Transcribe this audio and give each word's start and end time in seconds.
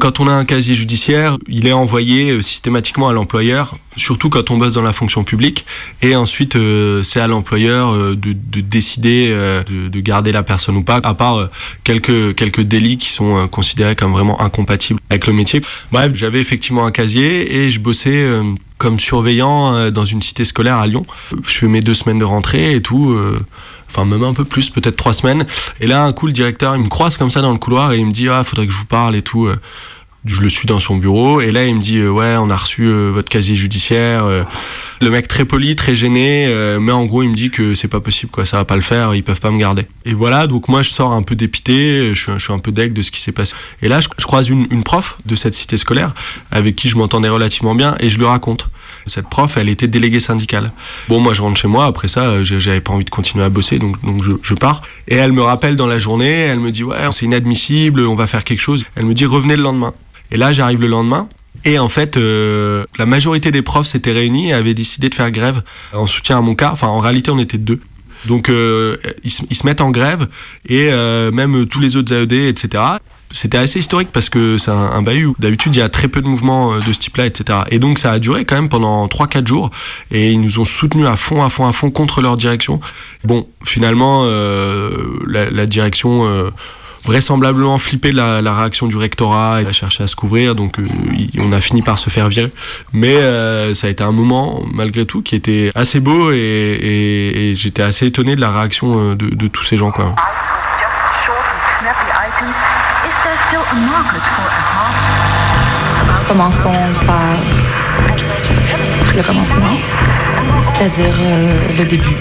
Quand 0.00 0.18
on 0.18 0.26
a 0.28 0.32
un 0.32 0.46
casier 0.46 0.74
judiciaire, 0.74 1.36
il 1.46 1.66
est 1.66 1.74
envoyé 1.74 2.30
euh, 2.30 2.40
systématiquement 2.40 3.10
à 3.10 3.12
l'employeur, 3.12 3.76
surtout 3.98 4.30
quand 4.30 4.50
on 4.50 4.56
bosse 4.56 4.72
dans 4.72 4.82
la 4.82 4.94
fonction 4.94 5.24
publique. 5.24 5.66
Et 6.00 6.16
ensuite, 6.16 6.56
euh, 6.56 7.02
c'est 7.02 7.20
à 7.20 7.26
l'employeur 7.26 7.90
euh, 7.90 8.16
de, 8.16 8.32
de, 8.32 8.62
décider 8.62 9.28
de, 9.28 9.88
de, 9.88 10.00
garder 10.00 10.32
la 10.32 10.42
personne 10.42 10.78
ou 10.78 10.82
pas, 10.82 11.00
à 11.04 11.12
part 11.12 11.50
quelques, 11.84 12.34
quelques 12.34 12.62
délits 12.62 12.96
qui 12.96 13.10
sont 13.10 13.46
considérés 13.48 13.94
comme 13.94 14.12
vraiment 14.12 14.40
incompatibles 14.40 15.00
avec 15.10 15.26
le 15.26 15.34
métier. 15.34 15.60
Bref, 15.92 16.12
j'avais 16.14 16.40
effectivement 16.40 16.86
un 16.86 16.92
casier 16.92 17.54
et 17.54 17.70
je 17.70 17.78
bossais 17.78 18.26
comme 18.78 18.98
surveillant 18.98 19.90
dans 19.90 20.06
une 20.06 20.22
cité 20.22 20.46
scolaire 20.46 20.76
à 20.76 20.86
Lyon. 20.86 21.04
Je 21.46 21.52
fais 21.52 21.68
mes 21.68 21.82
deux 21.82 21.92
semaines 21.92 22.18
de 22.18 22.24
rentrée 22.24 22.72
et 22.74 22.80
tout 22.80 23.14
enfin 23.90 24.04
même 24.04 24.24
un 24.24 24.32
peu 24.32 24.44
plus, 24.44 24.70
peut-être 24.70 24.96
trois 24.96 25.12
semaines. 25.12 25.46
Et 25.80 25.86
là, 25.86 26.04
un 26.04 26.12
coup, 26.12 26.26
le 26.26 26.32
directeur, 26.32 26.76
il 26.76 26.82
me 26.82 26.88
croise 26.88 27.16
comme 27.16 27.30
ça 27.30 27.40
dans 27.40 27.52
le 27.52 27.58
couloir 27.58 27.92
et 27.92 27.98
il 27.98 28.06
me 28.06 28.12
dit, 28.12 28.28
ah, 28.28 28.44
faudrait 28.44 28.66
que 28.66 28.72
je 28.72 28.78
vous 28.78 28.86
parle 28.86 29.16
et 29.16 29.22
tout. 29.22 29.48
Je 30.26 30.42
le 30.42 30.50
suis 30.50 30.66
dans 30.66 30.80
son 30.80 30.96
bureau 30.96 31.40
et 31.40 31.50
là 31.50 31.66
il 31.66 31.76
me 31.76 31.80
dit 31.80 31.96
euh, 31.96 32.10
ouais 32.10 32.36
on 32.38 32.50
a 32.50 32.56
reçu 32.56 32.82
euh, 32.82 33.10
votre 33.10 33.30
casier 33.30 33.54
judiciaire. 33.54 34.26
Euh. 34.26 34.42
le 35.00 35.08
mec 35.08 35.26
très 35.28 35.46
poli, 35.46 35.74
très 35.76 35.96
gêné, 35.96 36.46
mais 36.78 36.92
en 36.92 37.06
gros 37.06 37.22
il 37.22 37.30
me 37.30 37.34
dit 37.34 37.50
que 37.50 37.74
c'est 37.74 37.88
pas 37.88 38.00
possible 38.00 38.30
quoi, 38.30 38.44
ça 38.44 38.58
va 38.58 38.66
pas 38.66 38.76
le 38.76 38.82
faire, 38.82 39.14
ils 39.14 39.22
peuvent 39.22 39.40
pas 39.40 39.50
me 39.50 39.58
garder. 39.58 39.86
Et 40.04 40.12
voilà 40.12 40.46
donc 40.46 40.68
moi 40.68 40.82
je 40.82 40.90
sors 40.90 41.12
un 41.12 41.22
peu 41.22 41.34
dépité, 41.36 42.10
je 42.14 42.20
suis, 42.20 42.32
je 42.34 42.38
suis 42.38 42.52
un 42.52 42.58
peu 42.58 42.70
deg 42.70 42.92
de 42.92 43.00
ce 43.00 43.10
qui 43.10 43.18
s'est 43.18 43.32
passé. 43.32 43.54
Et 43.80 43.88
là 43.88 44.00
je, 44.00 44.08
croise 44.26 44.50
une, 44.50 44.66
une, 44.70 44.82
prof 44.82 45.16
de 45.24 45.34
cette 45.34 45.54
cité 45.54 45.78
scolaire 45.78 46.12
avec 46.50 46.76
qui 46.76 46.90
je 46.90 46.98
m'entendais 46.98 47.30
relativement 47.30 47.74
bien 47.74 47.96
et 47.98 48.10
je 48.10 48.18
lui 48.18 48.26
raconte. 48.26 48.68
Cette 49.10 49.28
prof 49.28 49.56
elle 49.56 49.68
était 49.68 49.88
déléguée 49.88 50.20
syndicale. 50.20 50.70
Bon 51.08 51.20
moi 51.20 51.34
je 51.34 51.42
rentre 51.42 51.60
chez 51.60 51.68
moi 51.68 51.86
après 51.86 52.08
ça 52.08 52.42
j'avais 52.44 52.80
pas 52.80 52.92
envie 52.92 53.04
de 53.04 53.10
continuer 53.10 53.44
à 53.44 53.48
bosser 53.48 53.78
donc 53.78 53.96
je, 54.42 54.54
pars 54.54 54.82
et 55.08 55.16
elle 55.16 55.32
me 55.32 55.42
rappelle 55.42 55.76
dans 55.76 55.86
la 55.86 55.98
journée, 55.98 56.30
elle 56.30 56.60
me 56.60 56.70
dit 56.70 56.84
ouais 56.84 56.96
c'est 57.12 57.26
inadmissible, 57.26 58.00
on 58.00 58.14
va 58.14 58.26
faire 58.26 58.44
quelque 58.44 58.60
chose. 58.60 58.84
Elle 58.96 59.06
me 59.06 59.14
dit 59.14 59.26
revenez 59.26 59.56
le 59.56 59.62
lendemain. 59.62 59.92
Et 60.30 60.36
là, 60.36 60.52
j'arrive 60.52 60.80
le 60.80 60.86
lendemain. 60.86 61.28
Et 61.64 61.78
en 61.78 61.88
fait, 61.88 62.16
euh, 62.16 62.84
la 62.98 63.06
majorité 63.06 63.50
des 63.50 63.62
profs 63.62 63.88
s'étaient 63.88 64.12
réunis 64.12 64.50
et 64.50 64.52
avaient 64.52 64.74
décidé 64.74 65.08
de 65.08 65.14
faire 65.14 65.30
grève 65.30 65.62
en 65.92 66.06
soutien 66.06 66.38
à 66.38 66.40
mon 66.40 66.54
cas. 66.54 66.70
Enfin, 66.72 66.86
en 66.86 67.00
réalité, 67.00 67.30
on 67.30 67.38
était 67.38 67.58
deux. 67.58 67.80
Donc, 68.26 68.48
euh, 68.48 68.96
ils, 69.24 69.30
se 69.30 69.66
mettent 69.66 69.80
en 69.80 69.90
grève 69.90 70.28
et 70.68 70.88
euh, 70.90 71.32
même 71.32 71.66
tous 71.66 71.80
les 71.80 71.96
autres 71.96 72.14
AED, 72.14 72.32
etc. 72.32 72.82
C'était 73.32 73.58
assez 73.58 73.78
historique 73.78 74.10
parce 74.12 74.28
que 74.28 74.58
c'est 74.58 74.70
un, 74.70 74.74
un 74.92 75.02
bahut. 75.02 75.34
D'habitude, 75.38 75.74
il 75.76 75.78
y 75.78 75.82
a 75.82 75.88
très 75.88 76.08
peu 76.08 76.20
de 76.20 76.26
mouvements 76.26 76.78
de 76.78 76.92
ce 76.92 76.98
type-là, 76.98 77.26
etc. 77.26 77.60
Et 77.70 77.78
donc, 77.78 77.98
ça 77.98 78.10
a 78.12 78.18
duré 78.18 78.44
quand 78.44 78.56
même 78.56 78.68
pendant 78.68 79.06
3-4 79.06 79.46
jours. 79.46 79.70
Et 80.10 80.32
ils 80.32 80.40
nous 80.40 80.58
ont 80.58 80.64
soutenus 80.64 81.06
à 81.06 81.16
fond, 81.16 81.42
à 81.42 81.50
fond, 81.50 81.66
à 81.66 81.72
fond 81.72 81.90
contre 81.90 82.22
leur 82.22 82.36
direction. 82.36 82.80
Bon, 83.24 83.46
finalement, 83.64 84.24
la, 84.24 85.50
la, 85.50 85.66
direction 85.66 86.50
vraisemblablement 87.04 87.78
flippé 87.78 88.12
la, 88.12 88.42
la, 88.42 88.54
réaction 88.54 88.86
du 88.86 88.96
rectorat 88.96 89.62
et 89.62 89.66
a 89.66 89.72
cherché 89.72 90.04
à 90.04 90.06
se 90.06 90.16
couvrir, 90.16 90.54
donc 90.54 90.78
euh, 90.78 90.84
on 91.38 91.52
a 91.52 91.60
fini 91.60 91.82
par 91.82 91.98
se 91.98 92.10
faire 92.10 92.28
virer. 92.28 92.50
Mais 92.92 93.16
euh, 93.16 93.74
ça 93.74 93.86
a 93.86 93.90
été 93.90 94.02
un 94.04 94.12
moment, 94.12 94.62
malgré 94.72 95.06
tout, 95.06 95.22
qui 95.22 95.34
était 95.34 95.70
assez 95.74 96.00
beau 96.00 96.30
et, 96.32 96.36
et, 96.36 97.50
et 97.50 97.54
j'étais 97.54 97.82
assez 97.82 98.06
étonné 98.06 98.36
de 98.36 98.40
la 98.40 98.52
réaction 98.52 99.12
euh, 99.12 99.14
de, 99.14 99.30
de 99.34 99.48
tous 99.48 99.64
ces 99.64 99.76
gens. 99.76 99.90
Quoi. 99.90 100.14
Commençons 106.26 106.70
par 107.06 107.36
le 109.16 109.22
commencement, 109.22 109.76
c'est-à-dire 110.62 111.14
euh, 111.22 111.68
le 111.76 111.84
début. 111.84 112.16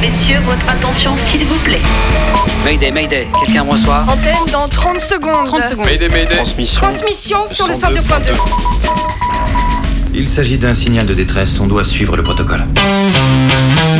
Messieurs, 0.00 0.38
votre 0.46 0.68
attention, 0.68 1.16
s'il 1.26 1.44
vous 1.44 1.58
plaît. 1.64 1.80
Mayday, 2.64 2.92
Mayday, 2.92 3.28
quelqu'un 3.44 3.64
me 3.64 3.72
reçoit? 3.72 4.04
Antenne 4.08 4.52
dans 4.52 4.68
30 4.68 5.00
secondes. 5.00 5.44
30 5.44 5.64
secondes. 5.64 5.86
Mayday, 5.86 6.08
Mayday. 6.08 6.36
Transmission. 6.36 6.80
Transmission 6.80 7.46
sur 7.46 7.66
le 7.66 7.74
102.2. 7.74 8.32
Il 10.14 10.28
s'agit 10.28 10.56
d'un 10.56 10.74
signal 10.74 11.04
de 11.04 11.14
détresse, 11.14 11.58
on 11.58 11.66
doit 11.66 11.84
suivre 11.84 12.16
le 12.16 12.22
protocole. 12.22 12.64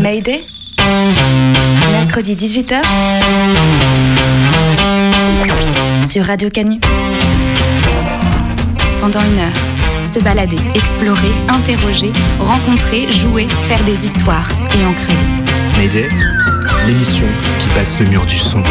Mayday? 0.00 0.44
Mercredi 2.08 2.36
18h 2.36 2.80
sur 6.10 6.24
Radio 6.24 6.48
Canu. 6.48 6.80
Pendant 8.98 9.20
une 9.20 9.38
heure, 9.38 10.02
se 10.02 10.18
balader, 10.18 10.56
explorer, 10.74 11.28
interroger, 11.50 12.10
rencontrer, 12.40 13.12
jouer, 13.12 13.46
faire 13.64 13.84
des 13.84 14.06
histoires 14.06 14.50
et 14.74 14.86
en 14.86 14.94
créer. 14.94 15.18
Mayday, 15.76 16.08
l'émission 16.86 17.26
qui 17.60 17.68
passe 17.68 18.00
le 18.00 18.06
mur 18.06 18.24
du 18.24 18.38
son. 18.38 18.62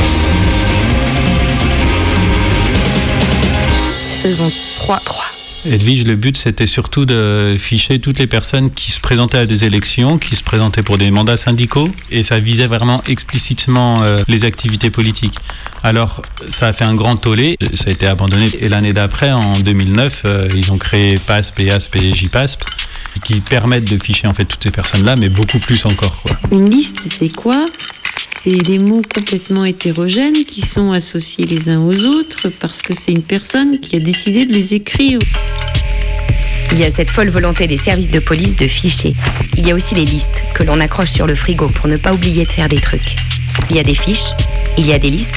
Saison 4.01 4.51
3. 4.77 4.99
3. 5.05 5.36
Edwige, 5.67 6.05
le 6.05 6.15
but 6.15 6.37
c'était 6.37 6.67
surtout 6.67 7.05
de 7.05 7.55
ficher 7.59 7.99
toutes 7.99 8.19
les 8.19 8.27
personnes 8.27 8.71
qui 8.71 8.91
se 8.91 8.99
présentaient 8.99 9.37
à 9.37 9.45
des 9.45 9.65
élections, 9.65 10.17
qui 10.17 10.35
se 10.35 10.43
présentaient 10.43 10.83
pour 10.83 10.97
des 10.97 11.11
mandats 11.11 11.37
syndicaux, 11.37 11.89
et 12.11 12.23
ça 12.23 12.39
visait 12.39 12.67
vraiment 12.67 13.03
explicitement 13.07 14.01
euh, 14.03 14.23
les 14.27 14.45
activités 14.45 14.89
politiques. 14.89 15.37
Alors 15.83 16.21
ça 16.51 16.67
a 16.67 16.73
fait 16.73 16.85
un 16.85 16.95
grand 16.95 17.17
tollé, 17.17 17.57
ça 17.73 17.89
a 17.89 17.91
été 17.91 18.07
abandonné, 18.07 18.49
et 18.59 18.69
l'année 18.69 18.93
d'après, 18.93 19.31
en 19.31 19.59
2009, 19.59 20.21
euh, 20.25 20.47
ils 20.55 20.71
ont 20.71 20.77
créé 20.77 21.17
PASP, 21.17 21.59
EASP 21.59 21.95
et 21.97 22.15
JPASP, 22.15 22.63
qui 23.23 23.41
permettent 23.41 23.91
de 23.91 24.01
ficher 24.01 24.27
en 24.27 24.33
fait 24.33 24.45
toutes 24.45 24.63
ces 24.63 24.71
personnes-là, 24.71 25.15
mais 25.17 25.29
beaucoup 25.29 25.59
plus 25.59 25.85
encore. 25.85 26.23
Une 26.51 26.69
liste, 26.69 26.99
c'est 26.99 27.29
quoi? 27.29 27.65
C'est 28.43 28.57
des 28.57 28.79
mots 28.79 29.01
complètement 29.13 29.65
hétérogènes 29.65 30.43
qui 30.45 30.61
sont 30.61 30.91
associés 30.91 31.45
les 31.45 31.69
uns 31.69 31.79
aux 31.79 32.05
autres 32.05 32.49
parce 32.59 32.81
que 32.81 32.93
c'est 32.93 33.11
une 33.11 33.23
personne 33.23 33.79
qui 33.79 33.95
a 33.95 33.99
décidé 33.99 34.45
de 34.45 34.53
les 34.53 34.73
écrire. 34.73 35.19
Il 36.71 36.79
y 36.79 36.83
a 36.83 36.91
cette 36.91 37.09
folle 37.09 37.29
volonté 37.29 37.67
des 37.67 37.77
services 37.77 38.09
de 38.09 38.19
police 38.19 38.55
de 38.55 38.67
ficher. 38.67 39.13
Il 39.57 39.67
y 39.67 39.71
a 39.71 39.75
aussi 39.75 39.95
les 39.95 40.05
listes 40.05 40.43
que 40.53 40.63
l'on 40.63 40.79
accroche 40.79 41.11
sur 41.11 41.25
le 41.25 41.35
frigo 41.35 41.69
pour 41.69 41.87
ne 41.87 41.97
pas 41.97 42.13
oublier 42.13 42.43
de 42.43 42.49
faire 42.49 42.69
des 42.69 42.79
trucs. 42.79 43.15
Il 43.69 43.75
y 43.75 43.79
a 43.79 43.83
des 43.83 43.95
fiches, 43.95 44.33
il 44.77 44.87
y 44.87 44.93
a 44.93 44.99
des 44.99 45.09
listes, 45.09 45.33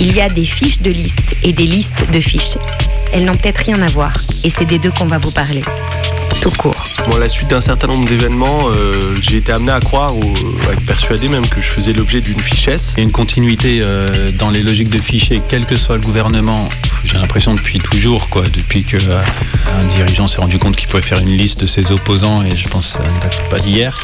il 0.00 0.14
y 0.14 0.20
a 0.20 0.28
des 0.28 0.44
fiches 0.44 0.80
de 0.80 0.90
listes 0.90 1.36
et 1.42 1.52
des 1.52 1.66
listes 1.66 2.10
de 2.12 2.20
fiches. 2.20 2.58
Elles 3.12 3.24
n'ont 3.24 3.36
peut-être 3.36 3.64
rien 3.64 3.80
à 3.82 3.86
voir 3.86 4.22
et 4.44 4.50
c'est 4.50 4.66
des 4.66 4.78
deux 4.78 4.90
qu'on 4.90 5.06
va 5.06 5.18
vous 5.18 5.30
parler 5.30 5.62
tout 6.40 6.50
court. 6.50 6.86
Bon, 7.06 7.16
à 7.16 7.20
la 7.20 7.28
suite 7.28 7.48
d'un 7.48 7.60
certain 7.60 7.86
nombre 7.86 8.08
d'événements, 8.08 8.68
euh, 8.68 9.16
j'ai 9.20 9.38
été 9.38 9.52
amené 9.52 9.72
à 9.72 9.80
croire 9.80 10.16
ou 10.16 10.34
à 10.68 10.72
être 10.72 10.84
persuadé 10.86 11.28
même 11.28 11.46
que 11.46 11.60
je 11.60 11.66
faisais 11.66 11.92
l'objet 11.92 12.20
d'une 12.20 12.40
fichesse. 12.40 12.94
Il 12.96 13.00
y 13.00 13.02
a 13.02 13.04
une 13.04 13.12
continuité 13.12 13.80
euh, 13.84 14.30
dans 14.32 14.50
les 14.50 14.62
logiques 14.62 14.90
de 14.90 14.98
fichiers, 14.98 15.42
quel 15.48 15.66
que 15.66 15.76
soit 15.76 15.96
le 15.96 16.02
gouvernement. 16.02 16.68
J'ai 17.06 17.18
l'impression 17.18 17.54
depuis 17.54 17.78
toujours, 17.78 18.28
quoi, 18.28 18.42
depuis 18.52 18.82
que 18.82 18.96
euh, 18.96 19.20
un 19.80 19.84
dirigeant 19.96 20.26
s'est 20.26 20.40
rendu 20.40 20.58
compte 20.58 20.74
qu'il 20.74 20.88
pouvait 20.88 21.02
faire 21.02 21.20
une 21.20 21.36
liste 21.36 21.60
de 21.60 21.66
ses 21.66 21.92
opposants, 21.92 22.42
et 22.42 22.56
je 22.56 22.68
pense 22.68 22.88
que 22.88 23.04
ça 23.04 23.10
ne 23.10 23.20
date 23.20 23.48
pas 23.48 23.60
d'hier. 23.60 23.96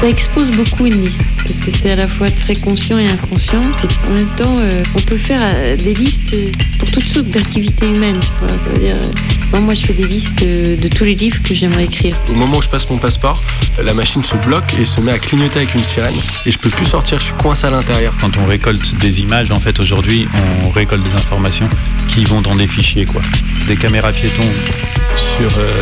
Ça 0.00 0.08
expose 0.08 0.50
beaucoup 0.52 0.86
une 0.86 1.04
liste, 1.04 1.22
parce 1.46 1.60
que 1.60 1.70
c'est 1.70 1.90
à 1.90 1.96
la 1.96 2.08
fois 2.08 2.30
très 2.30 2.56
conscient 2.56 2.98
et 2.98 3.06
inconscient. 3.06 3.60
En 4.08 4.12
même 4.12 4.34
temps, 4.36 4.56
on 4.94 5.00
peut 5.00 5.18
faire 5.18 5.76
des 5.76 5.94
listes 5.94 6.34
pour 6.78 6.90
toutes 6.90 7.06
sortes 7.06 7.26
d'activités 7.26 7.86
humaines. 7.86 8.20
Ça 8.40 8.70
veut 8.70 8.80
dire, 8.80 8.96
moi, 9.60 9.74
je 9.74 9.86
fais 9.86 9.92
des 9.92 10.06
listes 10.06 10.42
de 10.42 10.88
tous 10.88 11.04
les 11.04 11.14
livres 11.14 11.42
que 11.42 11.54
j'aimerais 11.54 11.84
écrire. 11.84 12.16
Au 12.28 12.34
moment 12.34 12.58
où 12.58 12.62
je 12.62 12.68
passe 12.68 12.88
mon 12.90 12.98
passeport, 12.98 13.40
la 13.82 13.94
machine 13.94 14.24
se 14.24 14.34
bloque 14.36 14.74
et 14.78 14.84
se 14.84 15.00
met 15.00 15.12
à 15.12 15.18
clignoter 15.18 15.58
avec 15.58 15.74
une 15.74 15.84
sirène 15.84 16.14
et 16.44 16.50
je 16.50 16.58
peux 16.58 16.70
plus 16.70 16.86
sortir, 16.86 17.18
je 17.18 17.26
suis 17.26 17.34
coincé 17.34 17.66
à 17.66 17.70
l'intérieur. 17.70 18.14
Quand 18.20 18.36
on 18.36 18.46
récolte 18.46 18.96
des 18.98 19.20
images, 19.20 19.52
en 19.52 19.60
fait, 19.60 19.78
aujourd'hui, 19.78 20.26
on 20.64 20.70
récolte 20.70 21.04
des 21.04 21.14
informations 21.14 21.68
qui 22.08 22.13
vont 22.22 22.40
dans 22.40 22.54
des 22.54 22.68
fichiers, 22.68 23.04
quoi. 23.04 23.22
Des 23.66 23.76
caméras 23.76 24.12
piétons 24.12 24.42
sur 25.36 25.58
euh, 25.58 25.74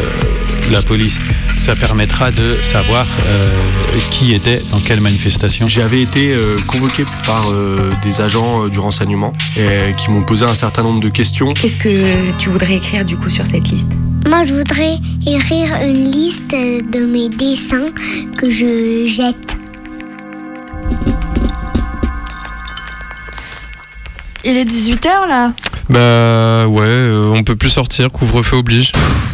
la 0.71 0.81
police. 0.81 1.19
Ça 1.61 1.77
permettra 1.77 2.31
de 2.31 2.57
savoir 2.57 3.07
euh, 3.27 3.51
qui 4.11 4.33
était 4.33 4.61
dans 4.71 4.81
quelle 4.81 5.01
manifestation. 5.01 5.69
J'avais 5.69 6.01
été 6.01 6.33
euh, 6.33 6.57
convoqué 6.67 7.05
par 7.27 7.47
des 8.03 8.21
agents 8.21 8.69
du 8.69 8.79
renseignement 8.79 9.33
et, 9.57 9.93
qui 9.97 10.11
m'ont 10.11 10.23
posé 10.23 10.45
un 10.45 10.55
certain 10.55 10.83
nombre 10.83 11.01
de 11.01 11.09
questions. 11.09 11.53
Qu'est-ce 11.53 11.77
que 11.77 12.37
tu 12.39 12.49
voudrais 12.49 12.77
écrire 12.77 13.05
du 13.05 13.17
coup 13.17 13.31
sur 13.31 13.47
cette 13.47 13.69
liste? 13.69 13.89
Moi, 14.29 14.45
je 14.45 14.55
voudrais 14.55 14.99
écrire 15.27 15.69
une 15.85 16.11
liste 16.11 16.51
de 16.51 17.07
mes 17.07 17.29
dessins 17.29 17.91
que 18.39 18.51
je 18.51 19.07
jette. 19.07 19.59
Il 24.45 24.57
est 24.57 24.65
18h 24.65 25.29
là 25.29 25.53
Bah 25.93 26.67
ouais, 26.69 26.87
euh, 26.87 27.33
on 27.35 27.43
peut 27.43 27.57
plus 27.57 27.69
sortir, 27.69 28.11
couvre-feu 28.11 28.57
oblige. 28.57 28.93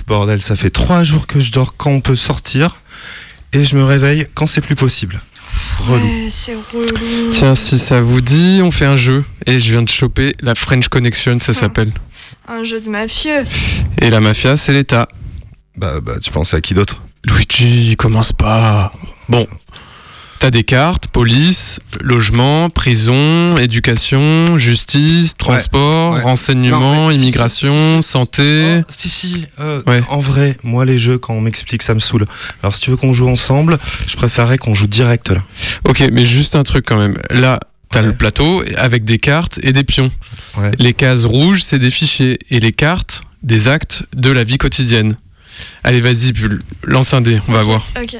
bordel, 0.08 0.43
ça 0.43 0.56
fait 0.56 0.70
trois 0.70 1.05
jours 1.05 1.28
que 1.28 1.38
je 1.38 1.52
dors 1.52 1.76
quand 1.76 1.90
on 1.90 2.00
peut 2.00 2.16
sortir 2.16 2.78
et 3.52 3.64
je 3.64 3.76
me 3.76 3.84
réveille 3.84 4.26
quand 4.34 4.46
c'est 4.46 4.60
plus 4.60 4.75
possible. 4.75 5.20
Relou. 5.78 6.08
c'est 6.28 6.55
relou. 6.55 7.31
Tiens, 7.32 7.55
si 7.55 7.78
ça 7.78 8.00
vous 8.00 8.20
dit, 8.20 8.60
on 8.62 8.70
fait 8.70 8.87
un 8.87 8.96
jeu. 8.96 9.25
Et 9.46 9.58
je 9.58 9.70
viens 9.70 9.82
de 9.82 9.88
choper 9.88 10.32
la 10.40 10.55
French 10.55 10.88
Connection, 10.88 11.38
ça 11.40 11.52
s'appelle. 11.52 11.93
Un 12.49 12.64
jeu 12.64 12.81
de 12.81 12.88
mafieux. 12.88 13.44
Et 14.02 14.11
la 14.11 14.20
mafia, 14.20 14.56
c'est 14.56 14.72
l'État. 14.72 15.08
Bah, 15.76 16.00
bah, 16.00 16.14
tu 16.20 16.31
penses 16.31 16.54
à 16.54 16.61
qui 16.61 16.75
d'autre? 16.75 17.02
Luigi, 17.25 17.94
commence 17.96 18.32
pas. 18.32 18.93
Bon. 19.28 19.46
T'as 20.40 20.50
des 20.52 20.62
cartes, 20.62 21.08
police, 21.08 21.81
logement, 22.00 22.70
prison, 22.70 23.58
éducation, 23.58 24.56
justice, 24.56 25.37
transport, 25.37 26.14
ouais. 26.14 26.20
renseignement, 26.23 26.79
Non, 26.79 27.08
mais 27.08 27.14
si, 27.14 27.20
immigration, 27.23 28.02
santé. 28.02 28.79
Oh, 28.81 28.85
si, 28.88 29.08
si. 29.08 29.46
euh, 29.58 29.82
Ouais. 29.87 30.00
En 30.08 30.20
vrai, 30.20 30.56
moi, 30.62 30.85
les 30.85 30.96
jeux, 30.96 31.19
quand 31.19 31.35
on 31.35 31.40
m'explique, 31.40 31.82
ça 31.82 31.93
me 31.94 31.99
saoule. 31.99 32.25
Alors, 32.62 32.76
si 32.76 32.82
tu 32.82 32.90
veux 32.90 32.96
qu'on 32.96 33.12
joue 33.12 33.29
ensemble, 33.29 33.79
je 34.06 34.14
préférerais 34.14 34.58
qu'on 34.58 34.75
joue 34.75 34.87
direct 34.87 35.31
là. 35.31 35.43
Ok, 35.85 36.05
mais 36.12 36.25
juste 36.25 36.55
un 36.55 36.62
truc 36.62 36.85
quand 36.87 36.99
même. 36.99 37.19
Là, 37.31 37.58
t'as 37.90 38.02
le 38.02 38.12
plateau 38.14 38.62
avec 38.76 39.05
des 39.05 39.19
cartes 39.19 39.58
et 39.64 39.73
des 39.73 39.82
pions. 39.82 40.11
Ouais. 40.56 40.70
Les 40.79 40.94
cases 40.94 41.25
rouges, 41.25 41.64
c'est 41.64 41.81
des 41.81 41.90
fichiers. 41.90 42.38
Et 42.50 42.61
les 42.61 42.73
cartes, 42.73 43.23
des 43.43 43.67
actes 43.67 44.05
de 44.14 44.31
la 44.31 44.44
vie 44.44 44.58
quotidienne. 44.58 45.17
Allez, 45.82 46.00
vas-y, 46.00 46.31
Bulle, 46.31 46.62
lance 46.85 47.12
un 47.14 47.20
dé, 47.20 47.40
on 47.49 47.52
va 47.52 47.62
voir. 47.64 47.85
Ok. 48.00 48.17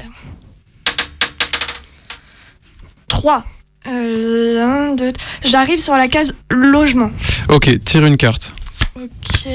3. 3.09 3.43
Euh, 3.87 4.91
1, 4.91 4.95
2. 4.95 5.13
J'arrive 5.43 5.79
sur 5.79 5.93
la 5.95 6.07
case 6.07 6.35
logement. 6.49 7.11
Ok, 7.49 7.69
tire 7.83 8.05
une 8.05 8.17
carte. 8.17 8.53
Ok. 8.95 9.47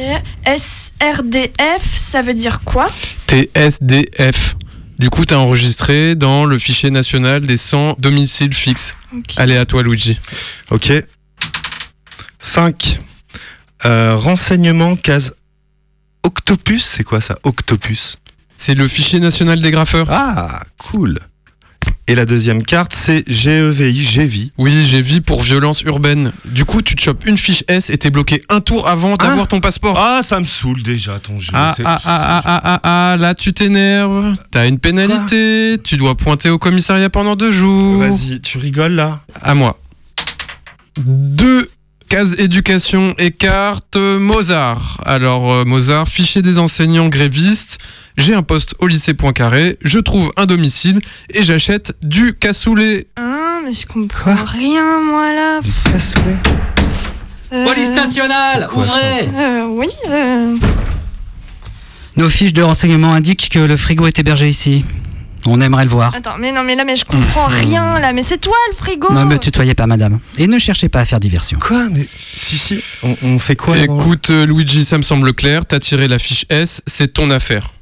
SRDF, 0.47 1.95
ça 1.95 2.23
veut 2.23 2.35
dire 2.35 2.61
quoi? 2.65 2.87
TSDF. 3.29 4.56
Du 4.99 5.11
coup, 5.11 5.25
t'as 5.25 5.37
enregistré 5.37 6.15
dans 6.15 6.45
le 6.45 6.59
fichier 6.59 6.91
national 6.91 7.45
des 7.47 7.56
100 7.56 7.97
domiciles 7.99 8.55
fixes. 8.55 8.97
Allez, 9.37 9.56
à 9.56 9.65
toi, 9.67 9.83
Luigi. 9.83 10.19
Ok. 10.71 10.93
5. 12.39 13.01
renseignement, 13.83 14.97
case 14.97 15.35
Octopus, 16.23 16.85
c'est 16.85 17.05
quoi 17.05 17.21
ça 17.21 17.39
Octopus? 17.43 18.17
C'est 18.56 18.75
le 18.75 18.87
fichier 18.89 19.21
national 19.21 19.59
des 19.59 19.71
graffeurs. 19.71 20.06
Ah, 20.11 20.62
cool. 20.79 21.19
Et 22.06 22.15
la 22.15 22.27
deuxième 22.27 22.62
carte, 22.62 22.93
c'est 22.95 23.25
GEVI, 23.27 24.03
GEVI. 24.03 24.53
Oui, 24.59 24.71
vu 25.01 25.23
pour 25.23 25.41
violence 25.41 25.81
urbaine. 25.83 26.33
Du 26.45 26.67
coup, 26.67 26.83
tu 26.83 26.97
te 26.97 27.01
chopes 27.01 27.25
une 27.25 27.39
fiche 27.39 27.65
S 27.67 27.89
et 27.89 27.97
t'es 27.97 28.11
bloqué 28.11 28.43
un 28.51 28.61
tour 28.61 28.87
avant 28.87 29.17
d'avoir 29.17 29.49
ton 29.49 29.61
passeport. 29.61 29.99
Ah, 29.99 30.21
ça 30.23 30.39
me 30.39 30.45
saoule 30.45 30.83
déjà 30.83 31.19
ton 31.19 31.41
jeu. 31.41 31.53
Ah, 31.55 31.75
ah, 31.83 31.85
ah, 31.85 32.01
ah, 32.05 32.43
ah, 32.45 32.61
ah, 32.62 32.81
ah, 32.83 33.17
là 33.17 33.35
tu 33.35 33.55
t'énerves. 33.55 34.35
T'as 34.51 34.69
une 34.69 34.79
pénalité. 34.79 35.79
Tu 35.83 35.97
dois 35.97 36.15
pointer 36.15 36.51
au 36.51 36.59
commissariat 36.59 37.09
pendant 37.09 37.37
deux 37.37 37.53
jours. 37.53 38.01
Vas-y, 38.01 38.43
tu 38.43 38.59
rigoles 38.59 38.93
là? 38.93 39.21
À 39.41 39.55
moi. 39.55 39.79
Deux 40.99 41.71
cases 42.11 42.35
éducation 42.37 43.15
et 43.17 43.31
carte 43.31 43.97
Mozart. 43.97 45.01
Alors, 45.06 45.51
euh, 45.51 45.65
Mozart, 45.65 46.06
fichier 46.06 46.43
des 46.43 46.59
enseignants 46.59 47.09
grévistes. 47.09 47.79
J'ai 48.17 48.35
un 48.35 48.43
poste 48.43 48.75
au 48.79 48.87
lycée 48.87 49.15
Poincaré. 49.15 49.77
Je 49.83 49.99
trouve 49.99 50.31
un 50.37 50.47
domicile 50.47 51.01
et 51.31 51.43
j'achète 51.43 51.95
du 52.03 52.35
cassoulet. 52.35 53.09
Hein, 53.17 53.61
mais 53.65 53.73
je 53.73 53.87
comprends 53.87 54.37
rien, 54.45 55.01
moi, 55.01 55.33
là. 55.33 55.61
Cassoulet 55.93 56.37
Euh, 57.53 57.67
Police 57.67 57.91
nationale, 57.91 58.69
quoi, 58.71 58.85
ouvrez 58.85 59.29
euh, 59.37 59.67
Oui, 59.69 59.89
euh, 60.09 60.57
Nos 62.17 62.29
fiches 62.29 62.53
de 62.53 62.63
renseignement 62.63 63.13
indiquent 63.13 63.49
que 63.49 63.59
le 63.59 63.77
frigo 63.77 64.07
est 64.07 64.19
hébergé 64.19 64.49
ici. 64.49 64.85
On 65.47 65.61
aimerait 65.61 65.85
le 65.85 65.91
voir. 65.91 66.15
Attends, 66.15 66.39
mais 66.39 66.53
non, 66.53 66.63
mais 66.63 66.75
là, 66.75 66.85
mais 66.87 66.97
je 66.97 67.05
comprends 67.05 67.47
rien, 67.49 67.99
là. 67.99 68.13
Mais 68.15 68.23
c'est 68.23 68.39
toi, 68.39 68.55
le 68.71 68.77
frigo 68.77 69.13
Ne 69.13 69.25
me 69.25 69.39
tutoyez 69.39 69.75
pas, 69.75 69.87
madame. 69.87 70.21
Et 70.39 70.47
ne 70.47 70.59
cherchez 70.59 70.89
pas 70.89 71.01
à 71.01 71.05
faire 71.05 71.21
diversion. 71.21 71.59
Quoi 71.59 71.89
Mais 71.91 72.09
si, 72.15 72.57
si. 72.57 72.83
On, 73.03 73.15
on 73.25 73.39
fait 73.39 73.55
quoi 73.57 73.77
Écoute, 73.77 74.31
euh, 74.31 74.47
Luigi, 74.47 74.85
ça 74.87 74.97
me 74.97 75.03
semble 75.03 75.35
clair. 75.35 75.67
T'as 75.67 75.81
tiré 75.81 76.09
la 76.09 76.19
fiche 76.19 76.47
S, 76.49 76.81
c'est 76.87 77.13
ton 77.13 77.31
affaire. 77.31 77.74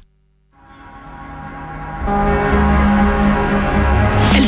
Elle 2.05 2.42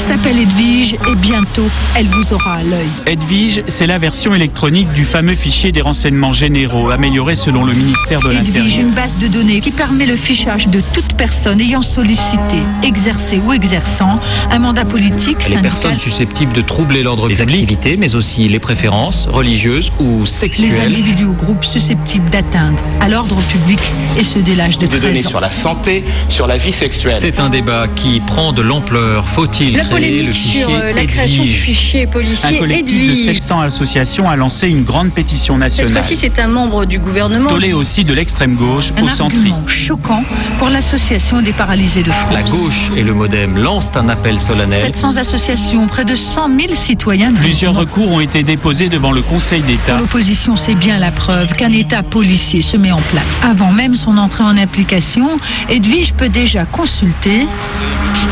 s'appelle 0.07 0.38
Edwige 0.40 0.94
et 1.12 1.16
bientôt, 1.16 1.68
elle 1.98 2.06
vous 2.07 2.34
aura 2.34 2.56
à 2.56 2.63
l'œil. 2.63 2.88
Edwige, 3.07 3.63
c'est 3.68 3.88
la 3.88 3.98
version 3.98 4.34
électronique 4.36 4.92
du 4.94 5.04
fameux 5.06 5.36
fichier 5.36 5.72
des 5.72 5.81
renseignements 5.81 6.31
généraux, 6.31 6.90
amélioré 6.92 7.36
selon 7.36 7.63
le 7.63 7.74
ministère 7.74 8.19
de 8.22 8.31
Edwige, 8.31 8.54
l'Intérieur. 8.56 8.80
une 8.88 8.92
base 8.94 9.18
de 9.18 9.28
données 9.28 9.62
qui 9.62 9.72
permet 9.72 10.06
le 10.06 10.16
fichage 10.16 10.68
de 10.68 10.81
toute 10.94 11.13
personne 11.16 11.60
ayant 11.60 11.81
sollicité, 11.81 12.57
exercé 12.84 13.40
ou 13.44 13.52
exerçant 13.54 14.19
un 14.52 14.60
mandat 14.60 14.86
politique, 14.86 15.38
Les 15.40 15.56
syndical. 15.56 15.62
personnes 15.63 16.00
susceptibles 16.00 16.54
de 16.54 16.62
troubler 16.62 17.01
l'ordre 17.01 17.24
public, 17.28 17.38
les 17.48 17.54
activités, 17.54 17.98
mais 17.98 18.16
aussi 18.16 18.48
les 18.48 18.60
préférences 18.60 19.28
religieuses 19.31 19.92
ou 20.00 20.22
Les 20.22 20.25
sexuelles. 20.28 20.81
individus 20.81 21.25
ou 21.25 21.34
groupes 21.34 21.66
susceptibles 21.66 22.30
d'atteindre 22.30 22.84
à 23.01 23.10
l'ordre 23.10 23.38
public 23.50 23.80
et 24.19 24.24
ceux 24.24 24.42
dès 24.42 24.56
l'âge 24.56 24.78
de 24.78 24.86
De 24.86 24.92
données 25.00 25.13
13 25.13 25.28
ans. 25.28 25.30
sur 25.30 25.40
la 25.42 25.51
santé, 25.51 26.04
sur 26.30 26.46
la 26.48 26.58
vie 26.58 26.74
sexuelle. 26.74 27.16
C'est 27.18 27.40
un 27.40 27.50
débat 27.50 27.86
qui 27.96 28.19
prend 28.19 28.54
de 28.54 28.62
l'ampleur. 28.62 29.25
Faut-il 29.28 29.78
La 29.95 30.01
créer 30.01 30.24
le 30.24 30.31
polémique 30.31 30.36
fichier 30.36 30.62
sur 30.62 30.69
euh, 30.71 30.94
la 30.94 31.06
création 31.06 31.44
du 31.44 31.50
Edwige 31.50 31.62
fichier 31.62 32.03
Un 32.03 32.07
policier 32.07 32.57
collectif 32.59 32.86
de 32.86 33.12
Edwige. 33.13 33.25
700 33.39 33.59
associations 33.62 34.30
a 34.30 34.36
lancé 34.36 34.68
une 34.68 34.83
grande 34.83 35.12
pétition 35.13 35.53
Cette 35.56 35.59
nationale. 35.62 36.03
fois-ci, 36.03 36.18
c'est 36.21 36.39
un 36.39 36.47
membre 36.47 36.86
du 36.86 37.00
gouvernement. 37.00 37.50
Tollé 37.50 37.74
aussi 37.74 38.03
de 38.03 38.13
l'extrême 38.13 38.56
gauche 38.56 38.92
Un 38.97 39.03
au 39.03 39.07
centrisme. 39.07 39.68
choquant 39.68 40.24
pour 40.59 40.69
l'association 40.69 41.42
des 41.42 41.53
paralysés 41.53 42.03
de 42.03 42.12
France. 42.12 42.33
La 42.33 42.44
gauche 42.44 42.92
et 42.95 43.03
le 43.03 43.13
modem 43.13 43.57
lancent 43.57 43.95
un 43.95 44.09
appel 44.09 44.39
solennel. 44.39 44.80
700 44.81 45.18
associations, 45.18 45.88
près 45.88 46.06
de 46.06 46.15
100 46.15 46.48
000 46.59 46.74
citoyens. 46.75 47.33
Plusieurs 47.33 47.74
non. 47.74 47.80
recours 47.80 48.07
ont 48.12 48.19
été 48.19 48.44
déposés 48.44 48.89
devant 48.89 49.12
le 49.12 49.21
Conseil 49.21 49.62
Pour 49.62 49.69
d'État. 49.69 49.98
l'opposition, 49.98 50.57
c'est 50.57 50.75
bien 50.75 51.00
la 51.00 51.12
preuve 51.12 51.53
qu'un 51.53 51.71
État 51.71 52.03
policier 52.03 52.62
se 52.62 52.75
met 52.77 52.91
en 52.91 53.01
place. 53.12 53.44
Avant 53.44 53.71
même 53.71 53.95
son 53.95 54.18
entrée 54.18 54.44
en 54.44 54.57
application, 54.57 55.38
Edwige 55.69 56.13
peut 56.13 56.30
déjà 56.30 56.65
consulter 56.65 57.48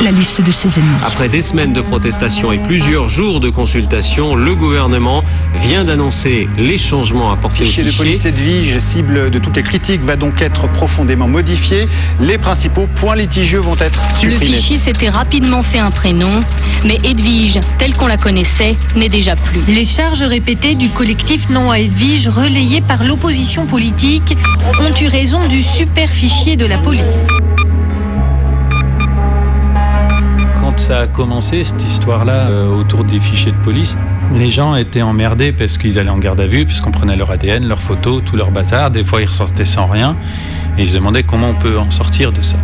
la 0.03 0.11
liste 0.11 0.41
de 0.41 0.51
ses 0.51 0.79
ennemis. 0.79 0.89
Après 1.05 1.29
des 1.29 1.41
semaines 1.53 1.73
de 1.73 1.81
protestation 1.81 2.51
et 2.51 2.57
plusieurs 2.57 3.07
jours 3.07 3.39
de 3.39 3.47
consultation, 3.51 4.33
le 4.33 4.55
gouvernement 4.55 5.23
vient 5.61 5.83
d'annoncer 5.83 6.47
les 6.57 6.79
changements 6.79 7.31
apportés 7.31 7.61
au 7.61 7.65
fichier 7.67 7.83
de 7.83 7.91
police 7.91 8.25
Edwige, 8.25 8.79
cible 8.79 9.29
de 9.29 9.37
toutes 9.37 9.57
les 9.57 9.61
critiques, 9.61 10.01
va 10.01 10.15
donc 10.15 10.41
être 10.41 10.67
profondément 10.67 11.27
modifié. 11.27 11.87
Les 12.19 12.39
principaux 12.39 12.87
points 12.95 13.15
litigieux 13.15 13.59
vont 13.59 13.77
être 13.77 14.01
Le 14.23 14.31
supprimés. 14.31 14.55
fichier 14.55 14.77
s'était 14.79 15.09
rapidement 15.09 15.61
fait 15.61 15.77
un 15.77 15.91
prénom, 15.91 16.41
mais 16.85 16.97
Edwige, 17.03 17.59
telle 17.77 17.93
qu'on 17.93 18.07
la 18.07 18.17
connaissait, 18.17 18.75
n'est 18.95 19.09
déjà 19.09 19.35
plus. 19.35 19.61
Les 19.67 19.85
charges 19.85 20.23
répétées 20.23 20.73
du 20.73 20.89
collectif 20.89 21.51
Non 21.51 21.69
à 21.69 21.77
Edwige, 21.77 22.29
relayées 22.29 22.81
par 22.81 23.03
l'opposition 23.03 23.67
politique, 23.67 24.35
ont 24.81 25.03
eu 25.03 25.05
raison 25.07 25.45
du 25.45 25.61
super 25.61 26.09
fichier 26.09 26.55
de 26.55 26.65
la 26.65 26.79
police. 26.79 27.27
Quand 30.73 30.79
ça 30.79 30.99
a 31.01 31.07
commencé, 31.07 31.63
cette 31.63 31.83
histoire-là, 31.83 32.47
euh, 32.47 32.75
autour 32.75 33.03
des 33.03 33.19
fichiers 33.19 33.51
de 33.51 33.57
police, 33.57 33.95
les 34.33 34.49
gens 34.49 34.75
étaient 34.75 35.03
emmerdés 35.03 35.51
parce 35.51 35.77
qu'ils 35.77 35.99
allaient 35.99 36.09
en 36.09 36.17
garde 36.17 36.41
à 36.41 36.47
vue, 36.47 36.65
puisqu'on 36.65 36.89
prenait 36.89 37.15
leur 37.15 37.29
ADN, 37.29 37.67
leurs 37.67 37.81
photos, 37.81 38.23
tout 38.25 38.35
leur 38.35 38.49
bazar. 38.49 38.89
Des 38.89 39.03
fois, 39.03 39.21
ils 39.21 39.27
ressortaient 39.27 39.65
sans 39.65 39.85
rien. 39.85 40.15
Et 40.79 40.83
ils 40.83 40.89
se 40.89 40.95
demandaient 40.95 41.21
comment 41.21 41.49
on 41.49 41.53
peut 41.53 41.77
en 41.77 41.91
sortir 41.91 42.31
de 42.31 42.41
ça. 42.41 42.57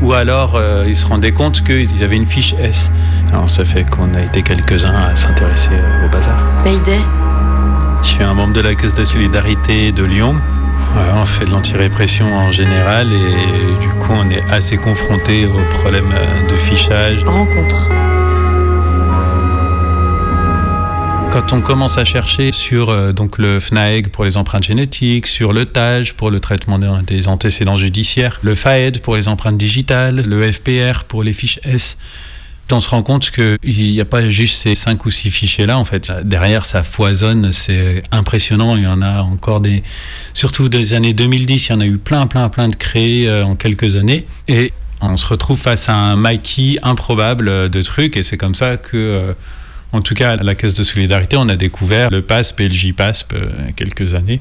Ou 0.00 0.14
alors, 0.14 0.54
euh, 0.56 0.86
ils 0.88 0.96
se 0.96 1.06
rendaient 1.06 1.32
compte 1.32 1.62
qu'ils 1.62 2.02
avaient 2.02 2.16
une 2.16 2.26
fiche 2.26 2.54
S. 2.58 2.90
Alors, 3.30 3.50
ça 3.50 3.66
fait 3.66 3.84
qu'on 3.84 4.14
a 4.14 4.22
été 4.22 4.42
quelques-uns 4.42 4.94
à 4.94 5.14
s'intéresser 5.14 5.72
euh, 5.74 6.06
au 6.06 6.10
bazar. 6.10 6.42
Mayday. 6.64 7.02
Je 8.02 8.08
suis 8.08 8.22
un 8.24 8.32
membre 8.32 8.54
de 8.54 8.62
la 8.62 8.74
Caisse 8.74 8.94
de 8.94 9.04
solidarité 9.04 9.92
de 9.92 10.04
Lyon. 10.04 10.36
On 10.94 11.24
fait 11.24 11.44
de 11.44 11.50
l'antirépression 11.50 12.34
en 12.34 12.50
général 12.50 13.12
et 13.12 13.80
du 13.80 13.88
coup 14.00 14.12
on 14.12 14.28
est 14.28 14.42
assez 14.50 14.76
confronté 14.76 15.46
aux 15.46 15.78
problèmes 15.78 16.12
euh, 16.12 16.50
de 16.50 16.56
fichage. 16.56 17.22
Rencontre. 17.24 17.88
Quand 21.32 21.54
on 21.54 21.62
commence 21.62 21.96
à 21.96 22.04
chercher 22.04 22.52
sur 22.52 22.90
euh, 22.90 23.12
donc 23.12 23.38
le 23.38 23.58
FNAEG 23.58 24.08
pour 24.08 24.24
les 24.24 24.36
empreintes 24.36 24.64
génétiques, 24.64 25.26
sur 25.26 25.52
le 25.52 25.64
TAGE 25.64 26.12
pour 26.12 26.30
le 26.30 26.40
traitement 26.40 26.78
des 26.78 27.28
antécédents 27.28 27.76
judiciaires, 27.78 28.38
le 28.42 28.54
FAED 28.54 29.00
pour 29.00 29.16
les 29.16 29.28
empreintes 29.28 29.56
digitales, 29.56 30.24
le 30.26 30.52
FPR 30.52 31.04
pour 31.08 31.22
les 31.22 31.32
fiches 31.32 31.60
S, 31.64 31.96
on 32.72 32.80
se 32.80 32.88
rend 32.88 33.02
compte 33.02 33.30
qu'il 33.30 33.58
n'y 33.64 34.00
a 34.00 34.04
pas 34.04 34.28
juste 34.28 34.62
ces 34.62 34.74
cinq 34.74 35.04
ou 35.04 35.10
six 35.10 35.30
fichiers-là, 35.30 35.78
en 35.78 35.84
fait. 35.84 36.10
Derrière, 36.24 36.64
ça 36.64 36.82
foisonne, 36.82 37.52
c'est 37.52 38.02
impressionnant. 38.10 38.76
Il 38.76 38.84
y 38.84 38.86
en 38.86 39.02
a 39.02 39.22
encore 39.22 39.60
des... 39.60 39.82
Surtout 40.34 40.68
des 40.68 40.94
années 40.94 41.14
2010, 41.14 41.68
il 41.68 41.70
y 41.70 41.74
en 41.74 41.80
a 41.80 41.86
eu 41.86 41.98
plein, 41.98 42.26
plein, 42.26 42.48
plein 42.48 42.68
de 42.68 42.74
créés 42.74 43.28
euh, 43.28 43.44
en 43.44 43.54
quelques 43.54 43.96
années. 43.96 44.26
Et 44.48 44.72
on 45.00 45.16
se 45.16 45.26
retrouve 45.26 45.58
face 45.58 45.88
à 45.88 45.94
un 45.94 46.16
maquis 46.16 46.78
improbable 46.82 47.48
euh, 47.48 47.68
de 47.68 47.82
trucs, 47.82 48.16
et 48.16 48.22
c'est 48.22 48.38
comme 48.38 48.54
ça 48.54 48.76
que... 48.76 48.96
euh, 48.96 49.32
en 49.94 50.00
tout 50.00 50.14
cas, 50.14 50.36
la 50.36 50.54
Caisse 50.54 50.72
de 50.72 50.84
solidarité, 50.84 51.36
on 51.36 51.50
a 51.50 51.56
découvert 51.56 52.10
le 52.10 52.22
PASP 52.22 52.60
et 52.60 52.68
le 52.68 52.72
JPASP 52.72 53.34
quelques 53.76 54.14
années, 54.14 54.40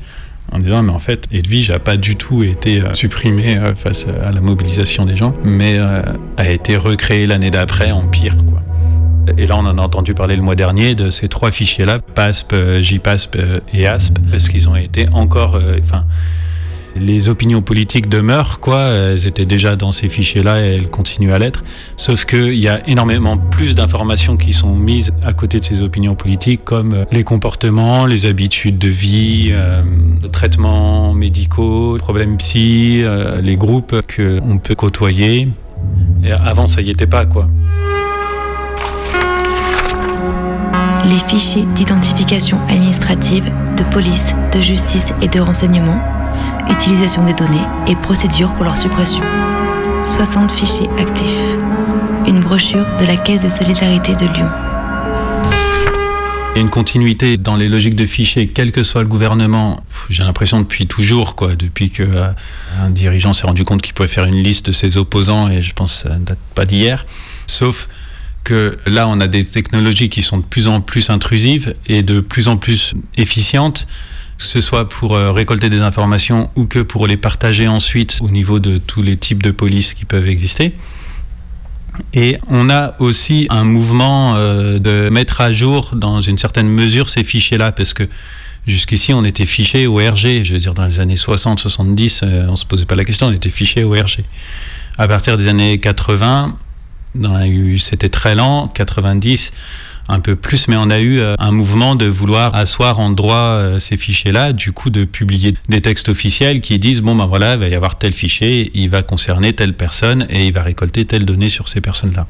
en 0.52 0.60
disant, 0.60 0.84
mais 0.84 0.92
en 0.92 1.00
fait, 1.00 1.28
Edwige 1.32 1.72
n'a 1.72 1.80
pas 1.80 1.98
du 1.98 2.16
tout 2.16 2.44
été 2.44 2.82
euh, 2.82 2.94
supprimé 2.94 3.58
euh, 3.58 3.74
face 3.74 4.06
à 4.24 4.32
la 4.32 4.42
mobilisation 4.42 5.06
des 5.06 5.16
gens, 5.16 5.34
mais 5.44 5.78
euh, 5.78 6.02
a 6.38 6.50
été 6.50 6.76
recréé 6.76 7.26
l'année 7.26 7.52
d'après 7.52 7.92
en 7.92 8.08
pire, 8.08 8.36
quoi. 8.46 8.62
Et 9.38 9.48
là, 9.48 9.56
on 9.58 9.66
en 9.66 9.78
a 9.78 9.82
entendu 9.82 10.14
parler 10.14 10.36
le 10.36 10.42
mois 10.42 10.56
dernier 10.56 10.94
de 10.96 11.10
ces 11.10 11.28
trois 11.28 11.52
fichiers-là, 11.52 12.00
PASP, 12.00 12.54
JPASP 12.82 13.38
et 13.74 13.88
ASP, 13.88 14.18
parce 14.30 14.50
qu'ils 14.50 14.68
ont 14.68 14.76
été 14.76 15.06
encore, 15.14 15.60
enfin, 15.82 16.06
Les 16.96 17.30
opinions 17.30 17.62
politiques 17.62 18.10
demeurent, 18.10 18.60
quoi. 18.60 18.82
Elles 18.82 19.26
étaient 19.26 19.46
déjà 19.46 19.76
dans 19.76 19.92
ces 19.92 20.10
fichiers-là 20.10 20.66
et 20.66 20.76
elles 20.76 20.90
continuent 20.90 21.32
à 21.32 21.40
l'être. 21.40 21.64
Sauf 21.96 22.26
qu'il 22.26 22.56
y 22.56 22.68
a 22.68 22.88
énormément 22.88 23.38
plus 23.38 23.76
d'informations 23.76 24.36
qui 24.36 24.54
sont 24.54 24.76
mises 24.76 25.12
à 25.24 25.34
côté 25.34 25.60
de 25.60 25.64
ces 25.64 25.82
opinions 25.82 26.16
politiques, 26.16 26.66
comme 26.66 27.06
les 27.12 27.24
comportements, 27.24 28.06
les 28.06 28.26
habitudes 28.26 28.78
de 28.78 28.90
vie, 28.90 29.50
euh, 29.52 29.82
traitements 30.32 31.14
médicaux, 31.14 31.98
problèmes 31.98 32.38
psy, 32.38 33.02
euh, 33.04 33.42
les 33.42 33.56
groupes 33.56 33.96
qu'on 34.16 34.58
peut 34.58 34.76
côtoyer. 34.76 35.48
Avant, 36.44 36.68
ça 36.68 36.82
y 36.82 36.90
était 36.90 37.08
pas, 37.08 37.26
quoi. 37.26 37.48
Les 41.06 41.18
fichiers 41.28 41.66
d'identification 41.76 42.60
administrative, 42.70 43.52
de 43.76 43.84
police, 43.86 44.36
de 44.54 44.62
justice 44.62 45.14
et 45.22 45.28
de 45.28 45.40
renseignement, 45.40 46.00
utilisation 46.70 47.26
des 47.26 47.34
données 47.34 47.66
et 47.88 47.96
procédures 47.96 48.54
pour 48.54 48.64
leur 48.64 48.78
suppression. 48.78 49.24
60 50.06 50.52
fichiers 50.52 50.90
actifs. 50.98 51.56
Une 52.28 52.42
brochure 52.42 52.86
de 53.00 53.06
la 53.06 53.18
Caisse 53.18 53.44
de 53.44 53.50
solidarité 53.50 54.16
de 54.16 54.26
Lyon. 54.34 54.50
Il 56.54 56.58
y 56.58 56.60
a 56.60 56.62
une 56.64 56.70
continuité 56.70 57.38
dans 57.38 57.56
les 57.56 57.70
logiques 57.70 57.96
de 57.96 58.06
fichiers, 58.06 58.48
quel 58.48 58.74
que 58.74 58.84
soit 58.84 59.04
le 59.04 59.08
gouvernement. 59.08 59.82
J'ai 60.10 60.24
l'impression 60.24 60.60
depuis 60.60 60.86
toujours, 60.86 61.36
quoi, 61.36 61.56
depuis 61.56 61.92
que 61.92 62.04
euh, 62.04 62.28
un 62.82 62.90
dirigeant 62.90 63.32
s'est 63.32 63.48
rendu 63.48 63.64
compte 63.64 63.82
qu'il 63.82 63.94
pouvait 63.94 64.10
faire 64.10 64.26
une 64.26 64.44
liste 64.44 64.68
de 64.68 64.72
ses 64.74 64.98
opposants, 64.98 65.50
et 65.50 65.62
je 65.62 65.74
pense 65.74 66.04
que 66.04 66.10
ça 66.10 66.18
ne 66.18 66.26
date 66.26 66.40
pas 66.54 66.66
d'hier. 66.66 67.06
Sauf 67.48 67.88
que 68.44 68.78
là, 68.86 69.08
on 69.08 69.22
a 69.22 69.28
des 69.28 69.46
technologies 69.46 70.10
qui 70.10 70.22
sont 70.22 70.40
de 70.40 70.44
plus 70.44 70.68
en 70.68 70.82
plus 70.82 71.10
intrusives 71.10 71.74
et 71.88 72.04
de 72.04 72.20
plus 72.20 72.50
en 72.50 72.58
plus 72.58 72.96
efficientes, 73.16 73.88
que 74.42 74.48
ce 74.48 74.62
soit 74.62 74.90
pour 74.90 75.16
euh, 75.16 75.32
récolter 75.32 75.70
des 75.70 75.82
informations 75.82 76.50
ou 76.56 76.66
que 76.66 76.80
pour 76.80 77.08
les 77.08 77.18
partager 77.18 77.68
ensuite 77.68 78.18
au 78.22 78.30
niveau 78.30 78.60
de 78.60 78.80
tous 78.80 79.02
les 79.02 79.16
types 79.16 79.44
de 79.44 79.52
police 79.52 79.94
qui 79.94 80.06
peuvent 80.06 80.28
exister. 80.28 80.74
Et 82.14 82.38
on 82.48 82.70
a 82.70 82.96
aussi 83.00 83.48
un 83.50 83.64
mouvement 83.64 84.36
euh, 84.36 84.80
de 84.80 85.10
mettre 85.10 85.42
à 85.42 85.54
jour 85.54 85.92
dans 85.96 86.22
une 86.22 86.38
certaine 86.38 86.68
mesure 86.68 87.10
ces 87.10 87.24
fichiers-là, 87.24 87.72
parce 87.72 87.94
que 87.94 88.04
jusqu'ici 88.66 89.14
on 89.14 89.24
était 89.24 89.46
fiché 89.46 89.86
au 89.86 89.98
RG, 89.98 90.44
je 90.44 90.54
veux 90.54 90.60
dire 90.60 90.74
dans 90.74 90.86
les 90.86 91.00
années 91.00 91.16
60-70, 91.16 92.22
euh, 92.24 92.48
on 92.50 92.56
se 92.56 92.66
posait 92.66 92.86
pas 92.86 92.96
la 92.96 93.06
question, 93.06 93.28
on 93.28 93.34
était 93.34 93.50
fiché 93.50 93.84
au 93.84 93.92
RG. 93.92 94.24
À 94.98 95.08
partir 95.08 95.38
des 95.38 95.48
années 95.48 95.80
80, 95.80 96.58
c'était 97.78 98.10
très 98.10 98.36
lent, 98.36 98.70
90 98.70 99.52
un 100.08 100.20
peu 100.20 100.36
plus, 100.36 100.68
mais 100.68 100.76
on 100.78 100.90
a 100.90 101.00
eu 101.00 101.20
euh, 101.20 101.36
un 101.40 101.52
mouvement 101.52 101.96
de 101.96 102.06
vouloir 102.06 102.56
asseoir 102.56 103.00
en 103.00 103.10
droit 103.10 103.36
euh, 103.36 103.80
ces 103.80 103.98
fichiers-là, 103.98 104.54
du 104.54 104.72
coup 104.72 104.90
de 104.90 105.06
publier 105.06 105.56
des 105.70 105.82
textes 105.82 106.10
officiels 106.10 106.62
qui 106.62 106.78
disent 106.80 107.02
bon 107.02 107.16
ben 107.16 107.26
voilà, 107.26 107.54
il 107.54 107.60
va 107.60 107.68
y 107.68 107.76
avoir 107.76 107.98
tel 107.98 108.14
fichier, 108.14 108.72
il 108.74 108.90
va 108.90 109.04
concerner 109.04 109.54
telle 109.54 109.74
personne 109.74 110.28
et 110.30 110.48
il 110.48 110.54
va 110.54 110.64
récolter 110.64 111.06
telle 111.06 111.26
donnée 111.26 111.50
sur 111.50 111.68
ces 111.68 111.82
personnes-là. 111.82 112.28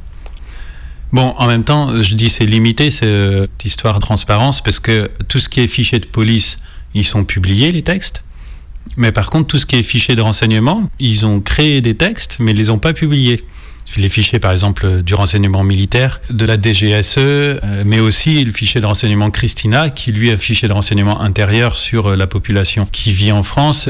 Bon, 1.12 1.34
en 1.38 1.48
même 1.48 1.66
temps, 1.66 2.02
je 2.02 2.16
dis 2.16 2.30
c'est 2.30 2.46
limité 2.46 2.90
cette 2.90 3.66
histoire 3.66 3.96
de 3.96 4.02
transparence 4.02 4.62
parce 4.62 4.80
que 4.80 5.12
tout 5.28 5.40
ce 5.40 5.50
qui 5.50 5.60
est 5.60 5.68
fichier 5.68 6.00
de 6.00 6.06
police, 6.06 6.58
ils 6.94 7.06
sont 7.06 7.26
publiés 7.26 7.72
les 7.72 7.82
textes. 7.82 8.24
Mais 8.98 9.12
par 9.12 9.30
contre, 9.30 9.48
tout 9.48 9.58
ce 9.58 9.66
qui 9.66 9.78
est 9.78 9.84
fichier 9.84 10.16
de 10.16 10.22
renseignement, 10.22 10.90
ils 11.00 11.26
ont 11.26 11.40
créé 11.40 11.82
des 11.82 11.96
textes, 11.96 12.38
mais 12.40 12.52
ils 12.52 12.58
les 12.58 12.70
ont 12.70 12.80
pas 12.80 12.94
publiés 12.94 13.44
les 14.00 14.10
fichiers 14.10 14.40
par 14.40 14.52
exemple 14.52 15.02
du 15.02 15.14
renseignement 15.14 15.64
militaire, 15.64 16.22
de 16.30 16.46
la 16.46 16.58
DGSE, 16.62 17.18
euh, 17.18 17.84
mais 17.86 18.00
aussi 18.00 18.44
le 18.44 18.52
fichier 18.52 18.80
de 18.80 18.86
renseignement 18.86 19.32
Christina, 19.32 19.90
qui 19.90 20.12
lui 20.12 20.32
a 20.32 20.38
fichier 20.38 20.68
de 20.68 20.74
renseignement 20.74 21.22
intérieur 21.22 21.76
sur 21.76 22.08
euh, 22.08 22.16
la 22.16 22.28
population 22.28 22.88
qui 22.90 23.12
vit 23.12 23.32
en 23.32 23.44
France. 23.44 23.90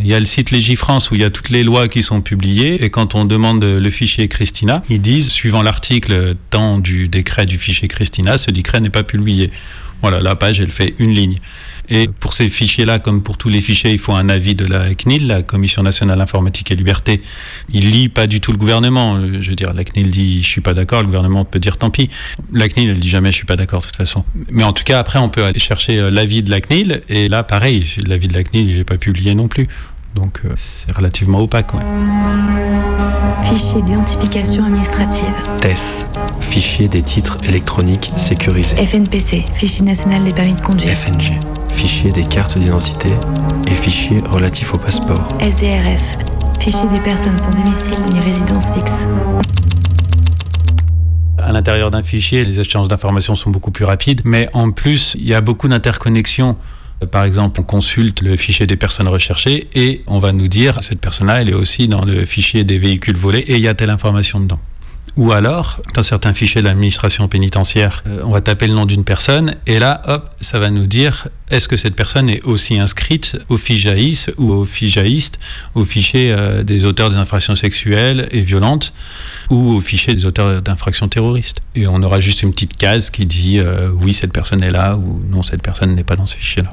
Il 0.00 0.06
y 0.06 0.14
a 0.14 0.18
le 0.18 0.24
site 0.24 0.50
Légifrance 0.50 1.10
où 1.10 1.14
il 1.14 1.22
y 1.22 1.24
a 1.24 1.30
toutes 1.30 1.48
les 1.48 1.64
lois 1.64 1.88
qui 1.88 2.02
sont 2.02 2.20
publiées, 2.20 2.84
et 2.84 2.90
quand 2.90 3.14
on 3.14 3.24
demande 3.24 3.64
le 3.64 3.90
fichier 3.90 4.28
Christina, 4.28 4.82
ils 4.88 5.00
disent, 5.00 5.30
suivant 5.30 5.62
l'article 5.62 6.36
tant 6.50 6.78
du 6.78 7.08
décret 7.08 7.46
du 7.46 7.58
fichier 7.58 7.88
Christina, 7.88 8.38
ce 8.38 8.50
décret 8.50 8.80
n'est 8.80 8.90
pas 8.90 9.02
publié. 9.02 9.50
Voilà, 10.02 10.20
la 10.20 10.34
page, 10.34 10.60
elle 10.60 10.70
fait 10.70 10.94
une 10.98 11.12
ligne. 11.12 11.38
Et 11.94 12.08
pour 12.08 12.32
ces 12.32 12.48
fichiers-là, 12.48 12.98
comme 12.98 13.22
pour 13.22 13.36
tous 13.36 13.50
les 13.50 13.60
fichiers, 13.60 13.90
il 13.90 13.98
faut 13.98 14.14
un 14.14 14.30
avis 14.30 14.54
de 14.54 14.64
la 14.64 14.94
CNIL, 14.94 15.26
la 15.26 15.42
Commission 15.42 15.82
nationale 15.82 16.22
informatique 16.22 16.70
et 16.70 16.74
liberté. 16.74 17.20
Il 17.68 17.90
lit 17.90 18.08
pas 18.08 18.26
du 18.26 18.40
tout 18.40 18.50
le 18.50 18.56
gouvernement. 18.56 19.20
Je 19.20 19.50
veux 19.50 19.54
dire, 19.54 19.74
la 19.74 19.84
CNIL 19.84 20.10
dit 20.10 20.42
je 20.42 20.48
suis 20.48 20.62
pas 20.62 20.72
d'accord, 20.72 21.00
le 21.00 21.06
gouvernement 21.08 21.44
peut 21.44 21.58
dire 21.58 21.76
tant 21.76 21.90
pis. 21.90 22.08
La 22.50 22.70
CNIL, 22.70 22.88
elle 22.88 22.98
dit 22.98 23.10
jamais 23.10 23.30
je 23.30 23.36
suis 23.36 23.44
pas 23.44 23.56
d'accord 23.56 23.82
de 23.82 23.86
toute 23.88 23.96
façon. 23.96 24.24
Mais 24.50 24.64
en 24.64 24.72
tout 24.72 24.84
cas, 24.84 24.98
après, 24.98 25.18
on 25.18 25.28
peut 25.28 25.44
aller 25.44 25.58
chercher 25.58 25.98
euh, 25.98 26.10
l'avis 26.10 26.42
de 26.42 26.50
la 26.50 26.62
CNIL. 26.62 27.02
Et 27.10 27.28
là, 27.28 27.42
pareil, 27.42 27.86
l'avis 28.06 28.26
de 28.26 28.32
la 28.34 28.42
CNIL, 28.42 28.70
il 28.70 28.76
n'est 28.76 28.84
pas 28.84 28.96
publié 28.96 29.34
non 29.34 29.48
plus. 29.48 29.68
Donc 30.14 30.40
euh, 30.46 30.54
c'est 30.56 30.96
relativement 30.96 31.40
opaque. 31.40 31.74
Ouais. 31.74 31.82
Fichier 33.44 33.82
d'identification 33.82 34.64
administrative. 34.64 35.34
TES. 35.60 36.06
Fichier 36.48 36.88
des 36.88 37.02
titres 37.02 37.36
électroniques 37.46 38.10
sécurisés. 38.16 38.76
FNPC. 38.76 39.44
Fichier 39.52 39.84
national 39.84 40.24
des 40.24 40.32
permis 40.32 40.54
de 40.54 40.60
conduire. 40.62 40.96
FNG. 40.96 41.38
Fichier 41.72 42.12
des 42.12 42.24
cartes 42.24 42.58
d'identité 42.58 43.08
et 43.66 43.74
fichier 43.76 44.18
relatif 44.30 44.72
au 44.74 44.78
passeport. 44.78 45.26
SDRF. 45.40 46.16
Fichier 46.60 46.88
des 46.88 47.00
personnes 47.00 47.38
sans 47.38 47.50
domicile 47.50 47.98
ni 48.12 48.20
résidence 48.20 48.72
fixe. 48.72 49.08
À 51.38 51.52
l'intérieur 51.52 51.90
d'un 51.90 52.02
fichier, 52.02 52.44
les 52.44 52.60
échanges 52.60 52.88
d'informations 52.88 53.34
sont 53.34 53.50
beaucoup 53.50 53.70
plus 53.70 53.84
rapides, 53.84 54.22
mais 54.24 54.48
en 54.52 54.70
plus, 54.70 55.16
il 55.18 55.26
y 55.26 55.34
a 55.34 55.40
beaucoup 55.40 55.68
d'interconnexions 55.68 56.56
par 57.10 57.24
exemple, 57.24 57.60
on 57.60 57.64
consulte 57.64 58.22
le 58.22 58.36
fichier 58.36 58.66
des 58.66 58.76
personnes 58.76 59.08
recherchées 59.08 59.68
et 59.74 60.02
on 60.06 60.18
va 60.18 60.32
nous 60.32 60.48
dire 60.48 60.78
cette 60.82 61.00
personne-là, 61.00 61.42
elle 61.42 61.50
est 61.50 61.54
aussi 61.54 61.88
dans 61.88 62.04
le 62.04 62.24
fichier 62.24 62.64
des 62.64 62.78
véhicules 62.78 63.16
volés 63.16 63.40
et 63.40 63.56
il 63.56 63.60
y 63.60 63.68
a 63.68 63.74
telle 63.74 63.90
information 63.90 64.40
dedans. 64.40 64.60
Ou 65.16 65.32
alors, 65.32 65.80
dans 65.94 66.02
certains 66.02 66.32
fichiers 66.32 66.62
de 66.62 66.66
l'administration 66.66 67.28
pénitentiaire, 67.28 68.02
euh, 68.06 68.22
on 68.24 68.30
va 68.30 68.40
taper 68.40 68.66
le 68.66 68.72
nom 68.72 68.86
d'une 68.86 69.04
personne 69.04 69.56
et 69.66 69.78
là, 69.78 70.00
hop, 70.06 70.30
ça 70.40 70.58
va 70.58 70.70
nous 70.70 70.86
dire 70.86 71.28
est-ce 71.50 71.68
que 71.68 71.76
cette 71.76 71.94
personne 71.94 72.30
est 72.30 72.42
aussi 72.44 72.78
inscrite 72.78 73.38
au 73.50 73.58
FIJAIS 73.58 74.30
ou 74.38 74.52
au 74.52 74.64
FIJAIST, 74.64 75.38
au 75.74 75.84
fichier 75.84 76.32
euh, 76.32 76.62
des 76.62 76.84
auteurs 76.84 77.10
des 77.10 77.16
infractions 77.16 77.56
sexuelles 77.56 78.26
et 78.30 78.40
violentes 78.40 78.94
ou 79.50 79.74
au 79.74 79.80
fichier 79.82 80.14
des 80.14 80.24
auteurs 80.24 80.62
d'infractions 80.62 81.08
terroristes. 81.08 81.60
Et 81.74 81.86
on 81.86 82.02
aura 82.02 82.20
juste 82.20 82.42
une 82.42 82.52
petite 82.52 82.78
case 82.78 83.10
qui 83.10 83.26
dit 83.26 83.58
euh, 83.58 83.90
oui, 83.90 84.14
cette 84.14 84.32
personne 84.32 84.62
est 84.62 84.70
là 84.70 84.96
ou 84.96 85.20
non, 85.28 85.42
cette 85.42 85.62
personne 85.62 85.94
n'est 85.94 86.04
pas 86.04 86.16
dans 86.16 86.26
ce 86.26 86.36
fichier-là. 86.36 86.72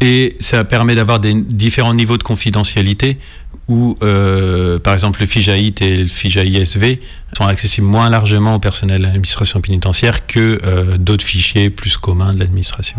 Et 0.00 0.36
ça 0.40 0.64
permet 0.64 0.94
d'avoir 0.94 1.20
différents 1.20 1.94
niveaux 1.94 2.18
de 2.18 2.22
confidentialité 2.22 3.18
où, 3.68 3.96
euh, 4.02 4.78
par 4.78 4.94
exemple, 4.94 5.20
le 5.20 5.26
FIJAIT 5.26 5.74
et 5.80 6.02
le 6.02 6.08
FIJAISV 6.08 7.00
sont 7.36 7.46
accessibles 7.46 7.86
moins 7.86 8.10
largement 8.10 8.54
au 8.54 8.58
personnel 8.58 8.98
de 8.98 9.04
l'administration 9.04 9.60
pénitentiaire 9.60 10.26
que 10.26 10.60
euh, 10.64 10.98
d'autres 10.98 11.24
fichiers 11.24 11.70
plus 11.70 11.96
communs 11.96 12.32
de 12.32 12.40
l'administration. 12.40 12.98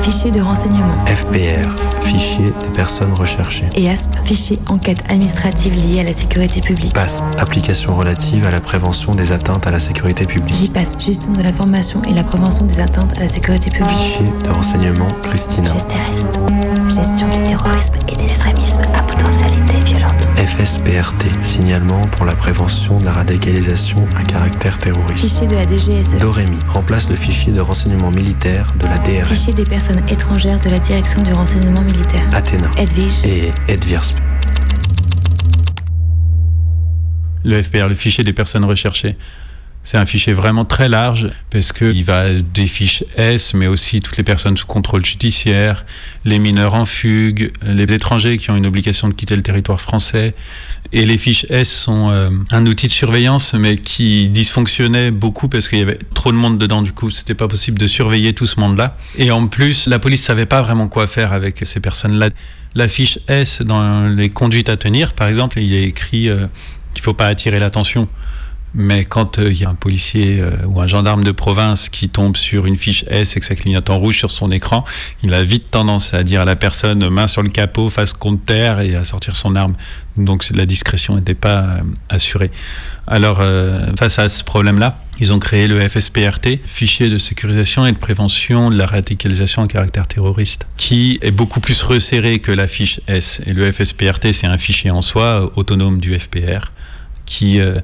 Fichier 0.00 0.30
de 0.30 0.40
renseignement. 0.40 1.04
FPR, 1.06 1.68
fichier 2.02 2.44
des 2.60 2.72
personnes 2.74 3.12
recherchées. 3.14 3.64
EASP, 3.76 4.10
fichier 4.24 4.58
enquête 4.68 5.02
administrative 5.08 5.74
liée 5.74 6.00
à 6.00 6.04
la 6.04 6.12
sécurité 6.12 6.60
publique. 6.60 6.92
PASP, 6.92 7.22
application 7.38 7.96
relative 7.96 8.46
à 8.46 8.50
la 8.50 8.60
prévention 8.60 9.14
des 9.14 9.32
atteintes 9.32 9.66
à 9.66 9.70
la 9.70 9.78
sécurité 9.80 10.24
publique. 10.26 10.54
JPAS, 10.54 10.98
gestion 10.98 11.32
de 11.32 11.42
l'information 11.42 12.02
et 12.02 12.12
la 12.12 12.24
prévention 12.24 12.66
des 12.66 12.80
atteintes 12.80 13.16
à 13.16 13.20
la 13.20 13.28
sécurité 13.28 13.70
publique. 13.70 13.96
Fichier 13.96 14.26
de 14.44 14.50
renseignement 14.50 15.08
Christina. 15.22 15.70
Gestion 16.88 17.28
du 17.28 17.42
terrorisme 17.42 17.94
et 18.08 18.16
des 18.16 18.24
extrémismes 18.24 18.82
à 18.94 19.02
violente. 19.84 20.28
FSPRT, 20.36 21.24
signalement 21.42 22.00
pour 22.12 22.24
la 22.24 22.34
prévention 22.34 22.98
de 22.98 23.04
la 23.04 23.12
radicalisation 23.12 23.98
à 24.16 24.22
caractère 24.22 24.78
terroriste. 24.78 25.24
Fichier 25.24 25.46
de 25.46 25.54
la 25.54 25.64
DGSE. 25.64 26.18
Doremi 26.18 26.58
remplace 26.68 27.08
le 27.08 27.16
fichier 27.16 27.52
de 27.52 27.60
renseignement 27.60 28.10
militaire 28.10 28.72
de 28.78 28.86
la 28.86 28.98
DRS. 28.98 29.28
Fichier 29.28 29.52
des 29.52 29.64
personnes 29.64 30.02
étrangères 30.08 30.60
de 30.60 30.70
la 30.70 30.78
direction 30.78 31.22
du 31.22 31.32
renseignement 31.32 31.82
militaire. 31.82 32.24
Athéna. 32.32 32.70
Edwige. 32.78 33.24
Et 33.24 33.52
Edvirsp. 33.68 34.16
Le 37.44 37.62
FPR, 37.62 37.88
le 37.88 37.94
fichier 37.94 38.24
des 38.24 38.32
personnes 38.32 38.64
recherchées. 38.64 39.16
C'est 39.84 39.98
un 39.98 40.06
fichier 40.06 40.32
vraiment 40.32 40.64
très 40.64 40.88
large 40.88 41.30
parce 41.50 41.72
qu'il 41.72 42.04
va 42.04 42.32
des 42.32 42.66
fiches 42.66 43.04
S, 43.18 43.52
mais 43.52 43.66
aussi 43.66 44.00
toutes 44.00 44.16
les 44.16 44.22
personnes 44.22 44.56
sous 44.56 44.66
contrôle 44.66 45.04
judiciaire, 45.04 45.84
les 46.24 46.38
mineurs 46.38 46.72
en 46.72 46.86
fugue, 46.86 47.52
les 47.62 47.82
étrangers 47.82 48.38
qui 48.38 48.50
ont 48.50 48.56
une 48.56 48.66
obligation 48.66 49.08
de 49.08 49.12
quitter 49.12 49.36
le 49.36 49.42
territoire 49.42 49.82
français. 49.82 50.34
Et 50.92 51.04
les 51.04 51.18
fiches 51.18 51.44
S 51.50 51.70
sont 51.70 52.08
euh, 52.10 52.30
un 52.50 52.64
outil 52.64 52.86
de 52.86 52.92
surveillance, 52.92 53.52
mais 53.52 53.76
qui 53.76 54.28
dysfonctionnait 54.28 55.10
beaucoup 55.10 55.48
parce 55.48 55.68
qu'il 55.68 55.78
y 55.78 55.82
avait 55.82 55.98
trop 56.14 56.32
de 56.32 56.36
monde 56.36 56.56
dedans. 56.56 56.80
Du 56.80 56.92
coup, 56.92 57.10
c'était 57.10 57.34
pas 57.34 57.48
possible 57.48 57.78
de 57.78 57.86
surveiller 57.86 58.32
tout 58.32 58.46
ce 58.46 58.58
monde-là. 58.60 58.96
Et 59.18 59.30
en 59.30 59.48
plus, 59.48 59.86
la 59.86 59.98
police 59.98 60.22
savait 60.22 60.46
pas 60.46 60.62
vraiment 60.62 60.88
quoi 60.88 61.06
faire 61.06 61.34
avec 61.34 61.60
ces 61.64 61.80
personnes-là. 61.80 62.30
La 62.74 62.88
fiche 62.88 63.18
S 63.28 63.60
dans 63.60 64.06
les 64.06 64.30
conduites 64.30 64.70
à 64.70 64.78
tenir, 64.78 65.12
par 65.12 65.28
exemple, 65.28 65.60
il 65.60 65.74
est 65.74 65.84
écrit 65.84 66.30
euh, 66.30 66.46
qu'il 66.94 67.02
faut 67.02 67.14
pas 67.14 67.26
attirer 67.26 67.58
l'attention 67.58 68.08
Mais 68.74 69.04
quand 69.04 69.38
il 69.38 69.60
y 69.60 69.64
a 69.64 69.68
un 69.70 69.74
policier 69.74 70.42
ou 70.66 70.80
un 70.80 70.86
gendarme 70.86 71.22
de 71.22 71.30
province 71.30 71.88
qui 71.88 72.08
tombe 72.08 72.36
sur 72.36 72.66
une 72.66 72.76
fiche 72.76 73.04
S 73.08 73.36
et 73.36 73.40
que 73.40 73.46
ça 73.46 73.54
clignote 73.54 73.88
en 73.90 73.98
rouge 73.98 74.18
sur 74.18 74.30
son 74.30 74.50
écran, 74.50 74.84
il 75.22 75.32
a 75.32 75.44
vite 75.44 75.70
tendance 75.70 76.12
à 76.12 76.22
dire 76.24 76.40
à 76.40 76.44
la 76.44 76.56
personne 76.56 77.08
main 77.08 77.26
sur 77.26 77.42
le 77.42 77.50
capot, 77.50 77.88
face 77.90 78.12
contre 78.12 78.44
terre 78.44 78.80
et 78.80 78.96
à 78.96 79.04
sortir 79.04 79.36
son 79.36 79.54
arme. 79.54 79.74
Donc 80.16 80.44
la 80.52 80.66
discrétion 80.66 81.16
n'était 81.16 81.34
pas 81.34 81.78
assurée. 82.08 82.50
Alors 83.06 83.42
face 83.98 84.18
à 84.18 84.28
ce 84.28 84.42
problème-là, 84.42 84.98
ils 85.20 85.32
ont 85.32 85.38
créé 85.38 85.68
le 85.68 85.80
FSPRT, 85.80 86.58
fichier 86.64 87.08
de 87.08 87.18
sécurisation 87.18 87.86
et 87.86 87.92
de 87.92 87.96
prévention 87.96 88.70
de 88.70 88.76
la 88.76 88.86
radicalisation 88.86 89.62
à 89.62 89.68
caractère 89.68 90.06
terroriste, 90.08 90.66
qui 90.76 91.18
est 91.22 91.30
beaucoup 91.30 91.60
plus 91.60 91.82
resserré 91.82 92.40
que 92.40 92.50
la 92.50 92.66
fiche 92.66 93.00
S. 93.06 93.40
Et 93.46 93.52
le 93.52 93.70
FSPRT, 93.70 94.32
c'est 94.32 94.46
un 94.46 94.58
fichier 94.58 94.90
en 94.90 95.02
soi 95.02 95.52
autonome 95.56 96.00
du 96.00 96.18
FPR 96.18 96.72
qui 97.26 97.60
euh, 97.60 97.76
euh, 97.76 97.80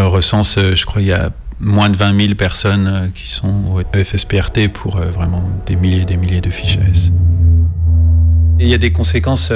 recense, 0.00 0.56
euh, 0.58 0.74
je 0.74 0.86
crois, 0.86 1.00
il 1.00 1.08
y 1.08 1.12
a 1.12 1.30
moins 1.60 1.90
de 1.90 1.96
20 1.96 2.20
000 2.20 2.34
personnes 2.34 3.12
qui 3.14 3.30
sont 3.30 3.64
au 3.72 3.80
FSPRT 4.04 4.68
pour 4.72 4.96
vraiment 4.96 5.48
des 5.66 5.76
milliers 5.76 6.02
et 6.02 6.04
des 6.04 6.16
milliers 6.16 6.40
de 6.40 6.50
fiches 6.50 6.78
S. 6.90 7.12
Il 8.58 8.66
y 8.66 8.74
a 8.74 8.78
des 8.78 8.90
conséquences 8.90 9.52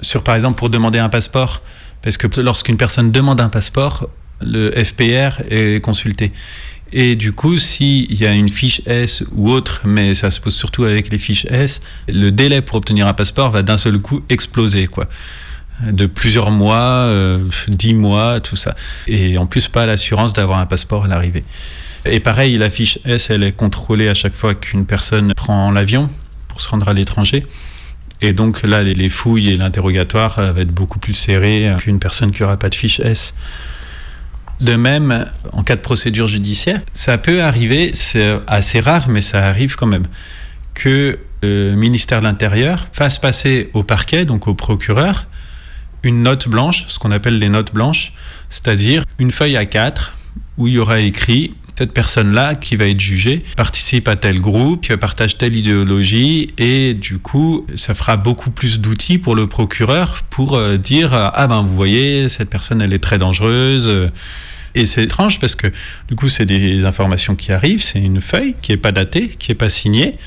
sur, 0.00 0.22
par 0.22 0.34
exemple, 0.34 0.58
pour 0.58 0.70
demander 0.70 0.98
un 0.98 1.10
passeport. 1.10 1.60
Parce 2.00 2.16
que 2.16 2.40
lorsqu'une 2.40 2.78
personne 2.78 3.12
demande 3.12 3.40
un 3.40 3.50
passeport, 3.50 4.08
le 4.40 4.70
FPR 4.82 5.42
est 5.50 5.82
consulté. 5.82 6.32
Et 6.92 7.16
du 7.16 7.32
coup, 7.32 7.58
s'il 7.58 8.14
y 8.14 8.26
a 8.26 8.32
une 8.32 8.48
fiche 8.48 8.80
S 8.86 9.22
ou 9.32 9.50
autre, 9.50 9.82
mais 9.84 10.14
ça 10.14 10.30
se 10.30 10.40
pose 10.40 10.54
surtout 10.54 10.84
avec 10.84 11.10
les 11.10 11.18
fiches 11.18 11.44
S, 11.46 11.80
le 12.08 12.30
délai 12.30 12.62
pour 12.62 12.76
obtenir 12.76 13.06
un 13.06 13.12
passeport 13.12 13.50
va 13.50 13.62
d'un 13.62 13.76
seul 13.76 13.98
coup 13.98 14.22
exploser, 14.30 14.86
quoi. 14.86 15.06
De 15.82 16.06
plusieurs 16.06 16.50
mois, 16.50 17.06
euh, 17.06 17.44
dix 17.68 17.94
mois, 17.94 18.40
tout 18.40 18.56
ça. 18.56 18.74
Et 19.06 19.38
en 19.38 19.46
plus, 19.46 19.68
pas 19.68 19.86
l'assurance 19.86 20.32
d'avoir 20.32 20.58
un 20.58 20.66
passeport 20.66 21.04
à 21.04 21.08
l'arrivée. 21.08 21.44
Et 22.04 22.18
pareil, 22.18 22.56
la 22.58 22.68
fiche 22.68 22.98
S, 23.04 23.30
elle 23.30 23.44
est 23.44 23.52
contrôlée 23.52 24.08
à 24.08 24.14
chaque 24.14 24.34
fois 24.34 24.54
qu'une 24.54 24.86
personne 24.86 25.32
prend 25.34 25.70
l'avion 25.70 26.10
pour 26.48 26.60
se 26.60 26.68
rendre 26.68 26.88
à 26.88 26.94
l'étranger. 26.94 27.46
Et 28.22 28.32
donc 28.32 28.62
là, 28.64 28.82
les 28.82 29.08
fouilles 29.08 29.50
et 29.50 29.56
l'interrogatoire 29.56 30.40
euh, 30.40 30.52
va 30.52 30.62
être 30.62 30.72
beaucoup 30.72 30.98
plus 30.98 31.14
serré 31.14 31.72
qu'une 31.78 32.00
personne 32.00 32.32
qui 32.32 32.42
n'aura 32.42 32.56
pas 32.56 32.70
de 32.70 32.74
fiche 32.74 32.98
S. 32.98 33.34
De 34.60 34.74
même, 34.74 35.26
en 35.52 35.62
cas 35.62 35.76
de 35.76 35.80
procédure 35.80 36.26
judiciaire, 36.26 36.80
ça 36.92 37.16
peut 37.16 37.42
arriver, 37.42 37.92
c'est 37.94 38.34
assez 38.48 38.80
rare, 38.80 39.08
mais 39.08 39.22
ça 39.22 39.46
arrive 39.46 39.76
quand 39.76 39.86
même, 39.86 40.06
que 40.74 41.20
le 41.42 41.74
ministère 41.76 42.18
de 42.18 42.24
l'Intérieur 42.24 42.88
fasse 42.92 43.18
passer 43.20 43.70
au 43.72 43.84
parquet, 43.84 44.24
donc 44.24 44.48
au 44.48 44.54
procureur, 44.54 45.27
une 46.08 46.22
note 46.22 46.48
blanche, 46.48 46.86
ce 46.88 46.98
qu'on 46.98 47.10
appelle 47.10 47.38
les 47.38 47.48
notes 47.48 47.72
blanches, 47.72 48.12
c'est-à-dire 48.48 49.04
une 49.18 49.30
feuille 49.30 49.56
à 49.56 49.66
quatre 49.66 50.16
où 50.56 50.66
il 50.66 50.74
y 50.74 50.78
aura 50.78 51.00
écrit 51.00 51.54
cette 51.78 51.92
personne-là 51.92 52.56
qui 52.56 52.74
va 52.74 52.86
être 52.86 52.98
jugée 52.98 53.44
participe 53.56 54.08
à 54.08 54.16
tel 54.16 54.40
groupe, 54.40 54.92
partage 54.96 55.38
telle 55.38 55.54
idéologie, 55.54 56.48
et 56.58 56.92
du 56.94 57.18
coup, 57.18 57.66
ça 57.76 57.94
fera 57.94 58.16
beaucoup 58.16 58.50
plus 58.50 58.80
d'outils 58.80 59.18
pour 59.18 59.36
le 59.36 59.46
procureur 59.46 60.24
pour 60.28 60.56
euh, 60.56 60.76
dire 60.76 61.10
ah 61.12 61.46
ben 61.46 61.62
vous 61.62 61.76
voyez 61.76 62.28
cette 62.28 62.50
personne 62.50 62.82
elle 62.82 62.92
est 62.92 62.98
très 62.98 63.18
dangereuse. 63.18 64.10
Et 64.74 64.86
c'est 64.86 65.04
étrange 65.04 65.38
parce 65.38 65.54
que 65.54 65.68
du 66.08 66.16
coup 66.16 66.28
c'est 66.28 66.46
des 66.46 66.84
informations 66.84 67.36
qui 67.36 67.52
arrivent, 67.52 67.82
c'est 67.82 68.00
une 68.00 68.20
feuille 68.20 68.54
qui 68.60 68.72
est 68.72 68.76
pas 68.76 68.92
datée, 68.92 69.36
qui 69.38 69.52
est 69.52 69.56
pas 69.56 69.70
signée. 69.70 70.18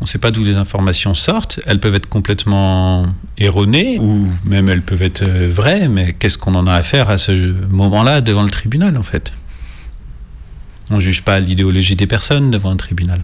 On 0.00 0.04
ne 0.04 0.08
sait 0.08 0.18
pas 0.18 0.30
d'où 0.30 0.44
les 0.44 0.56
informations 0.56 1.14
sortent. 1.14 1.60
Elles 1.66 1.80
peuvent 1.80 1.94
être 1.94 2.08
complètement 2.08 3.06
erronées 3.38 3.98
ou 3.98 4.28
même 4.44 4.68
elles 4.68 4.82
peuvent 4.82 5.02
être 5.02 5.22
euh, 5.26 5.50
vraies. 5.50 5.88
Mais 5.88 6.12
qu'est-ce 6.12 6.36
qu'on 6.36 6.54
en 6.54 6.66
a 6.66 6.74
à 6.74 6.82
faire 6.82 7.08
à 7.08 7.18
ce 7.18 7.32
moment-là 7.70 8.20
devant 8.20 8.42
le 8.42 8.50
tribunal 8.50 8.98
en 8.98 9.02
fait? 9.02 9.32
On 10.90 10.96
ne 10.96 11.00
juge 11.00 11.22
pas 11.22 11.40
l'idéologie 11.40 11.96
des 11.96 12.06
personnes 12.06 12.50
devant 12.50 12.70
un 12.70 12.76
tribunal. 12.76 13.22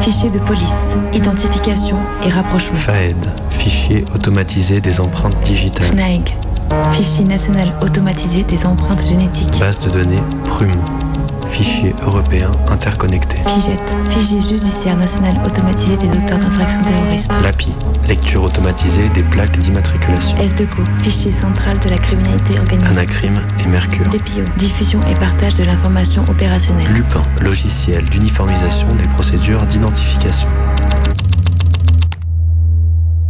Fichier 0.00 0.30
de 0.30 0.38
police, 0.40 0.98
identification 1.14 1.96
et 2.22 2.28
rapprochement. 2.28 2.76
FAED, 2.76 3.16
fichier 3.58 4.04
automatisé 4.14 4.80
des 4.80 5.00
empreintes 5.00 5.40
digitales. 5.44 5.86
FNAEG, 5.86 6.34
fichier 6.90 7.24
national 7.24 7.68
automatisé 7.80 8.42
des 8.42 8.66
empreintes 8.66 9.06
génétiques. 9.06 9.58
Base 9.58 9.78
de 9.78 9.88
données, 9.88 10.22
PRUM, 10.44 10.70
Fichier 11.48 11.94
européen 12.02 12.50
interconnecté. 12.68 13.36
FIGET, 13.46 13.76
fichier 14.10 14.40
judiciaire 14.40 14.96
national 14.96 15.34
automatisé 15.44 15.96
des 15.96 16.08
auteurs 16.10 16.38
d'infractions 16.38 16.82
terroristes. 16.82 17.32
LAPI, 17.42 17.72
lecture 18.08 18.42
automatisée 18.42 19.08
des 19.14 19.22
plaques 19.22 19.56
d'immatriculation. 19.58 20.36
F2CO, 20.38 20.84
fichier 21.02 21.32
central 21.32 21.78
de 21.78 21.90
la 21.90 21.98
criminalité 21.98 22.58
organisée. 22.58 22.90
Anacrim 22.90 23.34
et 23.62 23.68
Mercure. 23.68 24.08
DPIO, 24.08 24.44
diffusion 24.56 25.00
et 25.10 25.14
partage 25.14 25.54
de 25.54 25.64
l'information 25.64 26.24
opérationnelle. 26.28 26.88
Lupin, 26.92 27.22
logiciel 27.40 28.04
d'uniformisation 28.06 28.88
des 28.88 29.08
procédures 29.08 29.62
d'identification. 29.66 30.48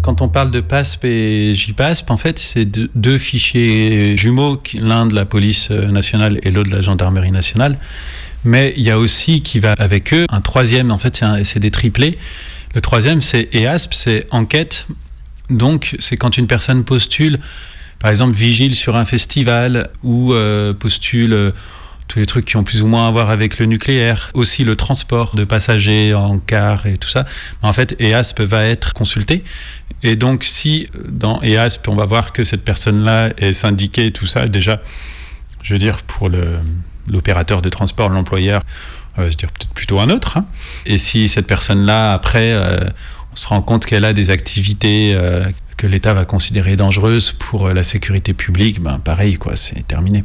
Quand 0.05 0.21
on 0.21 0.29
parle 0.29 0.51
de 0.51 0.61
PASP 0.61 1.07
et 1.07 1.55
JPASP, 1.55 2.11
en 2.11 2.19
fait, 2.19 2.39
c'est 2.39 2.67
deux 2.67 3.17
fichiers 3.17 4.19
jumeaux, 4.19 4.63
l'un 4.79 5.07
de 5.07 5.15
la 5.15 5.25
police 5.25 5.71
nationale 5.71 6.39
et 6.43 6.51
l'autre 6.51 6.69
de 6.69 6.77
la 6.77 6.83
gendarmerie 6.83 7.31
nationale. 7.31 7.79
Mais 8.45 8.75
il 8.77 8.83
y 8.83 8.91
a 8.91 8.99
aussi 8.99 9.41
qui 9.41 9.61
va 9.61 9.73
avec 9.79 10.13
eux 10.13 10.27
un 10.29 10.43
troisième, 10.43 10.91
en 10.91 10.99
fait, 10.99 11.25
c'est 11.45 11.59
des 11.59 11.71
triplés. 11.71 12.19
Le 12.75 12.83
troisième, 12.83 13.23
c'est 13.23 13.49
EASP, 13.55 13.95
c'est 13.95 14.27
enquête. 14.31 14.87
Donc, 15.49 15.97
c'est 16.01 16.19
quand 16.19 16.37
une 16.37 16.49
personne 16.49 16.85
postule, 16.85 17.41
par 17.99 18.11
exemple, 18.11 18.37
vigile 18.37 18.75
sur 18.75 18.97
un 18.97 19.07
festival 19.07 19.89
ou 20.03 20.35
euh, 20.35 20.75
postule 20.75 21.33
euh, 21.33 21.51
tous 22.09 22.19
les 22.19 22.27
trucs 22.27 22.45
qui 22.45 22.57
ont 22.57 22.65
plus 22.65 22.83
ou 22.83 22.87
moins 22.87 23.09
à 23.09 23.11
voir 23.11 23.31
avec 23.31 23.59
le 23.59 23.67
nucléaire, 23.67 24.31
aussi 24.35 24.65
le 24.65 24.77
transport 24.77 25.35
de 25.35 25.45
passagers 25.45 26.13
en 26.15 26.39
car 26.39 26.87
et 26.87 26.99
tout 26.99 27.09
ça. 27.09 27.25
En 27.63 27.73
fait, 27.73 27.97
EASP 27.99 28.43
va 28.43 28.65
être 28.67 28.93
consulté. 28.93 29.43
Et 30.03 30.17
donc, 30.17 30.45
si 30.45 30.89
dans 31.09 31.41
EASP, 31.43 31.89
on 31.89 31.97
va 31.97 32.05
voir 32.05 32.33
que 32.33 32.45
cette 32.45 32.65
personne-là 32.65 33.31
est 33.39 33.53
syndiquée, 33.53 34.11
tout 34.11 34.27
ça, 34.27 34.47
déjà, 34.47 34.83
je 35.63 35.73
veux 35.73 35.79
dire, 35.79 36.03
pour 36.03 36.29
l'opérateur 37.09 37.63
de 37.63 37.69
transport, 37.69 38.11
l'employeur, 38.11 38.63
on 39.17 39.23
va 39.23 39.31
se 39.31 39.37
dire 39.37 39.51
peut-être 39.51 39.73
plutôt 39.73 40.01
un 40.01 40.11
autre. 40.11 40.37
Hein. 40.37 40.47
Et 40.87 40.99
si 40.99 41.29
cette 41.29 41.47
personne-là, 41.47 42.13
après, 42.13 42.53
euh, 42.53 42.81
on 43.33 43.37
se 43.37 43.47
rend 43.47 43.63
compte 43.63 43.87
qu'elle 43.87 44.05
a 44.05 44.13
des 44.13 44.31
activités 44.31 45.15
euh, 45.15 45.49
que 45.77 45.87
l'État 45.87 46.15
va 46.15 46.25
considérer 46.25 46.77
dangereuses 46.77 47.33
pour 47.33 47.69
la 47.69 47.85
sécurité 47.85 48.35
publique, 48.35 48.81
ben 48.81 48.99
pareil, 48.99 49.37
quoi, 49.37 49.57
c'est 49.57 49.87
terminé. 49.87 50.25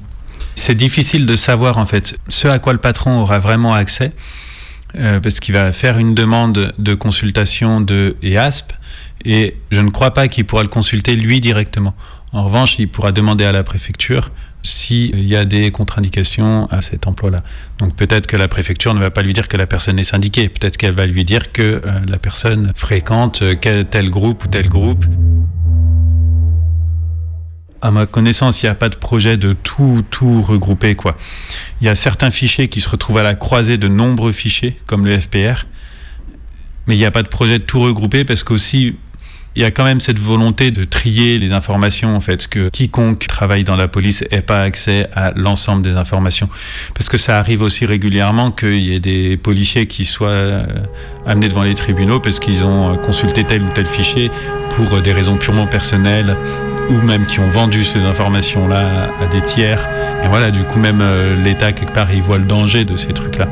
C'est 0.55 0.75
difficile 0.75 1.25
de 1.25 1.35
savoir 1.35 1.77
en 1.77 1.85
fait 1.85 2.19
ce 2.27 2.47
à 2.47 2.59
quoi 2.59 2.73
le 2.73 2.79
patron 2.79 3.21
aura 3.21 3.39
vraiment 3.39 3.73
accès, 3.73 4.11
euh, 4.95 5.19
parce 5.19 5.39
qu'il 5.39 5.53
va 5.53 5.71
faire 5.71 5.97
une 5.97 6.15
demande 6.15 6.73
de 6.77 6.93
consultation 6.93 7.81
de 7.81 8.15
EASP, 8.21 8.73
et 9.25 9.55
je 9.71 9.81
ne 9.81 9.89
crois 9.89 10.11
pas 10.11 10.27
qu'il 10.27 10.45
pourra 10.45 10.63
le 10.63 10.69
consulter 10.69 11.15
lui 11.15 11.41
directement. 11.41 11.93
En 12.31 12.43
revanche, 12.43 12.77
il 12.79 12.87
pourra 12.87 13.11
demander 13.11 13.45
à 13.45 13.51
la 13.51 13.63
préfecture 13.63 14.31
s'il 14.61 15.23
y 15.25 15.35
a 15.35 15.45
des 15.45 15.71
contre-indications 15.71 16.67
à 16.69 16.81
cet 16.81 17.07
emploi-là. 17.07 17.43
Donc 17.77 17.95
peut-être 17.95 18.27
que 18.27 18.37
la 18.37 18.47
préfecture 18.47 18.93
ne 18.93 18.99
va 18.99 19.09
pas 19.09 19.21
lui 19.21 19.33
dire 19.33 19.47
que 19.47 19.57
la 19.57 19.67
personne 19.67 19.97
est 19.99 20.03
syndiquée, 20.03 20.49
peut-être 20.49 20.77
qu'elle 20.77 20.93
va 20.93 21.05
lui 21.05 21.23
dire 21.23 21.51
que 21.51 21.61
euh, 21.61 21.81
la 22.07 22.17
personne 22.17 22.73
fréquente 22.75 23.41
euh, 23.41 23.83
tel 23.83 24.09
groupe 24.09 24.43
ou 24.43 24.47
tel 24.47 24.67
groupe 24.67 25.05
à 27.81 27.91
ma 27.91 28.05
connaissance, 28.05 28.61
il 28.61 28.65
n'y 28.65 28.69
a 28.69 28.75
pas 28.75 28.89
de 28.89 28.95
projet 28.95 29.37
de 29.37 29.53
tout, 29.53 30.03
tout 30.09 30.41
regrouper. 30.41 30.95
Quoi. 30.95 31.15
Il 31.81 31.87
y 31.87 31.89
a 31.89 31.95
certains 31.95 32.29
fichiers 32.29 32.67
qui 32.67 32.81
se 32.81 32.89
retrouvent 32.89 33.17
à 33.19 33.23
la 33.23 33.35
croisée 33.35 33.77
de 33.77 33.87
nombreux 33.87 34.31
fichiers, 34.31 34.77
comme 34.85 35.05
le 35.05 35.17
FPR, 35.17 35.65
mais 36.87 36.95
il 36.95 36.97
n'y 36.97 37.05
a 37.05 37.11
pas 37.11 37.23
de 37.23 37.27
projet 37.27 37.59
de 37.59 37.63
tout 37.63 37.79
regrouper 37.79 38.25
parce 38.25 38.43
qu'aussi, 38.43 38.97
il 39.59 39.63
y 39.63 39.65
a 39.65 39.71
quand 39.71 39.83
même 39.83 39.99
cette 39.99 40.19
volonté 40.19 40.71
de 40.71 40.85
trier 40.85 41.37
les 41.37 41.51
informations, 41.51 42.15
en 42.15 42.21
fait, 42.21 42.47
que 42.47 42.69
quiconque 42.69 43.27
travaille 43.27 43.65
dans 43.65 43.75
la 43.75 43.89
police 43.89 44.23
n'ait 44.31 44.41
pas 44.41 44.61
accès 44.61 45.09
à 45.13 45.33
l'ensemble 45.35 45.81
des 45.81 45.97
informations. 45.97 46.47
Parce 46.93 47.09
que 47.09 47.17
ça 47.17 47.37
arrive 47.39 47.61
aussi 47.61 47.85
régulièrement 47.85 48.51
qu'il 48.51 48.79
y 48.79 48.95
ait 48.95 49.01
des 49.01 49.35
policiers 49.35 49.85
qui 49.85 50.05
soient 50.05 50.29
euh, 50.29 50.65
amenés 51.27 51.49
devant 51.49 51.63
les 51.63 51.73
tribunaux 51.73 52.21
parce 52.21 52.39
qu'ils 52.39 52.63
ont 52.63 52.93
euh, 52.93 52.95
consulté 52.95 53.43
tel 53.43 53.61
ou 53.63 53.69
tel 53.75 53.85
fichier 53.85 54.31
pour 54.77 54.93
euh, 54.93 55.01
des 55.01 55.11
raisons 55.11 55.35
purement 55.35 55.67
personnelles 55.67 56.37
ou 56.89 56.93
même 56.93 57.25
qui 57.25 57.41
ont 57.41 57.49
vendu 57.49 57.83
ces 57.83 58.05
informations-là 58.05 59.11
à 59.19 59.27
des 59.27 59.41
tiers. 59.41 59.89
Et 60.23 60.29
voilà, 60.29 60.51
du 60.51 60.63
coup, 60.63 60.79
même 60.79 61.03
l'État, 61.43 61.73
quelque 61.73 61.93
part, 61.93 62.13
il 62.13 62.23
voit 62.23 62.37
le 62.37 62.45
danger 62.45 62.85
de 62.85 62.95
ces 62.95 63.11
trucs-là. 63.11 63.49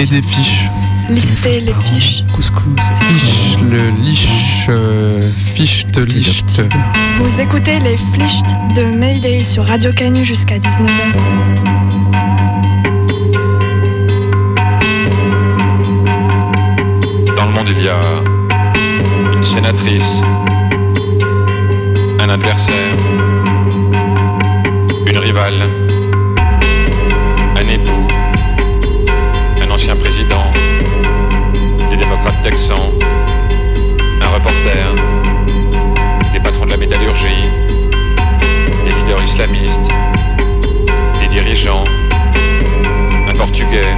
Et 0.00 0.06
des 0.06 0.22
fiches. 0.22 0.70
Lister 1.10 1.60
les 1.60 1.74
fiches. 1.74 2.24
Couscous. 2.32 2.62
Fiche, 3.08 3.58
le 3.60 3.90
liche, 3.90 4.66
euh, 4.68 5.30
fiche 5.54 5.86
de 5.88 6.02
lichte. 6.02 6.62
Vous 7.18 7.40
écoutez 7.40 7.78
les 7.80 7.96
Flicht 7.96 8.46
de 8.76 8.84
Mayday 8.84 9.42
sur 9.42 9.66
Radio 9.66 9.92
Canu 9.92 10.24
jusqu'à 10.24 10.58
19h. 10.58 11.16
Dans 17.36 17.46
le 17.46 17.52
monde, 17.52 17.68
il 17.76 17.84
y 17.84 17.88
a 17.88 18.00
une 19.36 19.44
sénatrice, 19.44 20.22
un 22.20 22.28
adversaire, 22.30 22.96
une 25.06 25.18
rivale, 25.18 25.89
un 32.52 34.28
reporter, 34.28 34.94
des 36.32 36.40
patrons 36.40 36.64
de 36.66 36.70
la 36.70 36.76
métallurgie, 36.76 37.48
des 38.84 38.92
leaders 38.92 39.22
islamistes, 39.22 39.88
des 41.20 41.28
dirigeants, 41.28 41.84
un 43.28 43.32
portugais, 43.38 43.94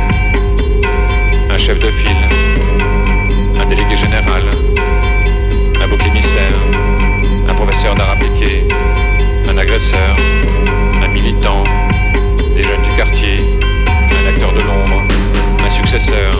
un 1.50 1.56
chef 1.56 1.78
de 1.78 1.88
file, 1.88 2.28
un 3.58 3.64
délégué 3.64 3.96
général, 3.96 4.42
un 5.82 5.88
bouc 5.88 6.06
émissaire, 6.06 6.58
un 7.48 7.54
professeur 7.54 7.94
d'art 7.94 8.10
appliqué, 8.10 8.68
un 9.48 9.56
agresseur, 9.56 10.16
un 11.02 11.08
militant, 11.08 11.64
des 12.54 12.64
jeunes 12.64 12.82
du 12.82 12.92
quartier, 12.92 13.58
un 13.88 14.28
acteur 14.28 14.52
de 14.52 14.60
l'ombre, 14.60 15.02
un 15.66 15.70
successeur, 15.70 16.34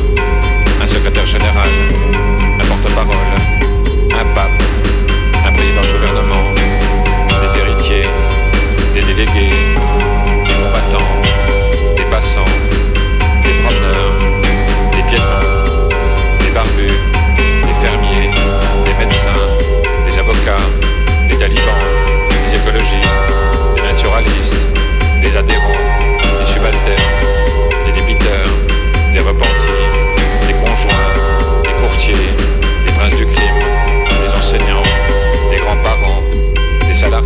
secrétaire 0.92 1.26
général, 1.26 1.68
un 2.61 2.66
porte-parole, 2.66 3.16
un 4.12 4.24
pape, 4.35 4.62
un 5.46 5.52
président 5.52 5.81
de 5.81 5.92
gouvernement, 5.98 6.44
des 7.40 7.59
héritiers, 7.59 8.09
des 8.94 9.00
délégués, 9.00 9.62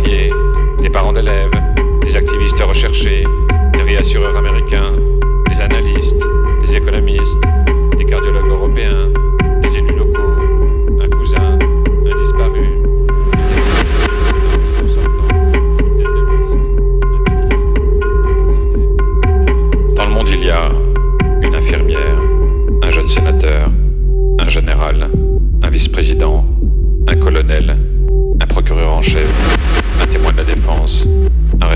des 0.03 0.89
parents 0.89 1.13
d'élèves, 1.13 1.51
des 2.01 2.15
activistes 2.15 2.61
recherchés, 2.61 3.23
des 3.73 3.81
réassureurs 3.81 4.35
américains, 4.37 4.93
des 5.49 5.61
analystes, 5.61 6.23
des 6.61 6.75
économistes, 6.75 7.39
des 7.97 8.05
cardiologues 8.05 8.49
européens, 8.49 9.06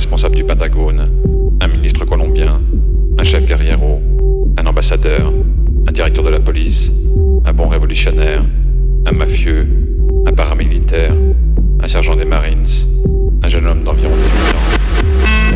responsable 0.02 0.36
du 0.36 0.44
Pentagone, 0.44 1.12
un 1.62 1.68
ministre 1.68 2.06
colombien, 2.06 2.60
un 3.20 3.24
chef 3.24 3.46
guerriero, 3.46 4.02
un 4.58 4.66
ambassadeur, 4.66 5.32
un 5.88 5.92
directeur 5.92 6.24
de 6.24 6.32
la 6.32 6.40
police, 6.40 6.92
un 7.46 7.54
bon 7.54 7.68
révolutionnaire, 7.68 8.44
un 9.06 9.12
mafieux, 9.12 9.68
un 10.26 10.34
paramilitaire, 10.34 11.14
un 11.80 11.88
sergent 11.88 12.16
des 12.16 12.26
Marines, 12.26 12.66
un 13.44 13.48
jeune 13.48 13.68
homme 13.68 13.84
d'environ 13.84 14.16
18 14.16 14.56
ans. 14.56 14.71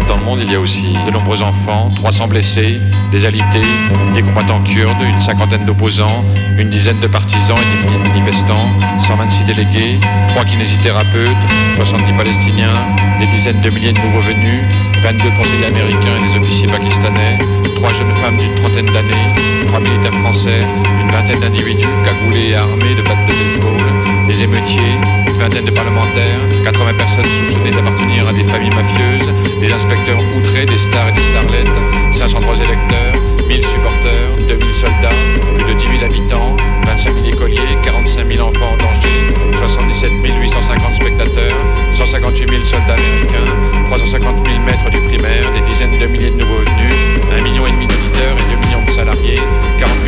Dans 0.07 0.17
le 0.17 0.23
monde, 0.23 0.39
il 0.43 0.51
y 0.51 0.55
a 0.55 0.59
aussi 0.59 0.93
de 1.05 1.11
nombreux 1.11 1.41
enfants, 1.41 1.89
300 1.95 2.27
blessés, 2.27 2.79
des 3.11 3.25
alités, 3.25 3.65
des 4.13 4.21
combattants 4.21 4.61
kurdes, 4.61 5.01
une 5.01 5.19
cinquantaine 5.19 5.65
d'opposants, 5.65 6.23
une 6.59 6.69
dizaine 6.69 6.99
de 6.99 7.07
partisans 7.07 7.57
et 7.57 7.65
des 7.65 7.87
milliers 7.87 8.03
de 8.03 8.09
manifestants, 8.09 8.69
126 8.99 9.45
délégués, 9.45 9.99
3 10.29 10.45
kinésithérapeutes, 10.45 11.31
70 11.75 12.13
Palestiniens, 12.13 12.85
des 13.19 13.27
dizaines 13.27 13.61
de 13.61 13.69
milliers 13.69 13.93
de 13.93 14.01
nouveaux 14.01 14.21
venus, 14.21 14.61
22 15.01 15.29
conseillers 15.37 15.65
américains 15.65 16.17
et 16.19 16.29
des 16.29 16.39
officiers 16.39 16.67
pakistanais, 16.67 17.39
3 17.75 17.93
jeunes 17.93 18.15
femmes 18.21 18.37
d'une 18.37 18.55
trentaine 18.55 18.85
d'années, 18.85 19.65
3 19.65 19.79
militaires 19.79 20.19
français, 20.21 20.61
une 21.01 21.11
vingtaine 21.11 21.39
d'individus 21.39 21.87
cagoulés 22.03 22.49
et 22.49 22.55
armés 22.55 22.95
de 22.95 23.01
battes 23.01 23.25
de 23.27 23.33
baseball, 23.33 24.14
des 24.27 24.43
émeutiers, 24.43 24.81
une 25.27 25.37
vingtaine 25.37 25.65
de 25.65 25.71
parlementaires, 25.71 26.39
80 26.63 26.93
personnes 26.93 27.29
soupçonnées 27.29 27.71
d'appartenir 27.71 28.27
à 28.27 28.33
des 28.33 28.43
familles 28.43 28.73
mafieuses, 28.73 29.31
des 29.59 29.71
inspecteurs 29.71 30.19
outrés, 30.37 30.65
des 30.65 30.77
stars 30.77 31.09
et 31.09 31.11
des 31.11 31.21
starlettes, 31.21 31.67
503 32.11 32.55
électeurs, 32.57 33.15
1000 33.47 33.65
supporters, 33.65 34.47
2000 34.47 34.73
soldats, 34.73 35.09
plus 35.55 35.63
de 35.63 35.73
10 35.73 35.85
000 35.99 36.05
habitants, 36.05 36.55
25 36.85 37.13
000 37.13 37.35
écoliers, 37.35 37.77
45 37.83 38.31
000 38.31 38.47
enfants 38.47 38.73
en 38.73 38.77
danger, 38.77 39.57
77 39.57 40.11
850 40.23 40.93
spectateurs, 40.93 41.57
158 41.91 42.49
000 42.49 42.63
soldats 42.63 42.93
américains, 42.93 43.85
350 43.87 44.47
000 44.47 44.59
maîtres 44.65 44.89
du 44.89 44.99
primaire, 45.01 45.51
des 45.53 45.61
dizaines 45.61 45.97
de 45.99 46.07
milliers 46.07 46.31
de 46.31 46.37
nouveaux 46.37 46.59
venus, 46.59 46.95
1 47.37 47.43
million 47.43 47.63
d'auditeurs 47.63 48.37
et 48.37 48.55
2 48.55 48.67
millions 48.67 48.85
de 48.85 48.89
salariés, 48.89 49.41
40 49.79 50.04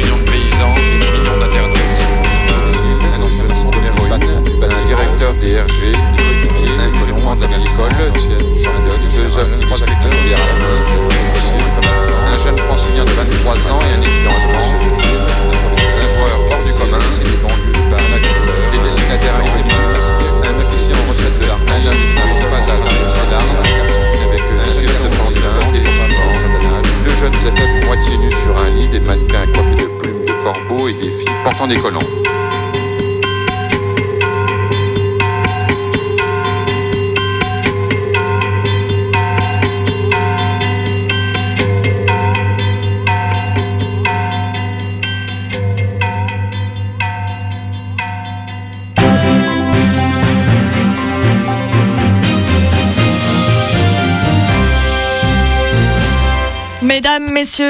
directeur 5.17 5.33
DRG, 5.35 5.97
un 6.79 6.89
musulman 6.91 7.35
de 7.35 7.41
la 7.41 7.47
deux 7.49 9.37
hommes 9.37 9.55
qui 9.57 9.65
discutent 9.65 9.87
un 12.27 12.37
jeune 12.37 12.57
francilien 12.57 13.03
de 13.03 13.09
23 13.11 13.53
ans 13.71 13.79
et 13.81 13.93
un 13.97 14.01
étudiant 14.01 14.31
allemand, 14.31 14.59
un 14.59 14.63
joueur 16.07 16.37
hors 16.51 16.63
du 16.63 16.71
commun, 16.73 16.99
un 16.99 18.15
agresseur, 18.15 18.53
des 18.71 18.79
destinataires 18.79 19.35
inconnus, 19.37 20.13
un 20.43 20.65
officier 20.65 20.93
en 20.93 21.09
retraite 21.09 21.39
de 21.39 21.45
l'armée, 21.47 21.71
un 21.71 21.87
homme 21.87 22.01
qui 22.07 22.15
n'arrive 22.15 22.49
pas 22.49 22.71
à 22.71 22.75
atteindre 22.75 23.09
ses 23.09 23.27
larmes, 23.31 23.57
un 24.61 24.69
gilet 24.69 24.87
de 24.87 25.07
des 25.71 25.83
deux 27.03 27.15
jeunes 27.15 27.33
effets 27.33 27.85
moitié 27.85 28.17
nus 28.17 28.35
sur 28.43 28.57
un 28.59 28.69
lit, 28.69 28.87
des 28.87 28.99
mannequins 28.99 29.45
coiffés 29.53 29.75
de 29.75 29.87
plumes 29.97 30.25
de 30.25 30.33
corbeaux 30.43 30.87
et 30.87 30.93
des 30.93 31.09
filles 31.09 31.35
portant 31.43 31.67
des 31.67 31.77
collants. 31.77 32.06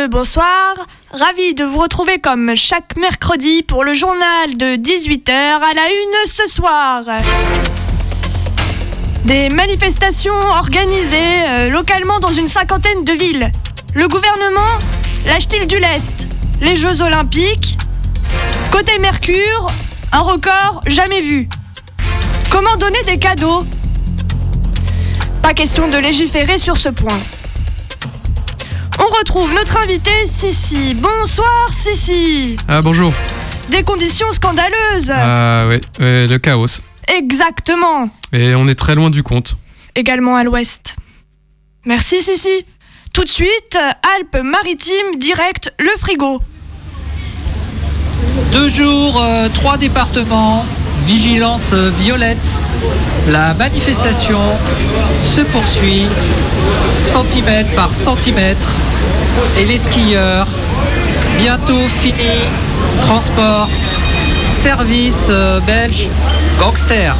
Bonsoir. 0.09 0.75
Ravi 1.11 1.53
de 1.53 1.63
vous 1.63 1.79
retrouver 1.79 2.19
comme 2.19 2.55
chaque 2.55 2.97
mercredi 2.97 3.63
pour 3.63 3.85
le 3.85 3.93
journal 3.93 4.57
de 4.57 4.75
18h 4.75 5.31
à 5.31 5.73
la 5.73 5.87
une 5.87 6.29
ce 6.29 6.45
soir. 6.45 7.03
Des 9.23 9.47
manifestations 9.49 10.37
organisées 10.37 11.17
euh, 11.47 11.69
localement 11.69 12.19
dans 12.19 12.33
une 12.33 12.49
cinquantaine 12.49 13.05
de 13.05 13.13
villes. 13.13 13.49
Le 13.93 14.09
gouvernement 14.09 14.77
lâche-t-il 15.25 15.67
du 15.67 15.79
lest? 15.79 16.27
Les 16.59 16.75
Jeux 16.75 17.01
Olympiques? 17.01 17.77
Côté 18.71 18.99
Mercure, 18.99 19.67
un 20.11 20.21
record 20.21 20.81
jamais 20.87 21.21
vu. 21.21 21.47
Comment 22.49 22.75
donner 22.75 23.03
des 23.03 23.19
cadeaux? 23.19 23.63
Pas 25.41 25.53
question 25.53 25.87
de 25.87 25.97
légiférer 25.97 26.57
sur 26.57 26.75
ce 26.75 26.89
point. 26.89 27.19
On 29.17 29.19
retrouve 29.19 29.53
notre 29.53 29.77
invité 29.77 30.11
Sissi. 30.25 30.93
Bonsoir 30.93 31.69
Sissi. 31.71 32.55
Ah 32.67 32.81
bonjour. 32.81 33.11
Des 33.69 33.81
conditions 33.81 34.31
scandaleuses. 34.31 35.11
Ah 35.11 35.65
oui, 35.67 35.79
le 35.99 36.37
chaos. 36.37 36.81
Exactement. 37.07 38.09
Et 38.31 38.53
on 38.53 38.67
est 38.67 38.75
très 38.75 38.93
loin 38.93 39.09
du 39.09 39.23
compte. 39.23 39.57
Également 39.95 40.35
à 40.35 40.43
l'ouest. 40.43 40.97
Merci 41.85 42.21
Sissi. 42.21 42.65
Tout 43.11 43.23
de 43.23 43.29
suite, 43.29 43.77
Alpes-Maritimes, 44.17 45.17
direct, 45.17 45.73
le 45.79 45.97
frigo. 45.97 46.39
Deux 48.51 48.69
jours, 48.69 49.19
euh, 49.19 49.49
trois 49.51 49.77
départements, 49.77 50.63
vigilance 51.05 51.71
euh, 51.73 51.91
violette. 52.01 52.59
La 53.29 53.55
manifestation 53.55 54.39
se 55.19 55.41
poursuit 55.41 56.05
centimètre 57.01 57.73
par 57.75 57.91
centimètre. 57.91 58.69
Et 59.57 59.65
les 59.65 59.77
skieurs, 59.77 60.47
bientôt 61.37 61.87
fini, 61.87 62.41
transport, 63.01 63.69
service 64.53 65.27
euh, 65.29 65.59
belge, 65.61 66.09
gangster. 66.59 67.15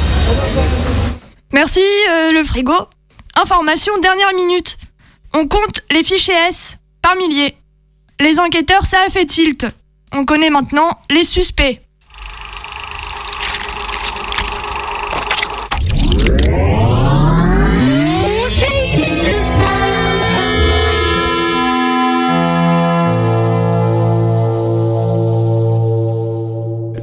Merci, 1.53 1.81
euh, 1.81 2.31
le 2.31 2.43
frigo. 2.43 2.73
Information 3.35 3.97
dernière 3.99 4.33
minute. 4.35 4.77
On 5.33 5.47
compte 5.47 5.83
les 5.91 6.03
fichiers 6.03 6.33
S 6.49 6.77
par 7.01 7.15
milliers. 7.15 7.55
Les 8.19 8.39
enquêteurs, 8.39 8.85
ça 8.85 8.97
a 9.05 9.09
fait 9.09 9.25
tilt. 9.25 9.65
On 10.13 10.25
connaît 10.25 10.49
maintenant 10.49 10.89
les 11.09 11.23
suspects. 11.23 11.81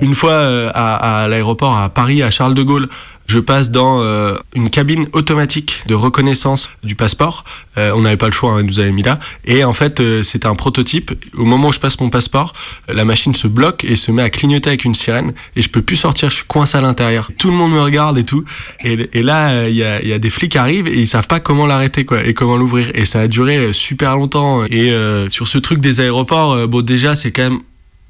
Une 0.00 0.14
fois 0.14 0.32
euh, 0.32 0.70
à, 0.74 1.22
à 1.22 1.28
l'aéroport 1.28 1.76
à 1.76 1.88
Paris, 1.88 2.22
à 2.22 2.30
Charles 2.30 2.54
de 2.54 2.62
Gaulle, 2.62 2.88
je 3.26 3.38
passe 3.38 3.70
dans 3.70 4.02
euh, 4.02 4.36
une 4.54 4.68
cabine 4.68 5.06
automatique 5.12 5.82
de 5.86 5.94
reconnaissance 5.94 6.68
du 6.82 6.94
passeport. 6.94 7.44
Euh, 7.78 7.92
on 7.94 8.02
n'avait 8.02 8.18
pas 8.18 8.26
le 8.26 8.32
choix, 8.32 8.52
hein, 8.52 8.60
ils 8.60 8.66
nous 8.66 8.80
avaient 8.80 8.92
mis 8.92 9.02
là. 9.02 9.18
Et 9.46 9.64
en 9.64 9.72
fait, 9.72 10.00
euh, 10.00 10.22
c'était 10.22 10.46
un 10.46 10.54
prototype. 10.54 11.12
Au 11.36 11.44
moment 11.44 11.68
où 11.68 11.72
je 11.72 11.80
passe 11.80 11.98
mon 12.00 12.10
passeport, 12.10 12.52
la 12.88 13.04
machine 13.04 13.34
se 13.34 13.48
bloque 13.48 13.84
et 13.84 13.96
se 13.96 14.12
met 14.12 14.22
à 14.22 14.30
clignoter 14.30 14.68
avec 14.68 14.84
une 14.84 14.94
sirène. 14.94 15.32
Et 15.56 15.62
je 15.62 15.70
peux 15.70 15.80
plus 15.80 15.96
sortir, 15.96 16.28
je 16.30 16.36
suis 16.36 16.44
coincé 16.44 16.76
à 16.76 16.82
l'intérieur. 16.82 17.30
Tout 17.38 17.48
le 17.50 17.56
monde 17.56 17.72
me 17.72 17.80
regarde 17.80 18.18
et 18.18 18.24
tout. 18.24 18.44
Et, 18.84 19.22
là, 19.22 19.68
il 19.68 19.74
y 19.74 19.82
a, 19.82 20.04
y 20.04 20.12
a 20.12 20.18
des 20.18 20.30
flics 20.30 20.52
qui 20.52 20.58
arrivent 20.58 20.86
et 20.86 21.00
ils 21.00 21.08
savent 21.08 21.26
pas 21.26 21.40
comment 21.40 21.66
l'arrêter 21.66 22.04
quoi 22.04 22.24
et 22.24 22.34
comment 22.34 22.56
l'ouvrir. 22.56 22.90
Et 22.94 23.06
ça 23.06 23.20
a 23.20 23.28
duré 23.28 23.72
super 23.72 24.16
longtemps. 24.16 24.64
Et 24.66 24.92
sur 25.30 25.48
ce 25.48 25.58
truc 25.58 25.80
des 25.80 26.00
aéroports, 26.00 26.68
bon 26.68 26.82
déjà, 26.82 27.16
c'est 27.16 27.32
quand 27.32 27.42
même 27.42 27.60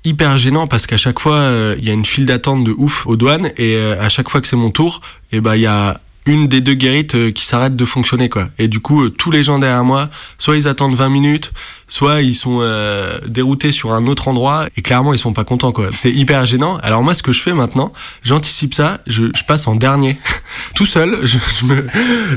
hyper 0.05 0.37
gênant 0.39 0.67
parce 0.67 0.87
qu'à 0.87 0.97
chaque 0.97 1.19
fois 1.19 1.37
euh, 1.37 1.75
il 1.79 1.85
y 1.85 1.91
a 1.91 1.93
une 1.93 2.05
file 2.05 2.27
d'attente 2.27 2.65
de 2.65 2.73
ouf 2.77 3.07
aux 3.07 3.17
douanes 3.17 3.51
et 3.57 3.77
euh, 3.77 4.01
à 4.01 4.09
chaque 4.09 4.29
fois 4.29 4.41
que 4.41 4.47
c'est 4.47 4.57
mon 4.57 4.71
tour 4.71 5.01
et 5.33 5.41
ben 5.41 5.55
il 5.55 5.63
y 5.63 5.67
a 5.67 6.01
une 6.27 6.49
des 6.49 6.61
deux 6.61 6.75
guérites 6.75 7.15
euh, 7.15 7.31
qui 7.31 7.45
s'arrête 7.45 7.77
de 7.77 7.85
fonctionner 7.85 8.29
quoi. 8.29 8.49
Et 8.59 8.69
du 8.69 8.81
coup 8.81 9.09
tous 9.11 9.31
les 9.31 9.43
gens 9.43 9.59
derrière 9.59 9.85
moi 9.85 10.09
soit 10.39 10.57
ils 10.57 10.67
attendent 10.69 10.95
20 10.95 11.09
minutes 11.09 11.53
soit 11.87 12.23
ils 12.23 12.35
sont 12.35 12.59
euh, 12.63 13.19
déroutés 13.27 13.73
sur 13.73 13.93
un 13.93 14.07
autre 14.07 14.29
endroit 14.29 14.67
et 14.77 14.83
clairement 14.83 15.13
ils 15.13 15.19
sont 15.19 15.33
pas 15.33 15.45
contents 15.45 15.73
quoi. 15.73 15.89
C'est 15.93 16.11
hyper 16.11 16.47
gênant. 16.47 16.79
Alors 16.83 17.03
moi 17.03 17.15
ce 17.15 17.23
que 17.23 17.33
je 17.33 17.41
fais 17.41 17.53
maintenant 17.53 17.93
j'anticipe 18.23 18.75
ça 18.75 19.01
je, 19.07 19.25
je 19.35 19.45
passe 19.45 19.67
en 19.67 19.75
dernier. 19.77 20.19
Tout 20.75 20.87
seul 20.87 21.21
je, 21.25 21.39
je, 21.61 21.65
me, 21.67 21.87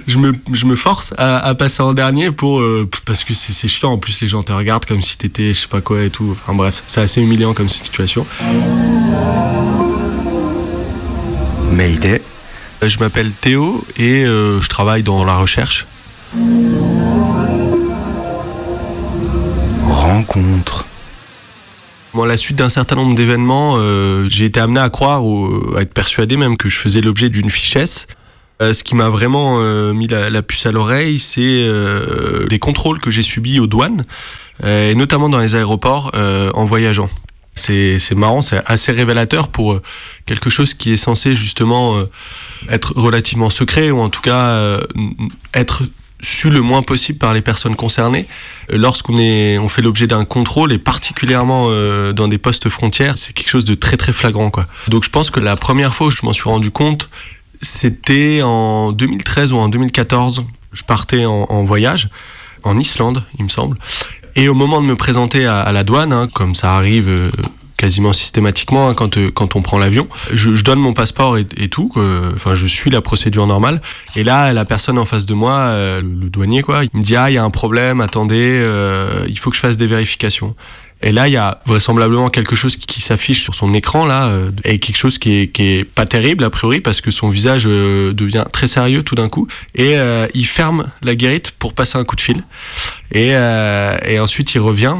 je, 0.07 0.17
me, 0.17 0.33
je 0.51 0.65
me 0.65 0.75
force 0.75 1.13
à, 1.17 1.37
à 1.37 1.55
passer 1.55 1.81
en 1.81 1.93
dernier 1.93 2.31
pour 2.31 2.59
euh, 2.59 2.89
parce 3.05 3.23
que 3.23 3.33
c'est 3.33 3.53
c'est 3.53 3.67
chiant. 3.67 3.93
En 3.93 3.97
plus 3.97 4.19
les 4.21 4.27
gens 4.27 4.43
te 4.43 4.51
regardent 4.51 4.85
comme 4.85 5.01
si 5.01 5.17
t'étais 5.17 5.53
je 5.53 5.61
sais 5.61 5.67
pas 5.67 5.81
quoi 5.81 6.03
et 6.03 6.09
tout. 6.09 6.29
Enfin 6.31 6.53
bref 6.53 6.83
c'est 6.87 7.01
assez 7.01 7.21
humiliant 7.21 7.53
comme 7.53 7.69
situation. 7.69 8.25
Mayday. 11.71 12.16
Euh, 12.83 12.89
Je 12.89 12.99
m'appelle 12.99 13.31
Théo 13.31 13.83
et 13.97 14.25
euh, 14.25 14.61
je 14.61 14.69
travaille 14.69 15.03
dans 15.03 15.23
la 15.25 15.35
recherche. 15.35 15.85
Rencontre. 19.89 20.85
Bon, 22.13 22.23
à 22.23 22.27
la 22.27 22.37
suite 22.37 22.57
d'un 22.57 22.69
certain 22.69 22.95
nombre 22.95 23.15
d'événements, 23.15 23.75
euh, 23.77 24.27
j'ai 24.29 24.45
été 24.45 24.59
amené 24.59 24.79
à 24.79 24.89
croire 24.89 25.25
ou 25.25 25.75
à 25.75 25.81
être 25.81 25.93
persuadé 25.93 26.37
même 26.37 26.57
que 26.57 26.69
je 26.69 26.77
faisais 26.77 27.01
l'objet 27.01 27.29
d'une 27.29 27.49
fichesse. 27.49 28.07
Euh, 28.59 28.73
ce 28.73 28.83
qui 28.83 28.95
m'a 28.95 29.09
vraiment 29.09 29.59
euh, 29.59 29.93
mis 29.93 30.07
la, 30.07 30.31
la 30.31 30.41
puce 30.41 30.65
à 30.65 30.71
l'oreille, 30.71 31.19
c'est 31.19 31.41
euh, 31.41 32.47
les 32.49 32.57
contrôles 32.57 32.99
que 32.99 33.11
j'ai 33.11 33.21
subis 33.21 33.59
aux 33.59 33.67
douanes, 33.67 34.03
et 34.65 34.95
notamment 34.95 35.29
dans 35.29 35.39
les 35.39 35.53
aéroports 35.53 36.11
en 36.15 36.65
voyageant. 36.65 37.09
C'est 37.57 38.15
marrant, 38.15 38.41
c'est 38.41 38.61
assez 38.65 38.91
révélateur 38.91 39.49
pour 39.49 39.73
euh, 39.73 39.81
quelque 40.25 40.49
chose 40.49 40.73
qui 40.73 40.91
est 40.91 40.97
censé 40.97 41.35
justement 41.35 41.97
euh, 41.97 42.09
être 42.69 42.93
relativement 42.95 43.49
secret 43.49 43.91
ou 43.91 43.99
en 43.99 44.09
tout 44.09 44.21
cas 44.21 44.49
euh, 44.49 44.79
être 45.53 45.83
su 46.21 46.49
le 46.49 46.61
moins 46.61 46.81
possible 46.81 47.19
par 47.19 47.33
les 47.33 47.41
personnes 47.41 47.75
concernées. 47.75 48.27
Lorsqu'on 48.69 49.19
est, 49.19 49.59
on 49.59 49.69
fait 49.69 49.83
l'objet 49.83 50.07
d'un 50.07 50.25
contrôle 50.25 50.73
et 50.73 50.79
particulièrement 50.79 51.69
dans 52.11 52.27
des 52.27 52.39
postes 52.39 52.69
frontières, 52.69 53.19
c'est 53.19 53.33
quelque 53.33 53.51
chose 53.51 53.65
de 53.65 53.75
très 53.75 53.97
très 53.97 54.13
flagrant 54.13 54.49
quoi. 54.49 54.65
Donc 54.87 55.03
je 55.03 55.11
pense 55.11 55.29
que 55.29 55.39
la 55.39 55.55
première 55.55 55.93
fois 55.93 56.07
où 56.07 56.11
je 56.11 56.17
m'en 56.23 56.33
suis 56.33 56.49
rendu 56.49 56.71
compte, 56.71 57.07
c'était 57.61 58.41
en 58.41 58.93
2013 58.93 59.51
ou 59.51 59.57
en 59.57 59.69
2014. 59.69 60.43
Je 60.73 60.83
partais 60.83 61.25
en 61.25 61.63
voyage 61.63 62.09
en 62.63 62.77
Islande, 62.77 63.23
il 63.37 63.45
me 63.45 63.49
semble. 63.49 63.77
Et 64.39 64.49
au 64.49 64.53
moment 64.53 64.81
de 64.81 64.85
me 64.85 64.95
présenter 64.95 65.47
à, 65.47 65.71
la 65.71 65.83
douane, 65.83 66.13
hein, 66.13 66.27
comme 66.31 66.53
ça 66.53 66.73
arrive 66.73 67.09
euh, 67.09 67.31
quasiment 67.75 68.13
systématiquement 68.13 68.87
hein, 68.87 68.93
quand, 68.93 69.17
euh, 69.17 69.31
quand 69.31 69.55
on 69.55 69.63
prend 69.63 69.79
l'avion, 69.79 70.07
je, 70.31 70.51
donne 70.61 70.77
mon 70.77 70.93
passeport 70.93 71.39
et, 71.39 71.47
et 71.57 71.69
tout. 71.69 71.91
Enfin, 72.35 72.53
je 72.53 72.67
suis 72.67 72.91
la 72.91 73.01
procédure 73.01 73.47
normale. 73.47 73.81
Et 74.15 74.23
là, 74.23 74.53
la 74.53 74.63
personne 74.63 74.99
en 74.99 75.05
face 75.05 75.25
de 75.25 75.33
moi, 75.33 75.53
euh, 75.53 76.01
le, 76.01 76.29
douanier, 76.29 76.61
quoi, 76.61 76.83
il 76.83 76.89
me 76.93 77.03
dit 77.03 77.15
ah, 77.15 77.31
il 77.31 77.33
y 77.33 77.39
a 77.39 77.43
un 77.43 77.49
problème. 77.49 77.99
Attendez, 77.99 78.63
il 79.27 79.39
faut 79.39 79.49
que 79.49 79.55
je 79.55 79.61
fasse 79.61 79.75
des 79.75 79.87
vérifications. 79.87 80.55
Et 81.01 81.11
là, 81.11 81.27
il 81.27 81.31
y 81.31 81.37
a 81.37 81.61
vraisemblablement 81.65 82.29
quelque 82.29 82.55
chose 82.55 82.75
qui, 82.75 83.01
s'affiche 83.01 83.41
sur 83.41 83.53
son 83.53 83.73
écran 83.73 84.05
là, 84.05 84.27
euh, 84.27 84.51
et 84.63 84.79
quelque 84.79 84.97
chose 84.97 85.19
qui 85.19 85.41
est, 85.41 85.47
qui 85.47 85.63
est 85.63 85.83
pas 85.83 86.05
terrible 86.05 86.43
a 86.43 86.49
priori 86.49 86.81
parce 86.81 87.01
que 87.01 87.11
son 87.11 87.29
visage 87.29 87.65
euh, 87.67 88.13
devient 88.13 88.45
très 88.51 88.67
sérieux 88.67 89.03
tout 89.03 89.15
d'un 89.15 89.29
coup. 89.29 89.47
Et 89.75 89.97
euh, 89.97 90.27
il 90.33 90.45
ferme 90.45 90.89
la 91.03 91.15
guérite 91.15 91.51
pour 91.51 91.73
passer 91.73 91.97
un 91.97 92.03
coup 92.03 92.15
de 92.15 92.21
fil. 92.21 92.43
Et, 93.11 93.35
euh, 93.35 93.95
et 94.05 94.19
ensuite, 94.19 94.55
il 94.55 94.59
revient 94.59 94.97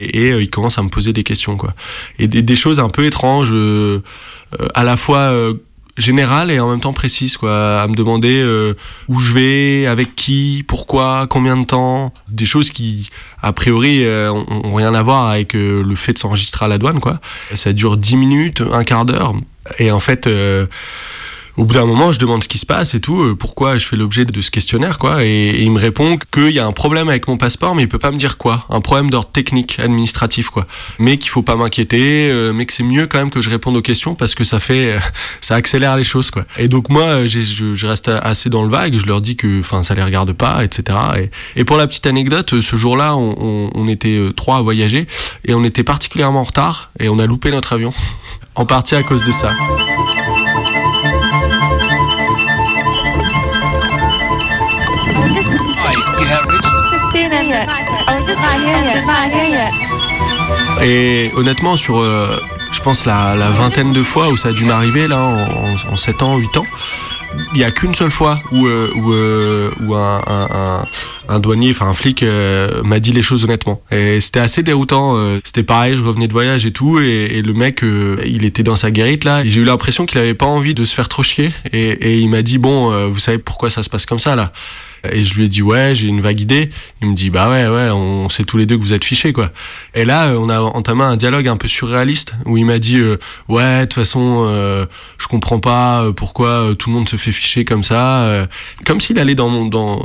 et 0.00 0.30
il 0.30 0.50
commence 0.50 0.78
à 0.78 0.82
me 0.82 0.90
poser 0.90 1.12
des 1.12 1.24
questions 1.24 1.56
quoi. 1.56 1.74
Et 2.18 2.28
des, 2.28 2.42
des 2.42 2.56
choses 2.56 2.78
un 2.78 2.88
peu 2.88 3.04
étranges, 3.04 3.52
à 4.74 4.84
la 4.84 4.96
fois 4.96 5.32
générales 5.98 6.50
et 6.50 6.60
en 6.60 6.70
même 6.70 6.80
temps 6.80 6.92
précises 6.92 7.36
quoi. 7.36 7.82
À 7.82 7.88
me 7.88 7.94
demander 7.94 8.40
euh, 8.40 8.74
où 9.08 9.18
je 9.18 9.32
vais, 9.34 9.86
avec 9.86 10.14
qui, 10.16 10.64
pourquoi, 10.66 11.26
combien 11.28 11.56
de 11.56 11.66
temps, 11.66 12.14
des 12.28 12.46
choses 12.46 12.70
qui 12.70 13.10
a 13.42 13.52
priori 13.52 14.04
euh, 14.04 14.30
ont 14.32 14.74
rien 14.74 14.94
à 14.94 15.02
voir 15.02 15.28
avec 15.28 15.54
euh, 15.54 15.82
le 15.82 15.96
fait 15.96 16.14
de 16.14 16.18
s'enregistrer 16.18 16.64
à 16.64 16.68
la 16.68 16.78
douane 16.78 17.00
quoi. 17.00 17.20
Ça 17.54 17.72
dure 17.72 17.96
10 17.96 18.16
minutes, 18.16 18.62
un 18.72 18.84
quart 18.84 19.04
d'heure 19.04 19.34
et 19.78 19.90
en 19.90 20.00
fait. 20.00 20.28
Au 21.58 21.64
bout 21.64 21.74
d'un 21.74 21.86
moment, 21.86 22.12
je 22.12 22.20
demande 22.20 22.44
ce 22.44 22.48
qui 22.48 22.56
se 22.56 22.64
passe 22.64 22.94
et 22.94 23.00
tout, 23.00 23.20
euh, 23.20 23.34
pourquoi 23.34 23.78
je 23.78 23.86
fais 23.86 23.96
l'objet 23.96 24.24
de 24.24 24.40
ce 24.40 24.50
questionnaire, 24.50 24.96
quoi. 24.96 25.24
Et, 25.24 25.48
et 25.48 25.62
il 25.62 25.72
me 25.72 25.80
répond 25.80 26.16
qu'il 26.32 26.50
y 26.50 26.60
a 26.60 26.66
un 26.66 26.72
problème 26.72 27.08
avec 27.08 27.26
mon 27.26 27.36
passeport, 27.36 27.74
mais 27.74 27.82
il 27.82 27.88
peut 27.88 27.98
pas 27.98 28.12
me 28.12 28.16
dire 28.16 28.38
quoi. 28.38 28.64
Un 28.70 28.80
problème 28.80 29.10
d'ordre 29.10 29.30
technique, 29.30 29.80
administratif, 29.80 30.50
quoi. 30.50 30.68
Mais 31.00 31.16
qu'il 31.16 31.30
faut 31.30 31.42
pas 31.42 31.56
m'inquiéter, 31.56 32.30
euh, 32.30 32.52
mais 32.52 32.64
que 32.64 32.72
c'est 32.72 32.84
mieux 32.84 33.08
quand 33.08 33.18
même 33.18 33.30
que 33.30 33.40
je 33.40 33.50
réponde 33.50 33.76
aux 33.76 33.82
questions 33.82 34.14
parce 34.14 34.36
que 34.36 34.44
ça 34.44 34.60
fait, 34.60 34.92
euh, 34.92 34.98
ça 35.40 35.56
accélère 35.56 35.96
les 35.96 36.04
choses, 36.04 36.30
quoi. 36.30 36.44
Et 36.58 36.68
donc 36.68 36.90
moi, 36.90 37.02
euh, 37.02 37.28
je, 37.28 37.74
je 37.74 37.86
reste 37.88 38.08
assez 38.08 38.50
dans 38.50 38.62
le 38.62 38.70
vague. 38.70 38.96
Je 38.96 39.06
leur 39.06 39.20
dis 39.20 39.34
que, 39.34 39.58
enfin, 39.58 39.82
ça 39.82 39.94
les 39.94 40.04
regarde 40.04 40.32
pas, 40.34 40.62
etc. 40.62 40.96
Et, 41.18 41.60
et 41.60 41.64
pour 41.64 41.76
la 41.76 41.88
petite 41.88 42.06
anecdote, 42.06 42.54
euh, 42.54 42.62
ce 42.62 42.76
jour-là, 42.76 43.16
on, 43.16 43.34
on, 43.36 43.70
on 43.74 43.88
était 43.88 44.20
trois 44.36 44.58
à 44.58 44.62
voyager 44.62 45.08
et 45.44 45.54
on 45.54 45.64
était 45.64 45.82
particulièrement 45.84 46.40
en 46.40 46.44
retard 46.44 46.92
et 47.00 47.08
on 47.08 47.18
a 47.18 47.26
loupé 47.26 47.50
notre 47.50 47.72
avion. 47.72 47.92
en 48.54 48.64
partie 48.64 48.94
à 48.94 49.02
cause 49.02 49.22
de 49.22 49.32
ça. 49.32 49.50
Et 60.82 61.30
honnêtement, 61.36 61.76
sur, 61.76 61.98
euh, 61.98 62.40
je 62.72 62.80
pense, 62.80 63.04
la, 63.04 63.34
vingtaine 63.50 63.92
de 63.92 64.02
fois 64.02 64.30
où 64.30 64.36
ça 64.36 64.48
a 64.50 64.52
dû 64.52 64.64
m'arriver, 64.64 65.08
là, 65.08 65.18
en, 65.22 65.90
en, 65.90 65.92
en 65.92 65.96
7 65.96 66.22
ans, 66.22 66.36
8 66.38 66.56
ans, 66.58 66.66
il 67.52 67.58
n'y 67.58 67.64
a 67.64 67.70
qu'une 67.70 67.94
seule 67.94 68.10
fois 68.10 68.40
où, 68.52 68.66
euh, 68.66 68.90
euh, 69.10 69.70
un, 71.28 71.40
douanier, 71.40 71.70
enfin 71.72 71.86
un 71.86 71.94
flic, 71.94 72.24
m'a 72.84 73.00
dit 73.00 73.12
les 73.12 73.22
choses 73.22 73.44
honnêtement. 73.44 73.82
Et 73.90 74.20
c'était 74.20 74.40
assez 74.40 74.62
déroutant. 74.62 75.16
C'était 75.44 75.62
pareil, 75.62 75.96
je 75.96 76.02
revenais 76.02 76.26
de 76.26 76.32
voyage 76.32 76.64
et 76.64 76.70
tout, 76.70 76.98
et, 77.00 77.42
le 77.42 77.52
mec, 77.52 77.82
il 78.24 78.44
était 78.44 78.62
dans 78.62 78.76
sa 78.76 78.90
guérite 78.90 79.24
là. 79.24 79.44
J'ai 79.44 79.60
eu 79.60 79.64
l'impression 79.64 80.06
qu'il 80.06 80.18
avait 80.18 80.34
pas 80.34 80.46
envie 80.46 80.74
de 80.74 80.84
se 80.86 80.94
faire 80.94 81.08
trop 81.08 81.22
chier. 81.22 81.52
Et, 81.72 81.88
et 81.90 82.18
il 82.18 82.30
m'a 82.30 82.40
dit 82.40 82.56
bon, 82.56 83.08
vous 83.08 83.18
savez 83.18 83.38
pourquoi 83.38 83.68
ça 83.68 83.82
se 83.82 83.90
passe 83.90 84.06
comme 84.06 84.18
ça 84.18 84.36
là 84.36 84.52
et 85.10 85.24
je 85.24 85.34
lui 85.34 85.44
ai 85.44 85.48
dit 85.48 85.62
ouais 85.62 85.94
j'ai 85.94 86.08
une 86.08 86.20
vague 86.20 86.40
idée. 86.40 86.70
Il 87.02 87.08
me 87.08 87.14
dit 87.14 87.30
bah 87.30 87.48
ouais 87.50 87.66
ouais 87.68 87.90
on 87.90 88.28
sait 88.28 88.44
tous 88.44 88.56
les 88.56 88.66
deux 88.66 88.76
que 88.76 88.82
vous 88.82 88.92
êtes 88.92 89.04
fichés 89.04 89.32
quoi. 89.32 89.50
Et 89.94 90.04
là 90.04 90.28
euh, 90.28 90.38
on 90.38 90.48
a 90.48 90.60
entamé 90.60 91.02
un 91.02 91.16
dialogue 91.16 91.48
un 91.48 91.56
peu 91.56 91.68
surréaliste 91.68 92.34
où 92.44 92.56
il 92.56 92.64
m'a 92.64 92.78
dit 92.78 92.98
euh, 92.98 93.16
ouais 93.48 93.80
de 93.80 93.84
toute 93.84 93.94
façon 93.94 94.46
euh, 94.48 94.86
je 95.18 95.26
comprends 95.26 95.60
pas 95.60 96.04
pourquoi 96.16 96.74
tout 96.78 96.90
le 96.90 96.96
monde 96.96 97.08
se 97.08 97.16
fait 97.16 97.32
ficher 97.32 97.64
comme 97.64 97.82
ça 97.82 98.46
comme 98.84 99.00
s'il 99.00 99.18
allait 99.18 99.34
dans 99.34 99.48
mon 99.48 99.66
dans 99.66 100.04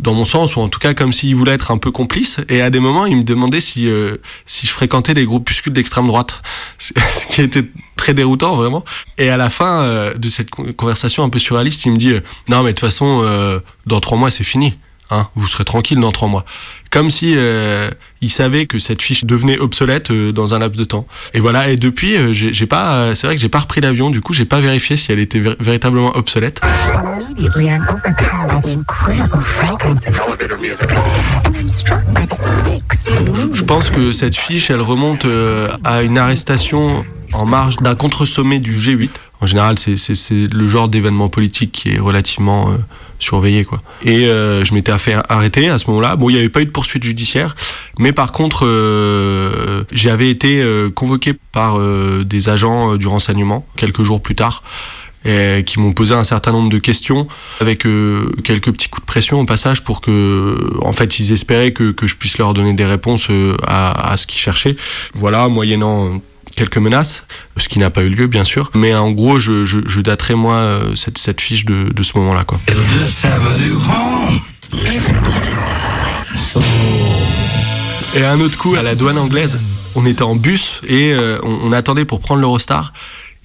dans 0.00 0.14
mon 0.14 0.24
sens, 0.24 0.56
ou 0.56 0.60
en 0.60 0.68
tout 0.68 0.78
cas 0.78 0.94
comme 0.94 1.12
s'il 1.12 1.34
voulait 1.36 1.52
être 1.52 1.70
un 1.70 1.78
peu 1.78 1.90
complice. 1.90 2.38
Et 2.48 2.62
à 2.62 2.70
des 2.70 2.80
moments, 2.80 3.06
il 3.06 3.18
me 3.18 3.22
demandait 3.22 3.60
si, 3.60 3.88
euh, 3.88 4.16
si 4.46 4.66
je 4.66 4.72
fréquentais 4.72 5.14
des 5.14 5.24
groupuscules 5.24 5.72
d'extrême 5.72 6.06
droite, 6.06 6.40
ce 6.78 6.92
qui 7.30 7.42
était 7.42 7.64
très 7.96 8.14
déroutant 8.14 8.56
vraiment. 8.56 8.84
Et 9.18 9.30
à 9.30 9.36
la 9.36 9.50
fin 9.50 9.84
euh, 9.84 10.14
de 10.14 10.28
cette 10.28 10.50
conversation 10.50 11.22
un 11.22 11.28
peu 11.28 11.38
surréaliste, 11.38 11.84
il 11.84 11.92
me 11.92 11.96
dit 11.96 12.12
euh, 12.12 12.20
non 12.48 12.62
mais 12.62 12.72
de 12.72 12.78
toute 12.78 12.88
façon, 12.88 13.60
dans 13.86 14.00
trois 14.00 14.18
mois 14.18 14.30
c'est 14.30 14.44
fini. 14.44 14.74
Hein, 15.12 15.26
vous 15.34 15.48
serez 15.48 15.64
tranquille 15.64 15.98
dans 15.98 16.12
trois 16.12 16.28
mois. 16.28 16.44
Comme 16.90 17.10
si 17.10 17.34
euh, 17.36 17.90
il 18.20 18.30
savait 18.30 18.66
que 18.66 18.78
cette 18.78 19.02
fiche 19.02 19.24
devenait 19.24 19.58
obsolète 19.58 20.12
euh, 20.12 20.30
dans 20.30 20.54
un 20.54 20.60
laps 20.60 20.78
de 20.78 20.84
temps. 20.84 21.06
Et 21.34 21.40
voilà. 21.40 21.68
Et 21.68 21.76
depuis, 21.76 22.16
euh, 22.16 22.32
j'ai 22.32 22.66
pas. 22.66 23.16
c'est 23.16 23.26
vrai 23.26 23.34
que 23.34 23.40
j'ai 23.40 23.48
pas 23.48 23.58
repris 23.58 23.80
l'avion. 23.80 24.10
Du 24.10 24.20
coup, 24.20 24.32
j'ai 24.32 24.44
pas 24.44 24.60
vérifié 24.60 24.96
si 24.96 25.10
elle 25.10 25.18
était 25.18 25.40
véritablement 25.58 26.16
obsolète. 26.16 26.60
Je 33.52 33.62
pense 33.64 33.90
que 33.90 34.12
cette 34.12 34.36
fiche, 34.36 34.70
elle 34.70 34.80
remonte 34.80 35.26
à 35.82 36.02
une 36.02 36.18
arrestation 36.18 37.04
en 37.32 37.46
marge 37.46 37.76
d'un 37.78 37.96
contre-sommet 37.96 38.60
du 38.60 38.76
G8. 38.76 39.10
En 39.40 39.46
général, 39.46 39.76
c'est 39.78 40.52
le 40.52 40.66
genre 40.68 40.88
d'événement 40.88 41.28
politique 41.28 41.72
qui 41.72 41.94
est 41.94 41.98
relativement 41.98 42.76
surveillé 43.20 43.64
quoi. 43.64 43.80
Et 44.04 44.26
euh, 44.26 44.64
je 44.64 44.74
m'étais 44.74 44.96
fait 44.98 45.16
arrêter 45.28 45.68
à 45.68 45.78
ce 45.78 45.86
moment-là. 45.88 46.16
Bon, 46.16 46.28
il 46.28 46.34
n'y 46.34 46.38
avait 46.38 46.48
pas 46.48 46.62
eu 46.62 46.66
de 46.66 46.70
poursuite 46.70 47.04
judiciaire, 47.04 47.54
mais 47.98 48.12
par 48.12 48.32
contre, 48.32 48.66
euh, 48.66 49.84
j'avais 49.92 50.30
été 50.30 50.60
euh, 50.62 50.90
convoqué 50.90 51.34
par 51.52 51.78
des 52.24 52.48
agents 52.48 52.96
du 52.96 53.06
renseignement 53.06 53.66
quelques 53.76 54.02
jours 54.02 54.20
plus 54.20 54.34
tard. 54.34 54.62
Qui 55.22 55.78
m'ont 55.78 55.92
posé 55.92 56.14
un 56.14 56.24
certain 56.24 56.50
nombre 56.50 56.70
de 56.70 56.78
questions 56.78 57.28
avec 57.60 57.80
quelques 58.42 58.72
petits 58.72 58.88
coups 58.88 59.02
de 59.02 59.06
pression 59.06 59.38
au 59.38 59.44
passage 59.44 59.84
pour 59.84 60.00
que 60.00 60.78
en 60.80 60.94
fait 60.94 61.18
ils 61.18 61.30
espéraient 61.30 61.74
que, 61.74 61.90
que 61.90 62.06
je 62.06 62.16
puisse 62.16 62.38
leur 62.38 62.54
donner 62.54 62.72
des 62.72 62.86
réponses 62.86 63.28
à 63.66 64.16
ce 64.16 64.26
qu'ils 64.26 64.40
cherchaient 64.40 64.76
voilà 65.12 65.48
moyennant 65.48 66.22
quelques 66.56 66.78
menaces, 66.78 67.24
ce 67.56 67.68
qui 67.68 67.78
n'a 67.78 67.90
pas 67.90 68.02
eu 68.02 68.08
lieu 68.08 68.26
bien 68.26 68.44
sûr, 68.44 68.70
mais 68.74 68.94
en 68.94 69.10
gros 69.10 69.38
je, 69.38 69.64
je, 69.64 70.00
daterai 70.00 70.34
moi 70.34 70.54
euh, 70.56 70.94
cette, 70.96 71.18
cette 71.18 71.40
fiche 71.40 71.64
de, 71.64 71.92
de 71.92 72.02
ce 72.02 72.16
moment-là 72.18 72.44
quoi. 72.44 72.58
Et 78.16 78.24
un 78.24 78.40
autre 78.40 78.58
coup 78.58 78.74
à 78.74 78.82
la 78.82 78.94
douane 78.94 79.18
anglaise, 79.18 79.58
on 79.94 80.04
était 80.06 80.22
en 80.22 80.34
bus 80.34 80.80
et 80.86 81.12
euh, 81.12 81.38
on, 81.42 81.72
attendait 81.72 82.04
pour 82.04 82.20
prendre 82.20 82.40
l'Eurostar 82.40 82.92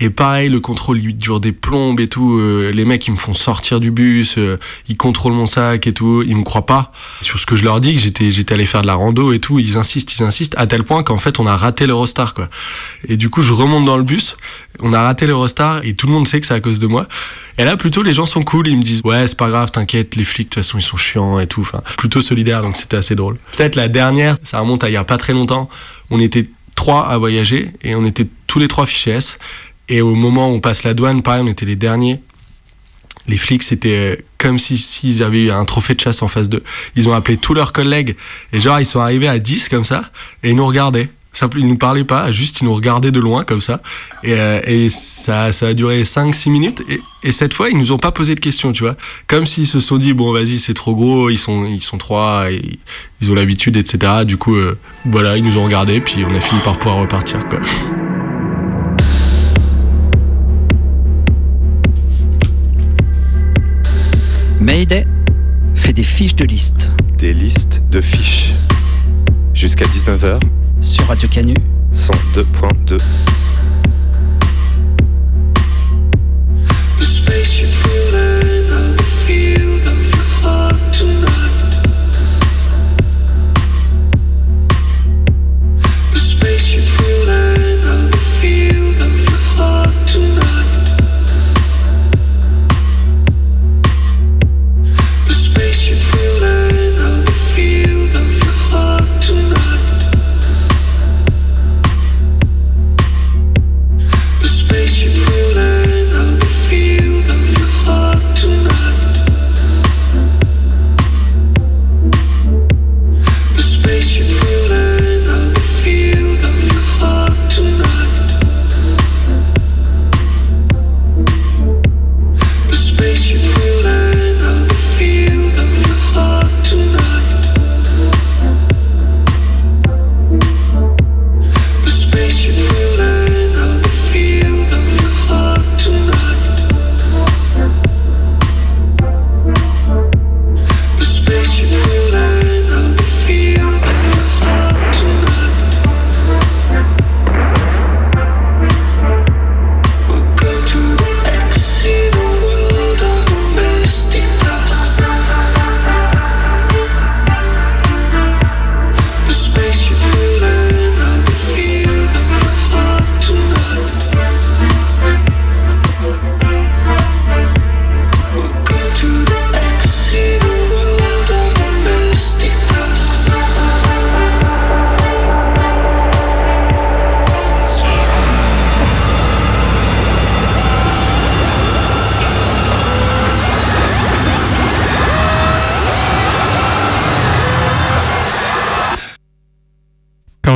et 0.02 0.10
pareil, 0.10 0.50
le 0.50 0.60
contrôle 0.60 1.00
il 1.00 1.16
dure 1.16 1.40
des 1.40 1.54
plombes 1.54 2.02
et 2.02 2.10
tout. 2.10 2.38
Euh, 2.38 2.72
les 2.74 2.84
mecs 2.84 3.08
ils 3.08 3.12
me 3.12 3.16
font 3.16 3.34
sortir 3.34 3.80
du 3.80 3.92
bus, 3.92 4.36
euh, 4.38 4.58
ils 4.90 4.98
contrôlent 4.98 5.34
mon 5.34 5.46
sac 5.46 5.88
et 5.88 5.94
tout. 5.94 6.22
Ils 6.28 6.36
me 6.36 6.44
croient 6.44 6.66
pas 6.66 6.92
sur 7.22 7.40
ce 7.40 7.46
que 7.46 7.56
je 7.56 7.64
leur 7.64 7.80
dis 7.80 7.98
j'étais 7.98 8.30
j'étais 8.34 8.56
allé 8.56 8.66
faire 8.66 8.82
de 8.82 8.88
la 8.88 8.96
rando 8.96 9.32
et 9.32 9.40
tout. 9.40 9.58
Ils 9.58 9.78
insistent, 9.78 10.14
ils 10.20 10.24
insistent 10.24 10.56
à 10.58 10.68
tel 10.68 10.84
point 10.84 11.02
qu'en 11.04 11.18
fait 11.18 11.40
on 11.40 11.48
a 11.48 11.56
raté 11.56 11.88
l'Eurostar 11.88 12.34
quoi. 12.34 12.50
Et 13.08 13.16
du 13.16 13.30
coup 13.30 13.42
je 13.42 13.54
remonte 13.54 13.86
dans 13.86 13.96
le 13.96 14.04
bus, 14.04 14.36
on 14.82 14.92
a 14.92 15.02
raté 15.02 15.28
l'Eurostar 15.28 15.80
et 15.86 15.94
tout 15.94 16.08
le 16.08 16.14
monde 16.14 16.28
sait 16.28 16.42
que 16.42 16.48
c'est 16.48 16.54
à 16.54 16.60
cause 16.60 16.82
de 16.82 16.88
moi. 16.88 17.08
Et 17.58 17.64
là 17.64 17.78
plutôt 17.78 18.04
les 18.04 18.14
gens 18.14 18.26
sont 18.26 18.44
cool, 18.44 18.68
ils 18.68 18.78
me 18.78 18.84
disent 18.84 19.02
ouais 19.06 19.28
c'est 19.28 19.38
pas 19.38 19.50
grave, 19.50 19.72
t'inquiète, 19.72 20.18
les 20.18 20.26
flics 20.26 20.50
de 20.50 20.56
toute 20.56 20.64
façon 20.66 20.78
ils 20.78 20.82
sont 20.82 20.98
chiants 20.98 21.40
et 21.40 21.48
tout. 21.48 21.62
Enfin 21.62 21.82
plutôt 21.98 22.20
solidaires 22.20 22.62
donc 22.62 22.76
c'était 22.76 22.98
assez 22.98 23.16
drôle. 23.16 23.38
Peut-être 23.56 23.78
la 23.78 23.88
dernière, 23.88 24.36
ça 24.44 24.60
remonte 24.60 24.84
à 24.84 24.90
il 24.90 24.94
y 24.94 24.98
a 24.98 25.06
pas 25.06 25.18
très 25.18 25.32
longtemps. 25.32 25.70
On 26.10 26.20
était 26.20 26.50
trois 26.76 27.08
à 27.08 27.18
voyager 27.18 27.72
et 27.82 27.96
on 27.96 28.06
était 28.06 28.28
tous 28.48 28.60
les 28.60 28.68
trois 28.68 28.86
fichés 28.86 29.12
S 29.12 29.38
et 29.89 30.02
au 30.02 30.15
moment 30.15 30.50
où 30.50 30.56
on 30.56 30.60
passe 30.60 30.84
la 30.84 30.93
douane, 30.93 31.21
pareil, 31.21 31.41
on 31.43 31.48
était 31.48 31.65
les 31.65 31.76
derniers. 31.76 32.21
Les 33.28 33.38
flics, 33.38 33.63
c'était 33.63 34.24
comme 34.38 34.60
s'ils 34.60 34.78
si, 34.78 35.24
avaient 35.24 35.50
un 35.50 35.65
trophée 35.65 35.95
de 35.95 36.00
chasse 36.00 36.21
en 36.21 36.28
face 36.28 36.50
d'eux. 36.50 36.63
Ils 36.95 37.08
ont 37.08 37.13
appelé 37.13 37.38
tous 37.38 37.54
leurs 37.54 37.74
collègues. 37.74 38.15
Et 38.54 38.60
genre, 38.60 38.80
ils 38.80 38.86
sont 38.86 39.00
arrivés 39.00 39.28
à 39.28 39.39
10 39.39 39.69
comme 39.69 39.84
ça. 39.86 40.12
Et 40.43 40.52
ils 40.52 40.56
nous 40.56 40.65
regardaient. 40.65 41.10
Ils 41.58 41.67
nous 41.67 41.78
parlaient 41.78 42.06
pas, 42.06 42.32
juste 42.32 42.62
ils 42.62 42.63
nous 42.63 42.74
regardaient 42.74 43.12
de 43.12 43.19
loin 43.19 43.43
comme 43.43 43.60
ça. 43.60 43.82
Et, 44.24 44.34
euh, 44.34 44.89
ça, 44.89 45.52
ça 45.52 45.67
a 45.67 45.74
duré 45.74 46.04
5-6 46.04 46.50
minutes. 46.50 46.82
Et, 46.88 47.00
et, 47.24 47.32
cette 47.32 47.54
fois, 47.54 47.69
ils 47.69 47.78
nous 47.78 47.91
ont 47.91 47.98
pas 47.98 48.12
posé 48.12 48.36
de 48.36 48.39
questions, 48.39 48.71
tu 48.71 48.84
vois. 48.84 48.95
Comme 49.28 49.45
s'ils 49.45 49.67
se 49.67 49.80
sont 49.82 49.98
dit, 49.98 50.13
bon, 50.13 50.32
vas-y, 50.32 50.60
c'est 50.60 50.74
trop 50.74 50.95
gros, 50.95 51.30
ils 51.30 51.38
sont, 51.38 51.65
ils 51.65 51.82
sont 51.82 51.98
trois, 51.98 52.45
ils 53.21 53.32
ont 53.32 53.36
l'habitude, 53.36 53.76
etc. 53.76 54.24
Du 54.26 54.38
coup, 54.38 54.56
euh, 54.56 54.78
voilà, 55.06 55.36
ils 55.36 55.43
nous 55.43 55.58
ont 55.58 55.65
regardés, 55.65 56.00
puis 56.00 56.24
on 56.24 56.34
a 56.34 56.39
fini 56.39 56.62
par 56.62 56.78
pouvoir 56.80 57.00
repartir, 57.00 57.45
quoi. 57.50 57.60
Mayday 64.65 65.06
fait 65.75 65.93
des 65.93 66.01
fiches 66.01 66.36
de 66.36 66.43
liste. 66.43 66.89
Des 67.19 67.36
listes 67.36 67.84
de 67.91 68.01
fiches. 68.01 68.51
Jusqu'à 69.54 69.86
19h. 69.86 70.39
Sur 70.82 71.06
Radio 71.06 71.30
Canu. 71.30 71.54
102.2. 71.93 72.97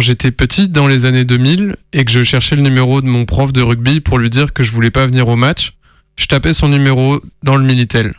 j'étais 0.10 0.32
petite 0.32 0.72
dans 0.72 0.88
les 0.88 1.06
années 1.06 1.24
2000 1.24 1.76
et 1.94 2.04
que 2.04 2.12
je 2.12 2.24
cherchais 2.24 2.56
le 2.56 2.64
numéro 2.64 3.00
de 3.00 3.06
mon 3.06 3.26
prof 3.26 3.54
de 3.54 3.62
rugby 3.62 4.00
pour 4.00 4.18
lui 4.18 4.32
dire 4.32 4.54
que 4.54 4.64
je 4.64 4.72
voulais 4.72 4.90
pas 4.90 5.06
venir 5.06 5.28
au 5.28 5.36
match, 5.36 5.74
je 6.16 6.26
tapais 6.26 6.56
son 6.56 6.68
numéro 6.68 7.22
dans 7.44 7.58
le 7.58 7.64
Minitel. 7.64 8.16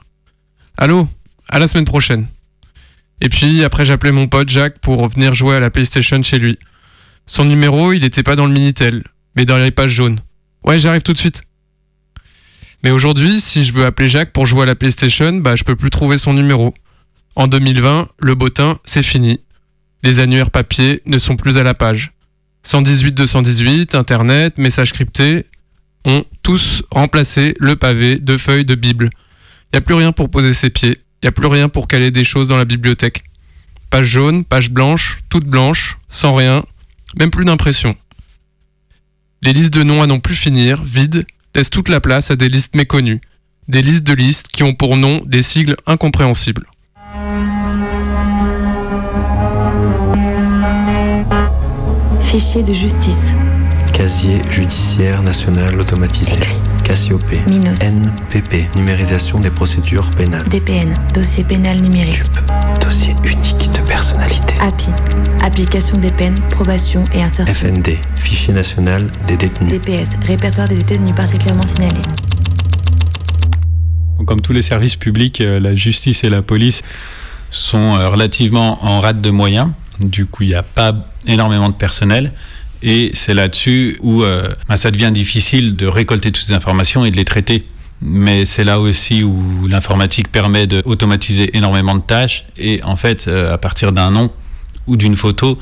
Allô? 0.77 1.09
À 1.49 1.59
la 1.59 1.67
semaine 1.67 1.85
prochaine. 1.85 2.29
Et 3.21 3.29
puis 3.29 3.65
après 3.65 3.85
j'appelais 3.85 4.13
mon 4.13 4.29
pote 4.29 4.49
Jacques 4.49 4.79
pour 4.79 5.09
venir 5.09 5.35
jouer 5.35 5.57
à 5.57 5.59
la 5.59 5.69
PlayStation 5.69 6.23
chez 6.23 6.39
lui. 6.39 6.61
Son 7.27 7.45
numéro, 7.45 7.93
il 7.93 8.03
n'était 8.03 8.23
pas 8.23 8.37
dans 8.37 8.47
le 8.47 8.53
Minitel, 8.53 9.03
mais 9.35 9.45
dans 9.45 9.59
les 9.59 9.73
pages 9.73 9.91
jaunes. 9.91 10.21
Ouais, 10.63 10.79
j'arrive 10.79 11.03
tout 11.03 11.13
de 11.13 11.19
suite. 11.19 11.43
Mais 12.85 12.93
aujourd'hui, 12.93 13.41
si 13.41 13.65
je 13.65 13.73
veux 13.73 13.85
appeler 13.85 14.09
Jacques 14.09 14.33
pour 14.33 14.47
jouer 14.47 14.63
à 14.63 14.67
la 14.67 14.77
PlayStation, 14.77 15.33
bah 15.39 15.57
je 15.57 15.65
peux 15.65 15.75
plus 15.75 15.91
trouver 15.91 16.19
son 16.19 16.35
numéro. 16.35 16.73
En 17.35 17.49
2020, 17.49 18.07
le 18.21 18.35
bottin, 18.37 18.79
c'est 18.85 19.03
fini. 19.03 19.41
Les 20.03 20.19
annuaires 20.19 20.51
papier 20.51 21.03
ne 21.05 21.19
sont 21.19 21.37
plus 21.37 21.59
à 21.59 21.63
la 21.63 21.75
page. 21.75 22.13
118 22.63 23.13
218, 23.13 23.95
Internet, 23.95 24.59
messages 24.59 24.93
cryptés 24.93 25.47
ont 26.05 26.25
tous 26.43 26.83
remplacé 26.91 27.55
le 27.59 27.77
pavé 27.77 28.19
de 28.19 28.37
feuilles 28.37 28.65
de 28.65 28.75
Bible. 28.75 29.11
Il 29.13 29.77
n'y 29.77 29.79
a 29.79 29.83
plus 29.83 29.95
rien 29.95 30.13
pour 30.13 30.31
poser 30.31 30.55
ses 30.55 30.71
pieds, 30.71 30.97
il 30.97 31.25
n'y 31.25 31.29
a 31.29 31.33
plus 31.33 31.47
rien 31.47 31.69
pour 31.69 31.89
caler 31.89 32.11
des 32.11 32.25
choses 32.25 32.49
dans 32.49 32.57
la 32.57 32.65
bibliothèque. 32.65 33.25
Page 33.91 34.07
jaune, 34.07 34.45
page 34.45 34.71
blanche, 34.71 35.21
toute 35.29 35.45
blanche, 35.45 35.99
sans 36.09 36.35
rien, 36.35 36.65
même 37.19 37.31
plus 37.31 37.45
d'impression. 37.45 37.97
Les 39.43 39.53
listes 39.53 39.75
de 39.75 39.83
noms 39.83 40.03
à 40.03 40.07
non 40.07 40.21
plus 40.21 40.35
finir, 40.35 40.83
vides, 40.83 41.27
laissent 41.55 41.71
toute 41.71 41.89
la 41.89 42.01
place 42.01 42.31
à 42.31 42.37
des 42.37 42.49
listes 42.49 42.75
méconnues, 42.75 43.21
des 43.69 43.83
listes 43.83 44.07
de 44.07 44.13
listes 44.13 44.49
qui 44.49 44.63
ont 44.63 44.75
pour 44.75 44.97
nom 44.97 45.23
des 45.27 45.43
sigles 45.43 45.77
incompréhensibles. 45.87 46.67
Fichier 52.31 52.63
de 52.63 52.73
justice. 52.73 53.35
Casier 53.93 54.41
judiciaire 54.53 55.21
national 55.25 55.81
automatisé. 55.81 56.31
Cassiopée. 56.85 57.41
Minos. 57.49 57.81
NPP. 57.81 58.73
Numérisation 58.77 59.41
des 59.41 59.51
procédures 59.51 60.09
pénales. 60.11 60.49
DPN. 60.49 60.95
Dossier 61.13 61.43
pénal 61.43 61.83
numérique. 61.83 62.23
Dossier 62.81 63.17
unique 63.25 63.73
de 63.73 63.85
personnalité. 63.85 64.55
API. 64.61 64.91
Application 65.43 65.99
des 65.99 66.13
peines, 66.13 66.39
probation 66.51 67.03
et 67.13 67.21
insertion. 67.21 67.75
FND. 67.75 67.99
Fichier 68.21 68.55
national 68.55 69.11
des 69.27 69.37
détenus. 69.37 69.73
DPS. 69.73 70.11
Répertoire 70.25 70.69
des 70.69 70.77
détenus 70.77 71.11
particulièrement 71.17 71.67
signalés. 71.67 71.97
Comme 74.25 74.41
tous 74.41 74.53
les 74.53 74.63
services 74.63 74.95
publics, 74.95 75.41
euh, 75.41 75.59
la 75.59 75.75
justice 75.75 76.23
et 76.23 76.31
la 76.31 76.43
police 76.43 76.83
sont 77.51 77.97
euh, 77.97 78.09
relativement 78.09 78.85
en 78.85 79.01
rate 79.01 79.21
de 79.21 79.31
moyens. 79.31 79.71
Du 80.01 80.27
coup, 80.27 80.45
il 80.45 80.49
n'y 80.49 80.55
a 80.55 80.63
pas 80.63 81.07
énormément 81.27 81.69
de 81.69 81.75
personnel. 81.75 82.33
Et 82.83 83.11
c'est 83.15 83.35
là-dessus 83.35 83.99
où 84.01 84.23
euh, 84.23 84.49
bah, 84.69 84.77
ça 84.77 84.91
devient 84.91 85.11
difficile 85.13 85.77
de 85.77 85.87
récolter 85.87 86.33
toutes 86.33 86.45
ces 86.45 86.55
informations 86.55 87.05
et 87.05 87.11
de 87.11 87.17
les 87.17 87.25
traiter. 87.25 87.67
Mais 88.01 88.47
c'est 88.47 88.65
là 88.65 88.81
aussi 88.81 89.23
où 89.23 89.67
l'informatique 89.69 90.33
permet 90.33 90.67
d'automatiser 90.67 91.55
énormément 91.57 91.95
de 91.95 92.01
tâches 92.01 92.47
et 92.57 92.83
en 92.83 92.97
fait, 92.97 93.29
euh, 93.29 93.53
à 93.53 93.59
partir 93.59 93.93
d'un 93.93 94.11
nom 94.11 94.31
ou 94.87 94.97
d'une 94.97 95.17
photo, 95.17 95.59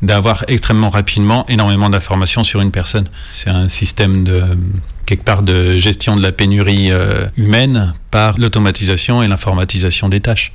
d'avoir 0.00 0.44
extrêmement 0.46 0.88
rapidement 0.88 1.44
énormément 1.48 1.90
d'informations 1.90 2.44
sur 2.44 2.60
une 2.60 2.70
personne. 2.70 3.08
C'est 3.32 3.50
un 3.50 3.68
système 3.68 4.22
de 4.22 4.42
quelque 5.04 5.24
part 5.24 5.42
de 5.42 5.78
gestion 5.78 6.14
de 6.16 6.22
la 6.22 6.30
pénurie 6.30 6.92
euh, 6.92 7.26
humaine 7.36 7.94
par 8.12 8.38
l'automatisation 8.38 9.24
et 9.24 9.28
l'informatisation 9.28 10.08
des 10.08 10.20
tâches. 10.20 10.52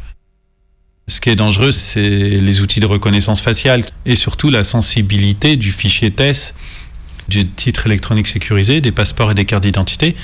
Ce 1.07 1.21
qui 1.21 1.29
est 1.29 1.35
dangereux, 1.35 1.71
c'est 1.71 2.09
les 2.09 2.61
outils 2.61 2.79
de 2.79 2.87
reconnaissance 2.87 3.39
faciale 3.39 3.83
et 4.07 4.15
surtout 4.15 4.49
la 4.49 4.63
sensibilité 4.63 5.55
du 5.55 5.71
fichier 5.71 6.09
TES, 6.09 6.55
du 7.27 7.47
titre 7.47 7.85
électronique 7.85 8.25
sécurisé, 8.25 8.81
des 8.81 8.91
passeports 8.91 9.29
et 9.29 9.35
des 9.35 9.45
cartes 9.45 9.63
d'identité. 9.63 10.15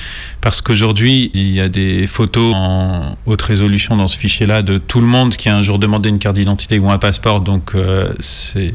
Parce 0.42 0.62
qu'aujourd'hui, 0.62 1.30
il 1.36 1.52
y 1.52 1.62
a 1.62 1.70
des 1.70 2.08
photos 2.08 2.56
en 2.56 3.16
haute 3.28 3.42
résolution 3.44 3.96
dans 3.96 4.08
ce 4.08 4.18
fichier-là 4.18 4.64
de 4.64 4.80
tout 4.80 5.02
le 5.02 5.08
monde 5.08 5.36
qui 5.36 5.50
a 5.50 5.56
un 5.56 5.62
jour 5.62 5.78
demandé 5.78 6.10
une 6.10 6.18
carte 6.18 6.38
d'identité 6.38 6.80
ou 6.80 6.90
un 6.90 6.98
passeport. 6.98 7.42
Donc, 7.42 7.76
euh, 7.76 8.14
c'est 8.20 8.74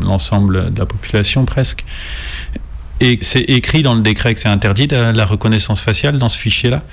l'ensemble 0.00 0.72
de 0.72 0.78
la 0.78 0.86
population 0.86 1.44
presque. 1.44 1.84
Et 3.00 3.18
c'est 3.20 3.42
écrit 3.42 3.82
dans 3.82 3.94
le 3.94 4.02
décret 4.02 4.32
que 4.34 4.38
c'est 4.38 4.48
interdit 4.48 4.86
de 4.86 4.96
la 4.96 5.26
reconnaissance 5.26 5.80
faciale 5.80 6.18
dans 6.18 6.28
ce 6.28 6.38
fichier-là. 6.38 6.84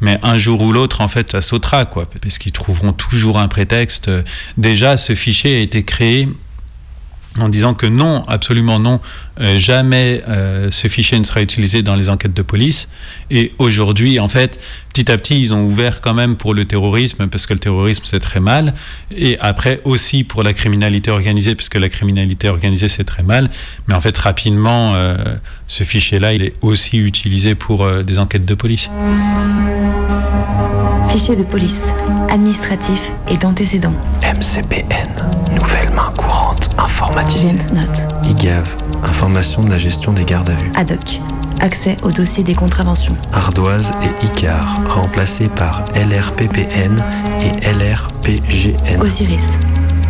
Mais 0.00 0.18
un 0.22 0.38
jour 0.38 0.60
ou 0.62 0.72
l'autre, 0.72 1.00
en 1.00 1.08
fait, 1.08 1.30
ça 1.30 1.42
sautera, 1.42 1.84
quoi, 1.84 2.08
parce 2.22 2.38
qu'ils 2.38 2.52
trouveront 2.52 2.92
toujours 2.92 3.38
un 3.38 3.48
prétexte. 3.48 4.10
Déjà, 4.56 4.96
ce 4.96 5.14
fichier 5.14 5.56
a 5.56 5.60
été 5.60 5.84
créé 5.84 6.28
en 7.38 7.48
disant 7.48 7.74
que 7.74 7.86
non, 7.86 8.24
absolument 8.26 8.78
non, 8.78 9.00
euh, 9.40 9.58
jamais 9.58 10.20
euh, 10.28 10.70
ce 10.70 10.88
fichier 10.88 11.18
ne 11.18 11.24
sera 11.24 11.42
utilisé 11.42 11.82
dans 11.82 11.94
les 11.94 12.08
enquêtes 12.08 12.34
de 12.34 12.42
police. 12.42 12.88
Et 13.30 13.52
aujourd'hui, 13.58 14.18
en 14.18 14.28
fait, 14.28 14.60
petit 14.92 15.10
à 15.10 15.16
petit, 15.16 15.40
ils 15.40 15.54
ont 15.54 15.64
ouvert 15.64 16.00
quand 16.00 16.14
même 16.14 16.36
pour 16.36 16.54
le 16.54 16.64
terrorisme, 16.64 17.28
parce 17.28 17.46
que 17.46 17.52
le 17.52 17.60
terrorisme, 17.60 18.02
c'est 18.04 18.20
très 18.20 18.40
mal. 18.40 18.74
Et 19.16 19.38
après 19.40 19.80
aussi 19.84 20.24
pour 20.24 20.42
la 20.42 20.52
criminalité 20.52 21.10
organisée, 21.10 21.54
parce 21.54 21.68
que 21.68 21.78
la 21.78 21.88
criminalité 21.88 22.48
organisée, 22.48 22.88
c'est 22.88 23.04
très 23.04 23.22
mal. 23.22 23.48
Mais 23.86 23.94
en 23.94 24.00
fait, 24.00 24.16
rapidement, 24.18 24.94
euh, 24.94 25.36
ce 25.68 25.84
fichier-là, 25.84 26.34
il 26.34 26.42
est 26.42 26.54
aussi 26.62 26.98
utilisé 26.98 27.54
pour 27.54 27.84
euh, 27.84 28.02
des 28.02 28.18
enquêtes 28.18 28.44
de 28.44 28.54
police. 28.54 28.90
Fichier 31.08 31.36
de 31.36 31.44
police. 31.44 31.92
Administratif 32.28 33.10
et 33.28 33.36
d'antécédents. 33.36 33.94
MCPN. 34.22 34.86
Nouvelle 35.52 35.90
main 35.94 36.12
courante 36.16 36.29
Note. 37.74 38.08
IGAV. 38.24 38.64
Information 39.02 39.62
de 39.62 39.70
la 39.70 39.78
gestion 39.78 40.12
des 40.12 40.24
gardes 40.24 40.50
à 40.50 40.54
vue. 40.54 40.72
Ad 40.76 40.92
hoc. 40.92 41.20
Accès 41.60 41.96
au 42.02 42.10
dossier 42.10 42.42
des 42.42 42.54
contraventions. 42.54 43.16
Ardoise 43.32 43.90
et 44.02 44.24
ICAR, 44.24 44.76
remplacés 44.88 45.48
par 45.48 45.84
LRPPN 45.94 46.96
et 47.40 47.52
LRPGN. 47.72 49.00
Osiris. 49.00 49.58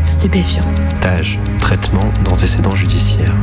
Stupéfiant. 0.03 0.65
TAGE, 1.01 1.39
traitement 1.59 2.11
d'antécédents 2.25 2.75
judiciaires. 2.75 3.35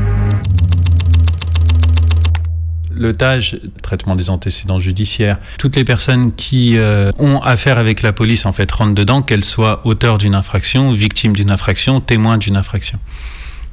Le 2.98 3.14
TAGE, 3.14 3.60
traitement 3.82 4.16
des 4.16 4.30
antécédents 4.30 4.80
judiciaires, 4.80 5.38
toutes 5.58 5.76
les 5.76 5.84
personnes 5.84 6.34
qui 6.36 6.78
euh, 6.78 7.12
ont 7.20 7.39
affaire 7.39 7.78
avec 7.78 8.02
la 8.02 8.14
police 8.14 8.45
en 8.45 8.54
fait 8.54 8.72
rentrent 8.72 8.95
dedans, 8.95 9.22
qu'elles 9.22 9.45
soient 9.45 9.82
auteurs 9.86 10.18
d'une 10.18 10.36
infraction, 10.36 10.91
victimes 10.93 11.34
d'une 11.34 11.52
infraction, 11.52 12.02
témoins 12.02 12.38
d'une 12.38 12.58
infraction. 12.58 13.00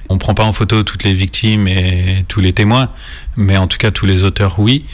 On 0.08 0.14
ne 0.14 0.18
prend 0.18 0.34
pas 0.34 0.44
en 0.44 0.52
photo 0.52 0.82
toutes 0.82 1.04
les 1.04 1.14
victimes 1.14 1.66
et 1.66 2.24
tous 2.28 2.40
les 2.40 2.52
témoins, 2.52 2.90
mais 3.36 3.56
en 3.56 3.66
tout 3.66 3.78
cas 3.78 3.90
tous 3.90 4.06
les 4.06 4.22
auteurs, 4.22 4.58
oui. 4.58 4.84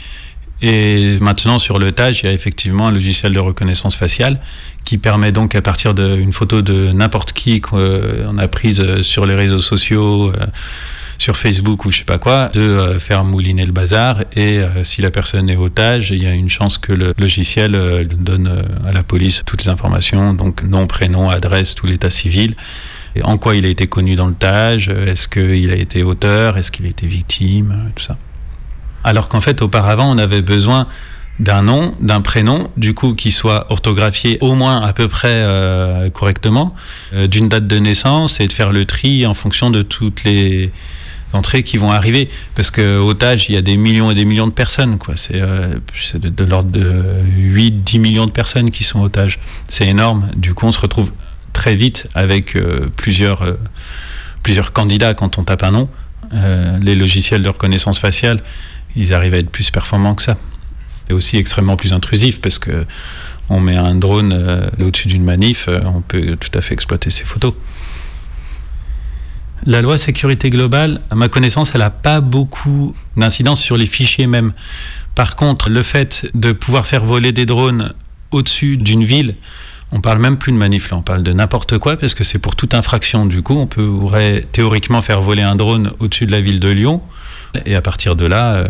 Et 0.61 1.17
maintenant, 1.19 1.57
sur 1.57 1.79
le 1.79 1.91
TAGE, 1.91 2.21
il 2.21 2.25
y 2.27 2.29
a 2.29 2.33
effectivement 2.33 2.87
un 2.87 2.91
logiciel 2.91 3.33
de 3.33 3.39
reconnaissance 3.39 3.95
faciale 3.95 4.39
qui 4.85 4.97
permet 4.97 5.31
donc, 5.31 5.55
à 5.55 5.61
partir 5.61 5.93
d'une 5.93 6.33
photo 6.33 6.61
de 6.61 6.91
n'importe 6.91 7.33
qui 7.33 7.61
qu'on 7.61 8.37
a 8.37 8.47
prise 8.47 9.01
sur 9.01 9.25
les 9.25 9.35
réseaux 9.35 9.59
sociaux, 9.59 10.31
euh, 10.31 10.45
sur 11.21 11.37
Facebook 11.37 11.85
ou 11.85 11.91
je 11.91 11.99
sais 11.99 12.03
pas 12.03 12.17
quoi, 12.17 12.47
de 12.47 12.59
euh, 12.59 12.99
faire 12.99 13.23
mouliner 13.23 13.63
le 13.67 13.71
bazar. 13.71 14.23
Et 14.35 14.57
euh, 14.57 14.83
si 14.83 15.03
la 15.03 15.11
personne 15.11 15.51
est 15.51 15.55
otage, 15.55 16.09
il 16.09 16.23
y 16.23 16.25
a 16.25 16.33
une 16.33 16.49
chance 16.49 16.79
que 16.79 16.93
le 16.93 17.13
logiciel 17.19 17.75
euh, 17.75 18.03
donne 18.03 18.65
à 18.87 18.91
la 18.91 19.03
police 19.03 19.43
toutes 19.45 19.63
les 19.63 19.69
informations, 19.69 20.33
donc 20.33 20.63
nom, 20.63 20.87
prénom, 20.87 21.29
adresse, 21.29 21.75
tout 21.75 21.85
l'état 21.85 22.09
civil. 22.09 22.55
Et 23.15 23.21
en 23.21 23.37
quoi 23.37 23.55
il 23.55 23.65
a 23.65 23.69
été 23.69 23.85
connu 23.85 24.15
dans 24.15 24.25
le 24.25 24.33
TAGE, 24.33 24.89
est-ce 24.89 25.27
qu'il 25.27 25.69
a 25.69 25.75
été 25.75 26.01
auteur, 26.01 26.57
est-ce 26.57 26.71
qu'il 26.71 26.87
a 26.87 26.89
été 26.89 27.05
victime, 27.05 27.91
tout 27.95 28.03
ça. 28.03 28.17
Alors 29.03 29.27
qu'en 29.27 29.41
fait, 29.41 29.61
auparavant, 29.61 30.09
on 30.09 30.17
avait 30.17 30.41
besoin 30.41 30.87
d'un 31.39 31.61
nom, 31.61 31.93
d'un 31.99 32.21
prénom, 32.21 32.71
du 32.77 32.95
coup, 32.95 33.13
qui 33.13 33.31
soit 33.31 33.71
orthographié 33.71 34.39
au 34.41 34.55
moins 34.55 34.81
à 34.81 34.93
peu 34.93 35.07
près 35.07 35.45
correctement, 36.13 36.73
d'une 37.13 37.49
date 37.49 37.67
de 37.67 37.79
naissance 37.79 38.39
et 38.39 38.47
de 38.47 38.53
faire 38.53 38.71
le 38.71 38.85
tri 38.85 39.25
en 39.25 39.33
fonction 39.33 39.71
de 39.71 39.81
toutes 39.81 40.23
les 40.23 40.71
entrées 41.33 41.63
qui 41.63 41.77
vont 41.77 41.91
arriver. 41.91 42.29
Parce 42.55 42.71
que 42.71 42.99
au 42.99 43.13
TAGE, 43.13 43.49
il 43.49 43.55
y 43.55 43.57
a 43.57 43.61
des 43.61 43.77
millions 43.77 44.11
et 44.11 44.15
des 44.15 44.25
millions 44.25 44.47
de 44.47 44.51
personnes, 44.51 44.97
quoi. 44.97 45.15
C'est 45.15 45.41
euh, 45.41 45.75
c'est 45.99 46.21
de, 46.21 46.43
l'ordre 46.43 46.71
de 46.71 47.23
8-10 47.37 47.99
millions 47.99 48.25
de 48.25 48.31
personnes 48.31 48.71
qui 48.71 48.83
sont 48.83 49.01
au 49.01 49.09
TAGE. 49.09 49.39
C'est 49.67 49.87
énorme. 49.87 50.29
Du 50.35 50.53
coup, 50.53 50.65
on 50.65 50.71
se 50.71 50.79
retrouve 50.79 51.11
très 51.53 51.75
vite 51.75 52.07
avec 52.15 52.55
euh, 52.55 52.89
plusieurs, 52.95 53.43
euh, 53.43 53.59
plusieurs 54.43 54.73
candidats 54.73 55.13
quand 55.13 55.37
on 55.37 55.43
tape 55.43 55.63
un 55.63 55.71
nom. 55.71 55.89
Les 56.81 56.95
logiciels 56.95 57.43
de 57.43 57.49
reconnaissance 57.49 57.99
faciale, 57.99 58.39
ils 58.95 59.13
arrivent 59.13 59.33
à 59.33 59.39
être 59.39 59.49
plus 59.49 59.69
performants 59.69 60.15
que 60.15 60.23
ça. 60.23 60.37
Et 61.09 61.13
aussi 61.13 61.35
extrêmement 61.35 61.75
plus 61.75 61.91
intrusif 61.91 62.39
parce 62.39 62.57
que 62.57 62.85
on 63.49 63.59
met 63.59 63.75
un 63.75 63.95
drone 63.95 64.71
au-dessus 64.79 65.09
d'une 65.09 65.25
manif, 65.25 65.67
on 65.67 65.99
peut 65.99 66.37
tout 66.39 66.57
à 66.57 66.61
fait 66.61 66.73
exploiter 66.73 67.09
ces 67.09 67.25
photos. 67.25 67.53
La 69.65 69.81
loi 69.81 69.97
sécurité 69.97 70.49
globale, 70.49 71.01
à 71.11 71.15
ma 71.15 71.27
connaissance, 71.27 71.71
elle 71.75 71.81
n'a 71.81 71.91
pas 71.91 72.19
beaucoup 72.19 72.95
d'incidence 73.15 73.61
sur 73.61 73.77
les 73.77 73.85
fichiers 73.85 74.25
même. 74.25 74.53
Par 75.13 75.35
contre, 75.35 75.69
le 75.69 75.83
fait 75.83 76.29
de 76.33 76.51
pouvoir 76.51 76.87
faire 76.87 77.05
voler 77.05 77.31
des 77.31 77.45
drones 77.45 77.93
au-dessus 78.31 78.77
d'une 78.77 79.03
ville, 79.03 79.35
on 79.91 79.99
parle 79.99 80.19
même 80.19 80.37
plus 80.37 80.51
de 80.51 80.57
manif 80.57 80.89
là, 80.89 80.97
on 80.97 81.01
parle 81.01 81.21
de 81.21 81.33
n'importe 81.33 81.77
quoi 81.77 81.97
parce 81.97 82.13
que 82.13 82.23
c'est 82.23 82.39
pour 82.39 82.55
toute 82.55 82.73
infraction. 82.73 83.25
Du 83.25 83.43
coup, 83.43 83.55
on 83.55 83.67
pourrait 83.67 84.47
théoriquement 84.51 85.01
faire 85.01 85.21
voler 85.21 85.41
un 85.43 85.55
drone 85.55 85.91
au-dessus 85.99 86.25
de 86.25 86.31
la 86.31 86.41
ville 86.41 86.59
de 86.59 86.69
Lyon 86.69 87.01
et 87.65 87.75
à 87.75 87.81
partir 87.81 88.15
de 88.15 88.25
là, 88.25 88.53
euh, 88.53 88.67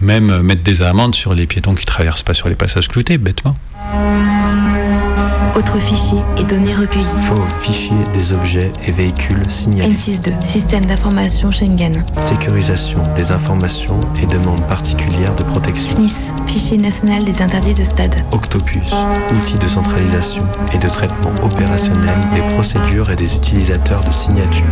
même 0.00 0.42
mettre 0.42 0.62
des 0.62 0.82
amendes 0.82 1.14
sur 1.14 1.34
les 1.34 1.46
piétons 1.46 1.74
qui 1.74 1.86
traversent 1.86 2.22
pas 2.22 2.34
sur 2.34 2.48
les 2.48 2.54
passages 2.54 2.88
cloutés, 2.88 3.18
bêtement. 3.18 3.56
Autres 5.56 5.78
fichiers 5.78 6.20
et 6.36 6.44
données 6.44 6.74
recueillies. 6.74 7.06
Faux 7.16 7.42
fichier 7.60 7.96
des 8.12 8.34
objets 8.34 8.70
et 8.86 8.92
véhicules 8.92 9.40
signalés. 9.48 9.94
N62. 9.94 10.42
Système 10.42 10.84
d'information 10.84 11.50
Schengen. 11.50 12.04
Sécurisation 12.28 13.02
des 13.16 13.32
informations 13.32 13.98
et 14.22 14.26
demandes 14.26 14.60
particulières 14.68 15.34
de 15.34 15.44
protection. 15.44 15.88
SNIS. 15.88 16.34
fichier 16.46 16.76
national 16.76 17.24
des 17.24 17.40
interdits 17.40 17.72
de 17.72 17.84
stade. 17.84 18.16
Octopus, 18.32 18.92
outil 19.34 19.58
de 19.58 19.66
centralisation 19.66 20.46
et 20.74 20.78
de 20.78 20.88
traitement 20.90 21.34
opérationnel 21.42 22.20
des 22.34 22.42
procédures 22.54 23.08
et 23.08 23.16
des 23.16 23.34
utilisateurs 23.34 24.04
de 24.04 24.12
signature. 24.12 24.66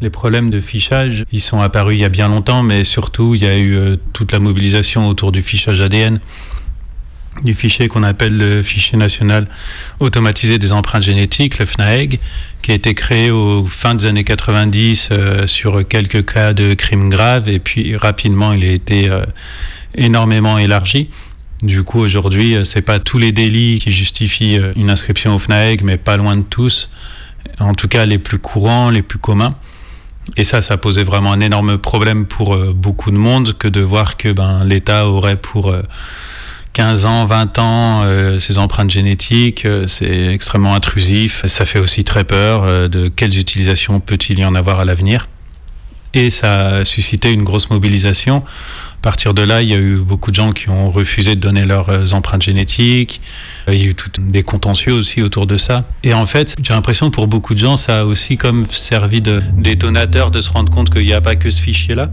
Les 0.00 0.10
problèmes 0.10 0.48
de 0.48 0.60
fichage, 0.60 1.26
ils 1.30 1.40
sont 1.40 1.60
apparus 1.60 1.96
il 1.96 2.00
y 2.00 2.04
a 2.04 2.08
bien 2.08 2.28
longtemps, 2.28 2.62
mais 2.62 2.82
surtout, 2.82 3.34
il 3.34 3.42
y 3.42 3.46
a 3.46 3.56
eu 3.58 3.76
euh, 3.76 3.96
toute 4.12 4.32
la 4.32 4.40
mobilisation 4.40 5.06
autour 5.06 5.30
du 5.30 5.42
fichage 5.42 5.80
ADN, 5.80 6.18
du 7.42 7.54
fichier 7.54 7.88
qu'on 7.88 8.02
appelle 8.02 8.36
le 8.36 8.62
fichier 8.62 8.98
national 8.98 9.48
automatisé 10.00 10.58
des 10.58 10.72
empreintes 10.72 11.02
génétiques, 11.02 11.58
le 11.58 11.66
FNAEG, 11.66 12.20
qui 12.60 12.70
a 12.70 12.74
été 12.74 12.94
créé 12.94 13.30
au 13.30 13.66
fin 13.66 13.94
des 13.94 14.06
années 14.06 14.24
90 14.24 15.08
euh, 15.10 15.46
sur 15.46 15.86
quelques 15.86 16.24
cas 16.26 16.52
de 16.52 16.74
crimes 16.74 17.08
graves, 17.08 17.48
et 17.48 17.58
puis 17.58 17.96
rapidement, 17.96 18.52
il 18.52 18.64
a 18.64 18.70
été 18.70 19.10
euh, 19.10 19.24
énormément 19.94 20.58
élargi. 20.58 21.08
Du 21.62 21.82
coup, 21.84 22.00
aujourd'hui, 22.00 22.54
euh, 22.54 22.64
c'est 22.64 22.82
pas 22.82 22.98
tous 22.98 23.18
les 23.18 23.32
délits 23.32 23.80
qui 23.80 23.92
justifient 23.92 24.60
une 24.76 24.90
inscription 24.90 25.34
au 25.34 25.38
FNAEG, 25.38 25.82
mais 25.82 25.96
pas 25.96 26.16
loin 26.16 26.36
de 26.36 26.42
tous. 26.42 26.90
En 27.58 27.74
tout 27.74 27.88
cas, 27.88 28.06
les 28.06 28.18
plus 28.18 28.38
courants, 28.38 28.90
les 28.90 29.02
plus 29.02 29.18
communs. 29.18 29.54
Et 30.36 30.44
ça, 30.44 30.62
ça 30.62 30.76
posait 30.76 31.02
vraiment 31.02 31.32
un 31.32 31.40
énorme 31.40 31.78
problème 31.78 32.26
pour 32.26 32.56
beaucoup 32.56 33.10
de 33.10 33.16
monde 33.16 33.54
que 33.58 33.66
de 33.66 33.80
voir 33.80 34.16
que 34.16 34.30
ben, 34.30 34.64
l'État 34.64 35.08
aurait 35.08 35.34
pour 35.34 35.74
15 36.72 37.06
ans, 37.06 37.24
20 37.26 37.58
ans 37.58 38.02
euh, 38.04 38.38
ces 38.38 38.58
empreintes 38.58 38.90
génétiques. 38.90 39.66
euh, 39.66 39.86
c'est 39.86 40.32
extrêmement 40.32 40.74
intrusif. 40.74 41.44
Ça 41.46 41.64
fait 41.64 41.78
aussi 41.78 42.04
très 42.04 42.24
peur 42.24 42.62
euh, 42.64 42.88
de 42.88 43.08
quelles 43.08 43.38
utilisations 43.38 44.00
peut-il 44.00 44.38
y 44.38 44.44
en 44.44 44.54
avoir 44.54 44.80
à 44.80 44.84
l'avenir. 44.84 45.28
Et 46.14 46.30
ça 46.30 46.66
a 46.68 46.84
suscité 46.84 47.32
une 47.32 47.44
grosse 47.44 47.70
mobilisation. 47.70 48.42
À 48.96 49.02
partir 49.02 49.34
de 49.34 49.42
là, 49.42 49.62
il 49.62 49.68
y 49.68 49.74
a 49.74 49.78
eu 49.78 49.96
beaucoup 49.96 50.30
de 50.30 50.36
gens 50.36 50.52
qui 50.52 50.68
ont 50.68 50.90
refusé 50.90 51.34
de 51.34 51.40
donner 51.40 51.64
leurs 51.64 52.12
empreintes 52.12 52.42
génétiques. 52.42 53.22
Il 53.66 53.82
y 53.82 53.86
a 53.86 53.90
eu 53.90 53.96
des 54.18 54.42
contentieux 54.42 54.92
aussi 54.92 55.22
autour 55.22 55.46
de 55.46 55.56
ça. 55.56 55.84
Et 56.04 56.12
en 56.12 56.26
fait, 56.26 56.54
j'ai 56.62 56.74
l'impression 56.74 57.08
que 57.08 57.14
pour 57.14 57.28
beaucoup 57.28 57.54
de 57.54 57.58
gens, 57.58 57.78
ça 57.78 58.00
a 58.00 58.04
aussi 58.04 58.36
comme 58.36 58.66
servi 58.66 59.22
de 59.22 59.42
détonateur 59.56 60.30
de 60.30 60.42
se 60.42 60.50
rendre 60.50 60.70
compte 60.70 60.90
qu'il 60.90 61.06
n'y 61.06 61.14
a 61.14 61.22
pas 61.22 61.34
que 61.34 61.50
ce 61.50 61.62
fichier-là. 61.62 62.10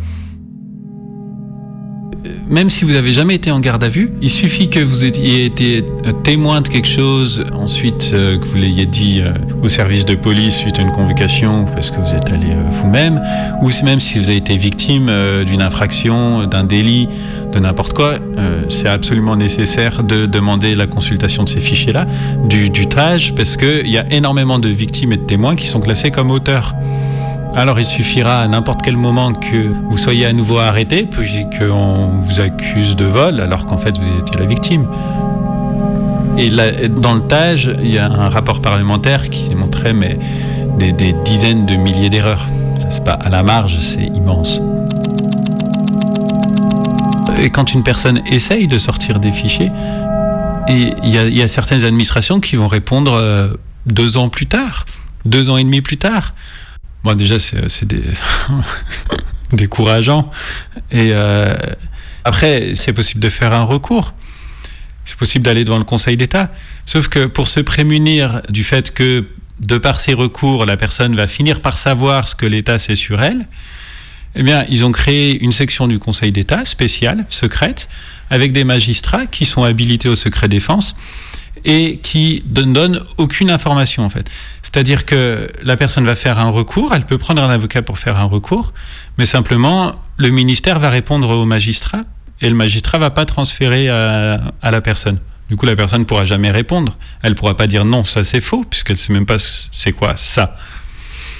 Euh, 2.26 2.30
Même 2.47 2.70
si 2.70 2.86
vous 2.86 2.91
n'avez 2.91 3.13
jamais 3.13 3.36
été 3.36 3.51
en 3.51 3.59
garde 3.59 3.84
à 3.84 3.89
vue, 3.89 4.11
il 4.22 4.30
suffit 4.30 4.70
que 4.70 4.80
vous 4.80 5.05
ayez 5.05 5.45
été 5.45 5.84
euh, 6.05 6.11
témoin 6.24 6.61
de 6.61 6.67
quelque 6.67 6.88
chose, 6.88 7.45
ensuite 7.53 8.11
euh, 8.13 8.38
que 8.38 8.45
vous 8.45 8.55
l'ayez 8.55 8.86
dit 8.86 9.22
au 9.61 9.70
service 9.70 10.05
de 10.05 10.15
police 10.15 10.55
suite 10.55 10.80
à 10.80 10.82
une 10.82 10.91
convocation 10.91 11.65
parce 11.65 11.91
que 11.91 11.99
vous 11.99 12.13
êtes 12.13 12.32
allé 12.32 12.47
vous-même, 12.82 13.22
ou 13.61 13.70
même 13.84 13.99
si 13.99 14.17
vous 14.17 14.30
avez 14.30 14.38
été 14.38 14.57
victime 14.57 15.11
d'une 15.45 15.61
infraction, 15.61 16.45
d'un 16.45 16.63
délit, 16.63 17.07
de 17.51 17.59
n'importe 17.59 17.93
quoi, 17.93 18.20
c'est 18.70 18.88
absolument 18.88 19.36
nécessaire 19.36 20.03
de 20.03 20.26
demander 20.26 20.76
la 20.76 20.88
consultation 20.88 21.43
de 21.43 21.49
ces 21.49 21.59
fichiers-là, 21.59 22.05
du, 22.47 22.70
du 22.70 22.88
parce 22.88 23.57
qu'il 23.57 23.88
y 23.88 23.97
a 23.97 24.05
énormément 24.11 24.59
de 24.59 24.70
victimes 24.70 25.13
et 25.13 25.17
de 25.17 25.26
témoins 25.26 25.55
qui 25.55 25.67
sont 25.67 25.80
classés 25.80 26.11
comme 26.11 26.32
auteurs. 26.32 26.74
Alors 27.55 27.79
il 27.79 27.85
suffira 27.85 28.41
à 28.41 28.47
n'importe 28.47 28.81
quel 28.83 28.95
moment 28.95 29.33
que 29.33 29.73
vous 29.89 29.97
soyez 29.97 30.25
à 30.25 30.33
nouveau 30.33 30.59
arrêté, 30.59 31.03
puis 31.03 31.45
qu'on 31.57 32.19
vous 32.21 32.39
accuse 32.39 32.95
de 32.95 33.05
vol, 33.05 33.39
alors 33.41 33.65
qu'en 33.65 33.77
fait 33.77 33.97
vous 33.97 34.19
étiez 34.19 34.37
la 34.39 34.45
victime. 34.45 34.87
Et 36.37 36.49
dans 36.89 37.15
le 37.15 37.21
TAGE, 37.21 37.75
il 37.81 37.91
y 37.93 37.97
a 37.97 38.05
un 38.05 38.29
rapport 38.29 38.61
parlementaire 38.61 39.29
qui 39.29 39.53
montrait 39.55 39.93
des, 40.77 41.13
dizaines 41.25 41.65
de 41.65 41.75
milliers 41.75 42.09
d'erreurs. 42.09 42.47
C'est 42.89 43.03
pas 43.03 43.13
à 43.13 43.29
la 43.29 43.43
marge, 43.43 43.77
c'est 43.81 44.05
immense. 44.05 44.61
Et 47.37 47.49
quand 47.49 47.73
une 47.73 47.83
personne 47.83 48.21
essaye 48.31 48.67
de 48.67 48.77
sortir 48.77 49.19
des 49.19 49.31
fichiers, 49.31 49.71
et 50.69 50.93
il 51.03 51.09
y, 51.09 51.17
a- 51.17 51.25
il 51.27 51.35
y 51.37 51.41
a 51.41 51.47
certaines 51.47 51.83
administrations 51.83 52.39
qui 52.39 52.55
vont 52.55 52.67
répondre 52.67 53.13
euh, 53.13 53.49
deux 53.85 54.17
ans 54.17 54.29
plus 54.29 54.45
tard, 54.45 54.85
deux 55.25 55.49
ans 55.49 55.57
et 55.57 55.63
demi 55.63 55.81
plus 55.81 55.97
tard. 55.97 56.33
Moi 57.03 57.15
déjà 57.15 57.39
c'est 57.39 57.85
des 57.85 58.03
décourageant. 59.53 60.31
Et 60.91 61.11
euh, 61.13 61.55
après 62.23 62.75
c'est 62.75 62.93
possible 62.93 63.21
de 63.21 63.29
faire 63.29 63.53
un 63.53 63.63
recours. 63.63 64.13
C'est 65.05 65.17
possible 65.17 65.43
d'aller 65.43 65.63
devant 65.63 65.79
le 65.79 65.85
Conseil 65.85 66.17
d'État. 66.17 66.51
Sauf 66.85 67.07
que 67.07 67.25
pour 67.25 67.47
se 67.47 67.59
prémunir 67.59 68.41
du 68.49 68.63
fait 68.63 68.93
que 68.93 69.25
de 69.59 69.77
par 69.77 69.99
ces 69.99 70.13
recours 70.13 70.65
la 70.65 70.77
personne 70.77 71.15
va 71.15 71.27
finir 71.27 71.61
par 71.61 71.77
savoir 71.77 72.27
ce 72.27 72.35
que 72.35 72.45
l'État 72.45 72.79
sait 72.79 72.95
sur 72.95 73.21
elle, 73.21 73.47
eh 74.35 74.43
bien, 74.43 74.65
ils 74.69 74.85
ont 74.85 74.91
créé 74.91 75.41
une 75.43 75.51
section 75.51 75.87
du 75.87 75.99
Conseil 75.99 76.31
d'État 76.31 76.63
spéciale, 76.65 77.25
secrète, 77.29 77.89
avec 78.29 78.51
des 78.51 78.63
magistrats 78.63 79.25
qui 79.25 79.45
sont 79.45 79.63
habilités 79.63 80.07
au 80.07 80.15
secret 80.15 80.47
défense 80.47 80.95
et 81.66 81.97
qui 81.97 82.43
ne 82.55 82.74
donnent 82.74 83.01
aucune 83.18 83.51
information 83.51 84.03
en 84.03 84.10
fait. 84.10 84.30
C'est-à-dire 84.62 85.05
que 85.05 85.49
la 85.64 85.78
personne 85.78 86.05
va 86.05 86.16
faire 86.16 86.39
un 86.39 86.49
recours, 86.49 86.93
elle 86.93 87.05
peut 87.05 87.18
prendre 87.18 87.41
un 87.41 87.49
avocat 87.49 87.82
pour 87.82 87.97
faire 87.97 88.18
un 88.18 88.26
recours, 88.26 88.74
mais 89.18 89.26
simplement 89.26 89.95
le 90.18 90.30
ministère 90.30 90.80
va 90.80 90.89
répondre 90.89 91.30
au 91.30 91.45
magistrat 91.45 92.03
et 92.41 92.49
le 92.49 92.55
magistrat 92.55 92.97
va 92.97 93.10
pas 93.10 93.26
transférer 93.26 93.89
à, 93.89 94.51
la 94.64 94.82
personne. 94.82 95.20
Du 95.49 95.55
coup, 95.55 95.66
la 95.66 95.76
personne 95.76 96.01
ne 96.01 96.05
pourra 96.05 96.26
jamais 96.26 96.51
répondre. 96.51 96.95
Elle 97.22 97.36
pourra 97.36 97.57
pas 97.57 97.68
dire 97.68 97.84
non, 97.84 98.03
ça 98.03 98.24
c'est 98.24 98.39
faux, 98.39 98.64
puisqu'elle 98.70 98.97
sait 98.97 99.12
même 99.12 99.26
pas 99.26 99.38
c'est 99.72 99.91
quoi 99.91 100.16
ça. 100.16 100.55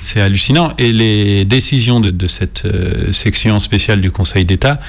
C'est 0.02 0.20
hallucinant. 0.20 0.74
Et 0.78 0.92
les 0.92 1.46
décisions 1.46 2.00
de, 2.00 2.10
de 2.10 2.28
cette 2.28 2.66
euh, 2.66 3.14
section 3.14 3.60
spéciale 3.60 4.02
du 4.02 4.12
Conseil 4.12 4.46
d'État, 4.46 4.80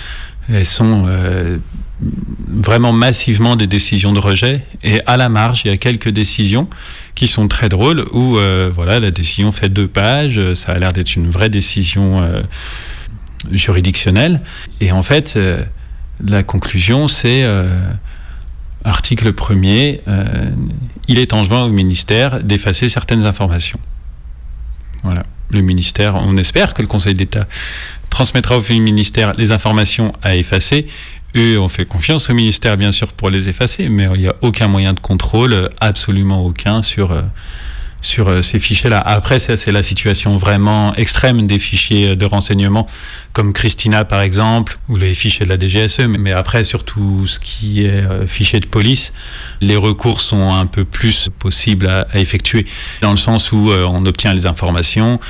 elles 0.49 0.67
sont 0.67 1.05
euh, 1.07 1.59
vraiment 2.49 2.93
massivement 2.93 3.57
des 3.57 3.67
décisions 3.67 4.13
de 4.13 4.19
rejet. 4.19 4.65
Et 4.83 5.01
à 5.07 5.17
la 5.17 5.29
marge, 5.29 5.63
il 5.65 5.69
y 5.69 5.75
a 5.75 5.77
quelques 5.77 6.09
décisions 6.11 6.69
qui 7.15 7.27
sont 7.27 7.49
très 7.49 7.69
drôles 7.69 8.07
où 8.13 8.39
euh, 8.39 8.71
voilà, 8.75 9.01
la 9.01 9.11
décision 9.11 9.53
fait 9.53 9.69
deux 9.69 9.89
pages. 9.89 10.55
Ça 10.55 10.73
a 10.73 10.79
l'air 10.79 10.93
d'être 10.93 11.15
une 11.17 11.31
vraie 11.31 11.51
décision 11.51 12.23
euh, 12.23 12.43
juridictionnelle. 13.51 14.41
Et 14.81 14.93
en 14.93 15.03
fait, 15.03 15.35
euh, 15.37 15.65
la 16.25 16.43
conclusion, 16.43 17.09
c'est 17.09 17.45
euh, 17.45 17.69
article 18.85 19.33
1er, 19.33 20.01
euh, 20.09 20.51
il 21.09 21.19
est 21.19 21.33
enjoint 21.33 21.65
au 21.65 21.71
ministère 21.71 22.43
d'effacer 22.43 22.89
certaines 22.89 23.27
informations. 23.27 23.81
Voilà. 25.03 25.25
Le 25.51 25.63
ministère, 25.63 26.15
on 26.15 26.37
espère 26.37 26.75
que 26.75 26.83
le 26.83 26.87
Conseil 26.87 27.15
d'État 27.15 27.47
transmettra 28.09 28.59
au 28.59 28.63
ministère 28.69 29.33
les 29.37 29.51
informations 29.51 30.13
à 30.23 30.37
effacer. 30.37 30.87
Et 31.35 31.57
on 31.59 31.69
fait 31.69 31.85
confiance 31.85 32.29
au 32.29 32.35
ministère, 32.35 32.77
bien 32.77 32.91
sûr, 32.93 33.13
pour 33.13 33.31
les 33.31 33.49
effacer, 33.49 33.89
mais 33.89 34.09
il 34.15 34.23
n'y 34.23 34.29
a 34.29 34.35
aucun 34.43 34.67
moyen 34.67 34.95
de 34.95 35.01
contrôle, 35.01 35.71
absolument 35.81 36.45
aucun, 36.45 36.83
sur, 36.83 37.13
euh, 37.13 37.23
sur 38.03 38.29
euh, 38.29 38.43
ces 38.43 38.59
fichiers-là. 38.59 38.99
Après, 38.99 39.39
c'est 39.39 39.71
la 39.71 39.85
situation 39.85 40.39
vraiment 40.39 40.93
extrême 40.97 41.47
des 41.47 41.61
fichiers 41.61 42.09
euh, 42.11 42.17
de 42.17 42.25
renseignement, 42.25 42.89
comme 43.33 43.53
Christina, 43.53 44.05
par 44.05 44.23
exemple, 44.23 44.79
ou 44.89 44.97
les 44.97 45.15
fichiers 45.15 45.47
de 45.47 45.51
la 45.51 45.57
DGSE, 45.57 46.01
mais- 46.09 46.33
après, 46.33 46.65
surtout 46.65 47.29
ce 47.29 47.39
qui 47.39 47.85
est 47.85 48.27
fichier 48.27 48.59
de 48.59 48.67
police, 48.67 49.13
les 49.61 49.77
recours 49.77 50.21
sont 50.23 50.53
un 50.53 50.67
peu 50.67 50.85
plus 50.85 51.29
possibles 51.39 51.87
à, 51.87 52.09
effectuer, 52.15 52.67
dans 53.03 53.13
le 53.13 53.17
sens 53.17 53.53
où 53.53 53.71
on 53.71 54.05
obtient 54.05 54.35
les 54.35 54.47
informations, 54.47 55.21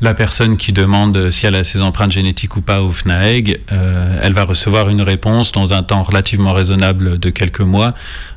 la 0.00 0.14
personne 0.14 0.56
qui 0.56 0.72
demande 0.72 1.30
si 1.30 1.46
elle 1.46 1.54
a 1.54 1.64
ses 1.64 1.82
empreintes 1.82 2.12
génétiques 2.12 2.56
ou 2.56 2.62
pas 2.62 2.82
au 2.82 2.90
FNAEG, 2.92 3.60
euh, 3.70 4.18
elle 4.22 4.32
va 4.32 4.44
recevoir 4.44 4.88
une 4.88 5.02
réponse 5.02 5.52
dans 5.52 5.74
un 5.74 5.82
temps 5.82 6.02
relativement 6.02 6.54
raisonnable 6.54 7.18
de 7.18 7.30
quelques 7.30 7.60
mois. 7.60 7.94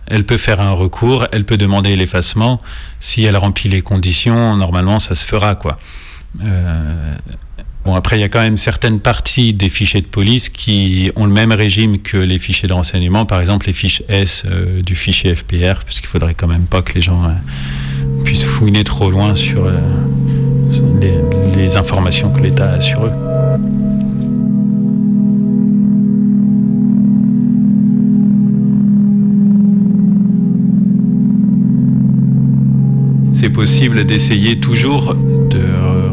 Elle 0.07 0.26
peut 0.26 0.38
faire 0.38 0.59
un 0.59 0.72
recours, 0.72 1.26
elle 1.32 1.45
peut 1.45 1.57
demander 1.57 1.95
l'effacement. 1.95 2.61
Si 2.99 3.24
elle 3.24 3.38
remplit 3.38 3.70
les 3.70 3.82
conditions, 3.82 4.57
normalement, 4.57 4.99
ça 4.99 5.16
se 5.16 5.26
fera, 5.26 5.55
quoi. 5.55 5.80
Euh, 6.43 7.16
Bon, 7.86 7.95
après, 7.95 8.18
il 8.18 8.22
y 8.22 8.24
a 8.24 8.30
quand 8.30 8.39
même 8.39 8.55
certaines 8.55 9.01
parties 9.01 9.53
des 9.53 9.68
fichiers 9.68 9.99
de 9.99 10.05
police 10.05 10.47
qui 10.47 11.11
ont 11.18 11.26
le 11.26 11.34
même 11.34 11.51
régime 11.51 11.99
que 11.99 12.16
les 12.16 12.39
fichiers 12.39 12.70
de 12.70 12.72
renseignement, 12.72 13.26
par 13.26 13.41
exemple 13.41 13.68
les 13.68 13.74
fiches 13.74 14.01
S 14.07 14.43
euh, 14.45 14.82
du 14.82 14.95
fichier 14.95 15.36
FPR, 15.36 15.84
puisqu'il 15.84 16.07
faudrait 16.07 16.34
quand 16.34 16.47
même 16.47 16.66
pas 16.66 16.82
que 16.82 16.93
les 16.93 17.01
gens 17.01 17.36
puissent 18.24 18.45
fouiner 18.45 18.86
trop 18.86 19.11
loin 19.11 19.36
sur 19.36 19.70
les, 21.56 21.78
informations 21.78 22.30
que 22.30 22.41
l'État 22.41 22.72
a 22.72 22.82
sur 22.82 23.06
eux. 23.06 23.12
C'est 33.34 33.49
possible 33.49 34.06
d'essayer 34.06 34.60
toujours 34.60 35.16
de 35.16 35.64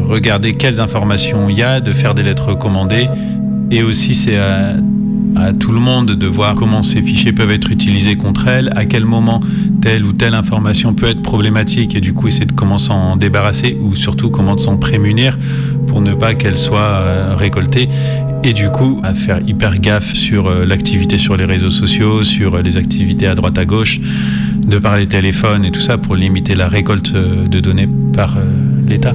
regarder 0.07 0.53
quelles 0.53 0.79
informations 0.79 1.49
il 1.49 1.57
y 1.57 1.63
a, 1.63 1.79
de 1.79 1.93
faire 1.93 2.13
des 2.13 2.23
lettres 2.23 2.49
recommandées. 2.49 3.07
Et 3.69 3.83
aussi, 3.83 4.15
c'est 4.15 4.37
à, 4.37 4.73
à 5.35 5.53
tout 5.53 5.71
le 5.71 5.79
monde 5.79 6.11
de 6.11 6.27
voir 6.27 6.55
comment 6.55 6.83
ces 6.83 7.01
fichiers 7.01 7.31
peuvent 7.31 7.51
être 7.51 7.71
utilisés 7.71 8.15
contre 8.15 8.47
elle, 8.47 8.71
à 8.75 8.85
quel 8.85 9.05
moment 9.05 9.41
telle 9.81 10.05
ou 10.05 10.13
telle 10.13 10.33
information 10.33 10.93
peut 10.93 11.07
être 11.07 11.21
problématique 11.21 11.95
et 11.95 12.01
du 12.01 12.13
coup 12.13 12.27
essayer 12.27 12.45
de 12.45 12.51
comment 12.51 12.77
s'en 12.77 13.15
débarrasser 13.15 13.77
ou 13.81 13.95
surtout 13.95 14.29
comment 14.29 14.57
s'en 14.57 14.77
prémunir 14.77 15.37
pour 15.87 16.01
ne 16.01 16.13
pas 16.13 16.35
qu'elle 16.35 16.57
soit 16.57 16.79
euh, 16.79 17.35
récoltée. 17.35 17.89
et 18.43 18.53
du 18.53 18.69
coup 18.69 18.99
à 19.03 19.13
faire 19.13 19.39
hyper 19.47 19.79
gaffe 19.79 20.13
sur 20.13 20.47
euh, 20.47 20.65
l'activité 20.65 21.17
sur 21.17 21.37
les 21.37 21.45
réseaux 21.45 21.71
sociaux, 21.71 22.23
sur 22.23 22.55
euh, 22.55 22.61
les 22.61 22.77
activités 22.77 23.27
à 23.27 23.35
droite 23.35 23.57
à 23.57 23.65
gauche, 23.65 23.99
de 24.67 24.77
par 24.77 24.97
les 24.97 25.07
téléphones 25.07 25.65
et 25.65 25.71
tout 25.71 25.81
ça 25.81 25.97
pour 25.97 26.15
limiter 26.15 26.55
la 26.55 26.67
récolte 26.67 27.13
de 27.13 27.59
données 27.59 27.89
par 28.13 28.37
l'État. 28.87 29.13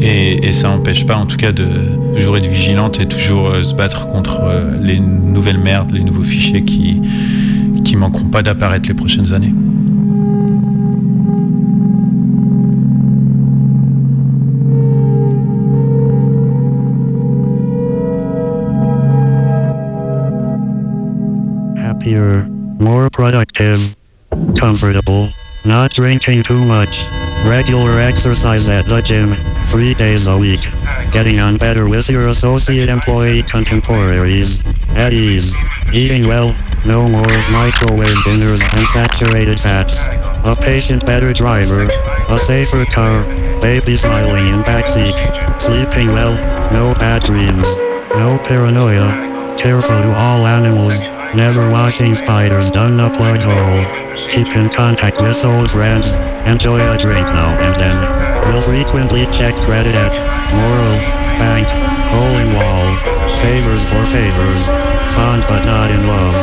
Et, 0.00 0.52
ça 0.52 0.68
n'empêche 0.68 1.06
pas 1.06 1.16
en 1.16 1.26
tout 1.26 1.36
cas 1.36 1.52
de 1.52 1.66
toujours 2.14 2.36
être 2.36 2.46
vigilante 2.46 3.00
et 3.00 3.06
toujours 3.06 3.54
se 3.62 3.74
battre 3.74 4.08
contre 4.08 4.40
les 4.80 4.98
nouvelles 4.98 5.58
merdes, 5.58 5.92
les 5.92 6.02
nouveaux 6.02 6.22
fichiers 6.22 6.64
qui, 6.64 7.00
qui 7.84 7.96
manqueront 7.96 8.28
pas 8.28 8.42
d'apparaître 8.42 8.88
les 8.88 8.94
prochaines 8.94 9.32
années. 9.32 9.52
happier, 22.06 22.44
more 22.78 23.08
productive, 23.10 23.96
comfortable, 24.58 25.28
not 25.64 25.90
drinking 25.92 26.42
too 26.42 26.64
much, 26.64 27.04
regular 27.44 27.98
exercise 28.00 28.68
at 28.68 28.86
the 28.88 29.02
gym, 29.02 29.34
three 29.70 29.94
days 29.94 30.28
a 30.28 30.36
week, 30.36 30.60
getting 31.12 31.38
on 31.40 31.56
better 31.56 31.88
with 31.88 32.08
your 32.08 32.28
associate 32.28 32.88
employee 32.88 33.42
contemporaries, 33.42 34.64
at 34.90 35.12
ease, 35.12 35.54
eating 35.92 36.26
well, 36.26 36.54
no 36.84 37.08
more 37.08 37.38
microwave 37.50 38.24
dinners 38.24 38.60
and 38.72 38.86
saturated 38.88 39.60
fats, 39.60 40.08
a 40.44 40.56
patient 40.60 41.04
better 41.04 41.32
driver, 41.32 41.88
a 42.28 42.38
safer 42.38 42.84
car, 42.86 43.24
baby 43.60 43.94
smiling 43.94 44.46
in 44.48 44.62
backseat, 44.62 45.16
sleeping 45.60 46.08
well, 46.08 46.34
no 46.72 46.94
bad 46.98 47.22
dreams, 47.22 47.66
no 48.10 48.38
paranoia, 48.44 49.56
careful 49.58 50.00
to 50.02 50.14
all 50.14 50.46
animals, 50.46 51.06
Never 51.36 51.70
washing 51.70 52.14
spiders. 52.14 52.70
Down 52.70 52.98
a 52.98 53.10
plug 53.10 53.40
hole. 53.40 54.28
Keep 54.30 54.56
in 54.56 54.70
contact 54.70 55.20
with 55.20 55.44
old 55.44 55.70
friends. 55.70 56.14
Enjoy 56.46 56.80
a 56.80 56.96
drink 56.96 57.26
now 57.26 57.58
and 57.60 57.78
then. 57.78 58.25
Will 58.46 58.62
frequently 58.62 59.26
check 59.34 59.54
credit 59.66 59.94
at 59.98 60.14
Moral, 60.54 60.96
Bank, 61.42 61.66
Hole 62.14 62.36
in 62.38 62.54
Wall. 62.54 62.86
Favors 63.42 63.82
for 63.90 64.06
favors. 64.06 64.70
Fond 65.18 65.42
but 65.50 65.66
not 65.66 65.90
in 65.90 66.06
love. 66.06 66.34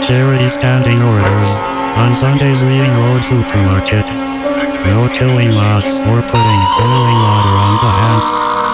Charity 0.00 0.46
standing 0.46 1.02
orders. 1.02 1.50
On 1.98 2.14
Sundays 2.14 2.64
reading 2.64 2.94
Road 3.02 3.24
Supermarket. 3.24 4.06
No 4.86 5.10
killing 5.12 5.50
Lots 5.50 6.06
or 6.06 6.22
putting 6.22 6.62
boiling 6.78 7.18
water 7.26 7.54
on 7.58 7.74
the 7.82 7.90
hands. 7.90 8.28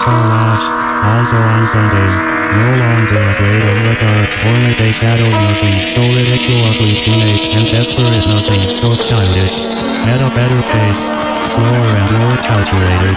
Car 0.05 0.21
wash. 0.29 0.63
Also 1.09 1.37
on 1.41 1.65
Sundays. 1.65 2.15
No 2.55 2.69
longer 2.85 3.19
afraid 3.33 3.63
of 3.65 3.77
the 3.81 3.95
dark 3.99 4.29
or 4.45 4.55
midday 4.61 4.91
shadows 4.91 5.33
nothing 5.41 5.81
so 5.81 6.01
ridiculously 6.05 6.93
teenage 7.01 7.49
and 7.51 7.65
desperate 7.65 8.23
nothing 8.29 8.61
so 8.69 8.93
childish. 8.95 9.65
At 10.07 10.21
a 10.21 10.29
better 10.37 10.61
pace, 10.71 11.34
slower 11.51 11.91
and 11.99 12.09
more 12.17 12.37
calculated. 12.41 13.15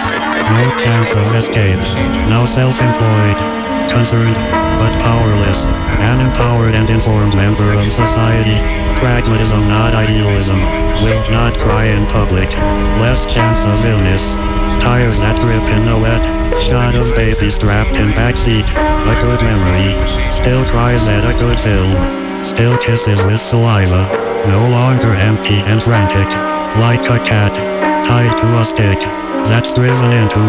No 0.49 0.65
chance 0.77 1.15
of 1.15 1.27
escape. 1.35 1.81
Now 2.29 2.43
self-employed, 2.43 3.39
concerned, 3.89 4.37
but 4.79 4.93
powerless. 5.01 5.67
An 5.99 6.21
empowered 6.21 6.75
and 6.75 6.89
informed 6.89 7.35
member 7.35 7.73
of 7.73 7.91
society. 7.91 8.57
Pragmatism 8.97 9.67
not 9.67 9.93
idealism. 9.93 10.59
Will 11.03 11.31
not 11.31 11.57
cry 11.57 11.85
in 11.85 12.05
public. 12.07 12.51
Less 12.99 13.25
chance 13.25 13.65
of 13.67 13.83
illness. 13.85 14.37
Tires 14.83 15.19
that 15.19 15.39
grip 15.39 15.67
in 15.69 15.85
the 15.85 15.97
wet. 15.97 16.25
Shot 16.57 16.95
of 16.95 17.15
baby 17.15 17.49
strapped 17.49 17.97
in 17.97 18.09
backseat. 18.11 18.71
A 18.71 19.15
good 19.21 19.41
memory. 19.41 20.31
Still 20.31 20.65
cries 20.65 21.07
at 21.09 21.23
a 21.23 21.37
good 21.37 21.59
film. 21.59 22.43
Still 22.43 22.77
kisses 22.77 23.25
with 23.25 23.41
saliva. 23.41 24.07
No 24.47 24.67
longer 24.69 25.13
empty 25.13 25.59
and 25.67 25.81
frantic. 25.83 26.29
Like 26.79 27.05
a 27.09 27.23
cat. 27.23 27.78
Tied 28.09 28.35
to 28.37 28.57
a 28.57 28.63
stick. 28.63 28.99
That's 29.45 29.71
driven 29.75 30.11
into. 30.11 30.41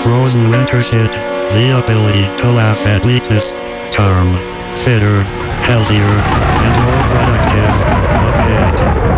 Frozen 0.00 0.50
winter 0.50 0.82
shit. 0.82 1.12
The 1.12 1.82
ability 1.82 2.28
to 2.36 2.52
laugh 2.52 2.86
at 2.86 3.06
weakness. 3.06 3.58
Calm. 3.90 4.36
Fitter. 4.76 5.22
Healthier. 5.62 6.02
And 6.04 6.76
more 6.84 7.04
productive. 7.08 7.74
A 8.20 8.32
pig. 8.44 8.76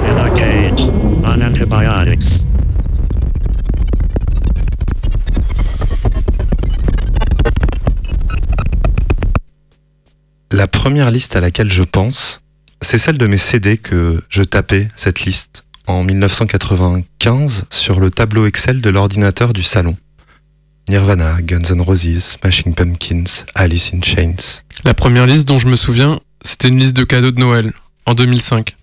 In 0.09 0.17
a 0.17 0.31
cage. 0.33 0.83
On 1.25 1.43
antibiotics. 1.43 2.47
La 10.53 10.69
première 10.69 11.11
liste 11.11 11.35
à 11.35 11.41
laquelle 11.41 11.71
je 11.71 11.83
pense, 11.83 12.43
c'est 12.81 12.99
celle 12.99 13.19
de 13.19 13.27
mes 13.27 13.39
CD 13.39 13.77
que 13.77 14.23
je 14.29 14.45
tapais, 14.45 14.89
cette 14.95 15.23
liste, 15.23 15.65
en 15.89 16.05
1995 16.05 17.65
sur 17.71 17.99
le 17.99 18.11
tableau 18.11 18.47
Excel 18.47 18.83
de 18.83 18.91
l'ordinateur 18.91 19.53
du 19.53 19.63
salon. 19.63 19.97
Nirvana, 20.89 21.41
Guns 21.43 21.71
N' 21.71 21.81
Roses, 21.81 22.19
Smashing 22.21 22.75
Pumpkins, 22.75 23.47
Alice 23.55 23.91
in 23.95 24.03
Chains. 24.03 24.63
La 24.85 24.95
première 24.95 25.27
liste 25.27 25.49
dont 25.49 25.59
je 25.59 25.67
me 25.67 25.77
souviens, 25.77 26.21
c'était 26.43 26.69
une 26.69 26.79
liste 26.79 26.97
de 26.97 27.05
cadeaux 27.05 27.31
de 27.31 27.41
Noël, 27.41 27.73
en 28.07 28.15
2005. 28.15 28.77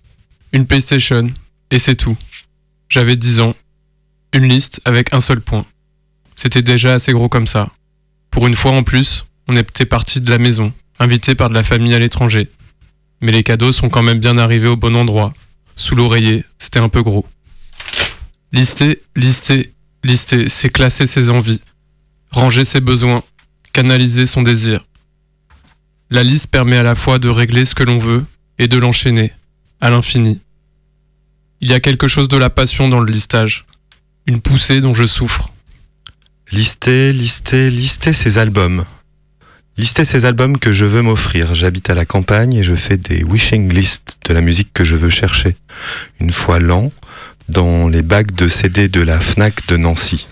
Une 0.52 0.66
PlayStation, 0.66 1.30
et 1.70 1.78
c'est 1.78 1.94
tout. 1.96 2.16
J'avais 2.88 3.16
10 3.16 3.40
ans. 3.40 3.54
Une 4.32 4.48
liste 4.48 4.80
avec 4.84 5.14
un 5.14 5.20
seul 5.20 5.40
point. 5.40 5.64
C'était 6.34 6.62
déjà 6.62 6.94
assez 6.94 7.12
gros 7.12 7.28
comme 7.28 7.46
ça. 7.46 7.70
Pour 8.30 8.46
une 8.46 8.54
fois 8.54 8.72
en 8.72 8.82
plus, 8.82 9.26
on 9.48 9.56
était 9.56 9.86
parti 9.86 10.20
de 10.20 10.30
la 10.30 10.38
maison, 10.38 10.72
invité 10.98 11.34
par 11.34 11.48
de 11.48 11.54
la 11.54 11.62
famille 11.62 11.94
à 11.94 11.98
l'étranger. 11.98 12.48
Mais 13.20 13.32
les 13.32 13.44
cadeaux 13.44 13.72
sont 13.72 13.88
quand 13.88 14.02
même 14.02 14.18
bien 14.18 14.38
arrivés 14.38 14.68
au 14.68 14.76
bon 14.76 14.94
endroit. 14.96 15.32
Sous 15.76 15.94
l'oreiller, 15.94 16.44
c'était 16.58 16.80
un 16.80 16.88
peu 16.88 17.02
gros. 17.02 17.26
Lister, 18.52 19.02
lister, 19.14 19.72
lister, 20.02 20.48
c'est 20.48 20.70
classer 20.70 21.06
ses 21.06 21.28
envies, 21.30 21.60
ranger 22.30 22.64
ses 22.64 22.80
besoins, 22.80 23.22
canaliser 23.72 24.24
son 24.24 24.42
désir. 24.42 24.86
La 26.08 26.22
liste 26.22 26.46
permet 26.46 26.78
à 26.78 26.82
la 26.82 26.94
fois 26.94 27.18
de 27.18 27.28
régler 27.28 27.66
ce 27.66 27.74
que 27.74 27.82
l'on 27.82 27.98
veut 27.98 28.24
et 28.58 28.68
de 28.68 28.78
l'enchaîner, 28.78 29.32
à 29.80 29.90
l'infini. 29.90 30.40
Il 31.60 31.70
y 31.70 31.74
a 31.74 31.80
quelque 31.80 32.08
chose 32.08 32.28
de 32.28 32.36
la 32.38 32.48
passion 32.48 32.88
dans 32.88 33.00
le 33.00 33.12
listage, 33.12 33.66
une 34.26 34.40
poussée 34.40 34.80
dont 34.80 34.94
je 34.94 35.06
souffre. 35.06 35.52
Lister, 36.52 37.12
lister, 37.12 37.70
lister 37.70 38.12
ses 38.12 38.38
albums, 38.38 38.84
Lister 39.78 40.06
ces 40.06 40.24
albums 40.24 40.58
que 40.58 40.72
je 40.72 40.86
veux 40.86 41.02
m'offrir. 41.02 41.54
J'habite 41.54 41.90
à 41.90 41.94
la 41.94 42.06
campagne 42.06 42.54
et 42.54 42.62
je 42.62 42.74
fais 42.74 42.96
des 42.96 43.22
wishing 43.24 43.70
lists 43.70 44.18
de 44.24 44.32
la 44.32 44.40
musique 44.40 44.72
que 44.72 44.84
je 44.84 44.96
veux 44.96 45.10
chercher. 45.10 45.54
Une 46.18 46.32
fois 46.32 46.60
l'an, 46.60 46.90
dans 47.50 47.86
les 47.86 48.00
bacs 48.00 48.32
de 48.32 48.48
CD 48.48 48.88
de 48.88 49.02
la 49.02 49.20
FNAC 49.20 49.66
de 49.66 49.76
Nancy. 49.76 50.26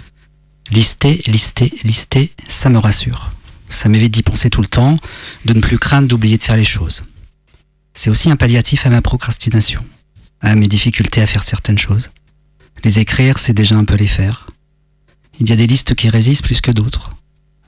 Lister, 0.70 1.20
lister, 1.26 1.70
lister, 1.84 2.32
ça 2.48 2.70
me 2.70 2.78
rassure. 2.78 3.32
Ça 3.68 3.90
m'évite 3.90 4.14
d'y 4.14 4.22
penser 4.22 4.48
tout 4.48 4.62
le 4.62 4.66
temps, 4.66 4.96
de 5.44 5.52
ne 5.52 5.60
plus 5.60 5.78
craindre 5.78 6.08
d'oublier 6.08 6.38
de 6.38 6.42
faire 6.42 6.56
les 6.56 6.64
choses. 6.64 7.04
C'est 7.92 8.08
aussi 8.08 8.30
un 8.30 8.36
palliatif 8.36 8.86
à 8.86 8.90
ma 8.90 9.02
procrastination, 9.02 9.84
à 10.40 10.54
mes 10.54 10.68
difficultés 10.68 11.20
à 11.20 11.26
faire 11.26 11.42
certaines 11.42 11.78
choses. 11.78 12.10
Les 12.82 12.98
écrire, 12.98 13.36
c'est 13.36 13.52
déjà 13.52 13.76
un 13.76 13.84
peu 13.84 13.96
les 13.96 14.06
faire. 14.06 14.48
Il 15.38 15.50
y 15.50 15.52
a 15.52 15.56
des 15.56 15.66
listes 15.66 15.94
qui 15.94 16.08
résistent 16.08 16.44
plus 16.44 16.62
que 16.62 16.70
d'autres. 16.70 17.10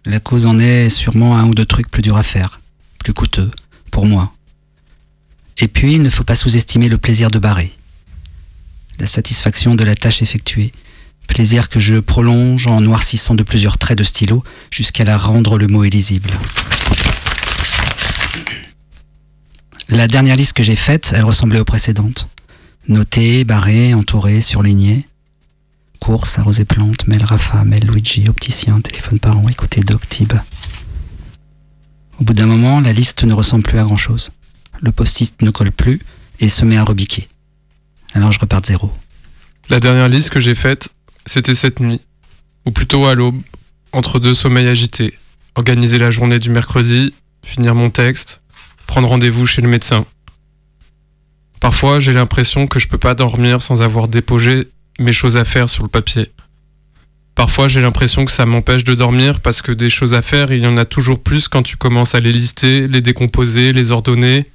La 0.07 0.21
cause 0.21 0.47
en 0.47 0.61
est 0.61 0.89
sûrement 0.89 1.37
un 1.37 1.49
ou 1.49 1.55
deux 1.55 1.67
trucs 1.67 1.91
plus 1.91 2.01
durs 2.01 2.17
à 2.17 2.23
faire, 2.23 2.61
plus 3.01 3.13
coûteux, 3.13 3.51
pour 3.91 4.07
moi. 4.07 4.33
Et 5.59 5.67
puis, 5.67 5.95
il 5.95 6.03
ne 6.03 6.11
faut 6.11 6.23
pas 6.23 6.37
sous-estimer 6.37 6.89
le 6.89 6.97
plaisir 6.97 7.29
de 7.29 7.41
barrer. 7.41 7.73
La 9.01 9.07
satisfaction 9.07 9.75
de 9.75 9.83
la 9.83 9.97
tâche 9.97 10.23
effectuée. 10.23 10.71
Plaisir 11.27 11.69
que 11.69 11.81
je 11.81 11.97
prolonge 11.97 12.69
en 12.69 12.81
noircissant 12.81 13.35
de 13.35 13.43
plusieurs 13.43 13.79
traits 13.79 13.99
de 13.99 14.05
stylo 14.05 14.45
jusqu'à 14.71 15.03
la 15.03 15.19
rendre 15.19 15.59
le 15.59 15.67
mot 15.67 15.83
illisible. 15.83 16.31
La 19.89 20.07
dernière 20.07 20.37
liste 20.37 20.53
que 20.53 20.63
j'ai 20.63 20.77
faite, 20.77 21.15
elle 21.17 21.25
ressemblait 21.25 21.59
aux 21.59 21.65
précédentes. 21.65 22.29
Notée, 22.87 23.43
barrée, 23.43 23.93
entourée, 23.93 24.41
surlignée. 24.41 25.09
Course, 26.07 26.39
arroser 26.39 26.65
plantes, 26.65 27.09
mail 27.09 27.25
Rafa, 27.25 27.65
mail 27.65 27.85
Luigi, 27.85 28.29
opticien, 28.29 28.81
téléphone 28.81 29.19
parent, 29.19 29.49
écouter 29.49 29.81
Doctib. 29.81 30.35
Au 32.21 32.23
bout 32.23 32.33
d'un 32.33 32.47
moment, 32.47 32.81
la 32.81 32.93
liste 32.93 33.25
ne 33.25 33.35
ressemble 33.35 33.65
plus 33.65 33.81
à 33.81 33.83
grand 33.83 33.97
chose. 33.97 34.31
Le 34.81 34.93
post-it 34.93 35.43
ne 35.43 35.51
colle 35.51 35.73
plus 35.73 36.01
et 36.39 36.47
se 36.47 36.65
met 36.65 36.77
à 36.77 36.85
rebiquer. 36.85 37.27
Alors 38.15 38.31
je 38.31 38.39
repars 38.39 38.61
de 38.61 38.67
zéro. 38.67 38.93
La 39.69 39.81
dernière 39.81 40.09
liste 40.09 40.31
que 40.31 40.39
j'ai 40.39 40.55
faite, 40.55 40.91
c'était 41.27 41.57
cette 41.57 41.81
nuit. 41.81 42.01
Ou 42.67 42.71
plutôt 42.71 43.07
à 43.07 43.17
l'aube, 43.17 43.43
entre 43.91 44.21
deux 44.21 44.35
sommeils 44.35 44.69
agités. 44.69 45.13
Organiser 45.57 45.99
la 45.99 46.13
journée 46.13 46.39
du 46.39 46.51
mercredi, 46.51 47.15
finir 47.43 47.75
mon 47.75 47.91
texte, 47.91 48.43
prendre 48.87 49.09
rendez-vous 49.09 49.47
chez 49.47 49.61
le 49.61 49.67
médecin. 49.67 50.07
Parfois, 51.59 51.99
j'ai 51.99 52.13
l'impression 52.13 52.69
que 52.69 52.79
je 52.79 52.87
peux 52.87 52.97
pas 52.97 53.17
dormir 53.17 53.61
sans 53.61 53.83
avoir 53.83 54.07
déposé 54.07 54.69
mes 54.99 55.13
choses 55.13 55.37
à 55.37 55.45
faire 55.45 55.69
sur 55.69 55.83
le 55.83 55.89
papier. 55.89 56.31
Parfois, 57.35 57.69
j'ai 57.69 57.83
l'impression 57.83 58.25
que 58.25 58.33
ça 58.33 58.47
m'empêche 58.47 58.83
de 58.83 58.95
dormir 58.95 59.41
parce 59.41 59.61
que 59.61 59.71
des 59.71 59.91
choses 59.91 60.15
à 60.15 60.23
faire, 60.23 60.53
il 60.53 60.63
y 60.63 60.67
en 60.67 60.79
a 60.79 60.87
toujours 60.87 61.23
plus 61.23 61.49
quand 61.49 61.63
tu 61.63 61.77
commences 61.77 62.15
à 62.15 62.21
les 62.21 62.33
lister, 62.33 62.89
les 62.89 63.03
décomposer, 63.03 63.73
les 63.75 63.93
ordonner. 63.93 64.47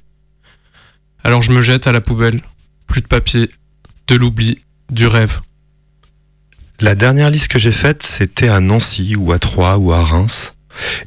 Alors 1.22 1.42
je 1.42 1.52
me 1.52 1.62
jette 1.62 1.86
à 1.86 1.92
la 1.92 2.00
poubelle. 2.00 2.42
Plus 2.88 3.00
de 3.00 3.06
papier, 3.06 3.48
de 4.08 4.16
l'oubli, 4.16 4.58
du 4.90 5.06
rêve. 5.06 5.40
La 6.80 6.96
dernière 6.96 7.30
liste 7.30 7.48
que 7.48 7.60
j'ai 7.60 7.70
faite, 7.70 8.02
c'était 8.02 8.48
à 8.48 8.58
Nancy 8.58 9.14
ou 9.14 9.30
à 9.30 9.38
Troyes 9.38 9.78
ou 9.78 9.92
à 9.92 10.02
Reims. 10.04 10.56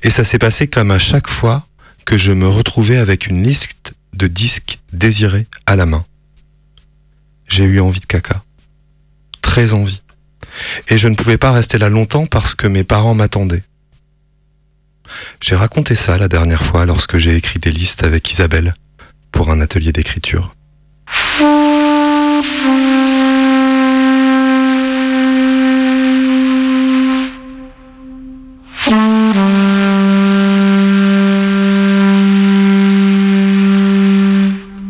Et 0.04 0.10
ça 0.10 0.24
s'est 0.24 0.40
passé 0.40 0.68
comme 0.68 0.92
à 0.92 1.00
chaque 1.00 1.28
fois 1.28 1.68
que 2.06 2.16
je 2.16 2.32
me 2.32 2.48
retrouvais 2.48 2.98
avec 2.98 3.28
une 3.28 3.44
liste 3.44 3.94
de 4.14 4.28
disques 4.28 4.80
désirés 4.94 5.48
à 5.66 5.76
la 5.76 5.86
main. 5.86 6.06
J'ai 7.50 7.66
eu 7.66 7.82
envie 7.82 8.00
de 8.00 8.06
caca. 8.06 8.42
Très 9.56 9.74
envie. 9.74 10.02
Et 10.90 10.98
je 10.98 11.08
ne 11.08 11.16
pouvais 11.16 11.38
pas 11.38 11.54
rester 11.54 11.78
là 11.78 11.88
longtemps 11.88 12.26
parce 12.26 12.56
que 12.56 12.68
mes 12.68 12.84
parents 12.84 13.14
m'attendaient. 13.14 13.64
J'ai 15.40 15.56
raconté 15.56 15.96
ça 15.96 16.18
la 16.18 16.28
dernière 16.28 16.62
fois 16.62 16.86
lorsque 16.86 17.18
j'ai 17.20 17.38
écrit 17.38 17.58
des 17.58 17.72
listes 17.72 18.04
avec 18.04 18.30
Isabelle 18.30 18.74
pour 19.32 19.50
un 19.50 19.62
atelier 19.62 19.94
d'écriture. 19.94 20.54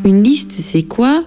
Une 0.05 0.23
liste, 0.23 0.53
c'est 0.53 0.85
quoi? 0.85 1.23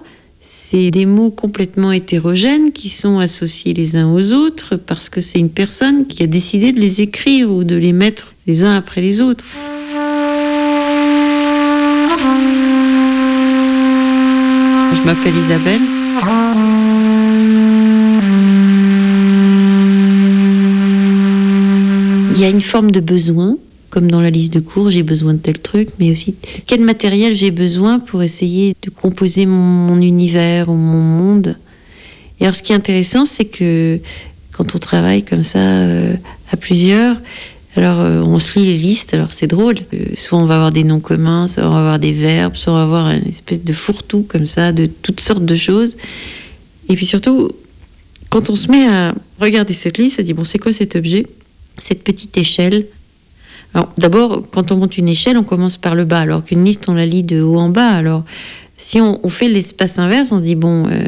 C'est 0.71 0.91
des 0.91 1.07
mots 1.07 1.31
complètement 1.31 1.91
hétérogènes 1.91 2.71
qui 2.71 2.89
sont 2.89 3.17
associés 3.17 3.73
les 3.73 3.95
uns 3.95 4.07
aux 4.13 4.33
autres 4.33 4.75
parce 4.75 5.09
que 5.09 5.19
c'est 5.19 5.39
une 5.39 5.49
personne 5.49 6.05
qui 6.05 6.21
a 6.21 6.27
décidé 6.27 6.71
de 6.73 6.79
les 6.79 7.01
écrire 7.01 7.51
ou 7.51 7.63
de 7.63 7.75
les 7.75 7.91
mettre 7.91 8.35
les 8.45 8.63
uns 8.65 8.75
après 8.75 9.01
les 9.01 9.19
autres. 9.19 9.43
Je 14.93 15.01
m'appelle 15.03 15.35
Isabelle. 15.35 15.81
Il 22.35 22.39
y 22.39 22.45
a 22.45 22.49
une 22.49 22.61
forme 22.61 22.91
de 22.91 22.99
besoin, 22.99 23.57
comme 23.89 24.09
dans 24.09 24.21
la 24.21 24.29
liste 24.29 24.53
de 24.53 24.59
cours, 24.59 24.91
j'ai 24.91 25.03
besoin 25.03 25.33
de 25.33 25.39
tel 25.39 25.59
truc, 25.59 25.89
mais 25.99 26.11
aussi 26.11 26.35
quel 26.65 26.81
matériel 26.81 27.35
j'ai 27.35 27.51
besoin 27.51 27.99
pour 27.99 28.23
essayer 28.23 28.75
de 28.81 28.89
composer 28.89 29.45
mon, 29.45 29.99
univers 30.01 30.69
ou 30.69 30.75
mon 30.75 31.01
monde? 31.01 31.57
Et 32.39 32.43
alors 32.43 32.55
ce 32.55 32.63
qui 32.63 32.71
est 32.71 32.75
intéressant, 32.75 33.25
c'est 33.25 33.45
que 33.45 33.99
quand 34.51 34.75
on 34.75 34.77
travaille 34.77 35.23
comme 35.23 35.43
ça 35.43 35.59
euh, 35.59 36.13
à 36.51 36.57
plusieurs, 36.57 37.17
alors 37.75 37.99
euh, 37.99 38.21
on 38.21 38.39
se 38.39 38.59
lit 38.59 38.65
les 38.65 38.77
listes, 38.77 39.13
alors 39.13 39.33
c'est 39.33 39.47
drôle. 39.47 39.75
Euh, 39.93 40.05
soit 40.15 40.37
on 40.37 40.45
va 40.45 40.55
avoir 40.55 40.71
des 40.71 40.83
noms 40.83 40.99
communs, 40.99 41.47
soit 41.47 41.65
on 41.65 41.71
va 41.71 41.79
avoir 41.79 41.99
des 41.99 42.11
verbes, 42.11 42.55
soit 42.55 42.73
on 42.73 42.75
va 42.75 42.81
avoir 42.83 43.11
une 43.11 43.27
espèce 43.27 43.63
de 43.63 43.73
fourre-tout 43.73 44.23
comme 44.23 44.45
ça, 44.45 44.71
de 44.71 44.85
toutes 44.85 45.19
sortes 45.19 45.45
de 45.45 45.55
choses. 45.55 45.95
Et 46.89 46.95
puis 46.95 47.05
surtout, 47.05 47.49
quand 48.29 48.49
on 48.49 48.55
se 48.55 48.69
met 48.69 48.87
à 48.87 49.13
regarder 49.39 49.73
cette 49.73 49.97
liste, 49.97 50.19
on 50.19 50.23
dit 50.23 50.33
bon, 50.33 50.43
c'est 50.43 50.59
quoi 50.59 50.73
cet 50.73 50.95
objet? 50.95 51.25
Cette 51.77 52.03
petite 52.03 52.37
échelle. 52.37 52.85
D'abord, 53.97 54.43
quand 54.51 54.71
on 54.71 54.77
monte 54.77 54.97
une 54.97 55.07
échelle, 55.07 55.37
on 55.37 55.43
commence 55.43 55.77
par 55.77 55.95
le 55.95 56.03
bas, 56.03 56.19
alors 56.19 56.43
qu'une 56.43 56.65
liste, 56.65 56.89
on 56.89 56.93
la 56.93 57.05
lit 57.05 57.23
de 57.23 57.41
haut 57.41 57.59
en 57.59 57.69
bas. 57.69 57.89
Alors 57.89 58.23
si 58.79 58.99
on, 59.01 59.19
on 59.23 59.29
fait 59.29 59.49
l'espace 59.49 59.99
inverse, 59.99 60.31
on 60.31 60.39
se 60.39 60.43
dit 60.43 60.55
bon, 60.55 60.87
euh, 60.87 60.99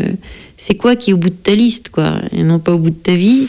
c'est 0.58 0.76
quoi 0.76 0.96
qui 0.96 1.12
est 1.12 1.14
au 1.14 1.18
bout 1.18 1.30
de 1.30 1.36
ta 1.36 1.56
liste, 1.56 1.90
quoi, 1.90 2.16
et 2.32 2.44
non 2.44 2.60
pas 2.60 2.74
au 2.74 2.78
bout 2.78 2.90
de 2.90 2.96
ta 2.96 3.16
vie. 3.16 3.48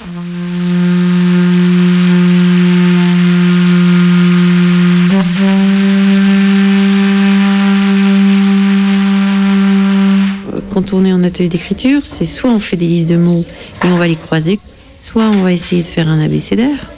Quand 10.73 10.95
on 10.95 11.05
est 11.05 11.13
en 11.13 11.23
atelier 11.23 11.51
d'écriture, 11.51 12.01
c'est 12.05 12.25
soit 12.25 12.51
on 12.51 12.61
fait 12.61 12.77
des 12.77 12.87
listes 12.87 13.09
de 13.09 13.17
mots 13.17 13.45
et 13.85 13.89
on 13.89 13.99
va 13.99 14.09
les 14.09 14.17
croiser, 14.17 14.59
soit 15.01 15.25
on 15.25 15.43
va 15.43 15.53
essayer 15.53 15.83
de 15.83 15.87
faire 15.87 16.09
un 16.09 16.19
abécédaire 16.19 16.91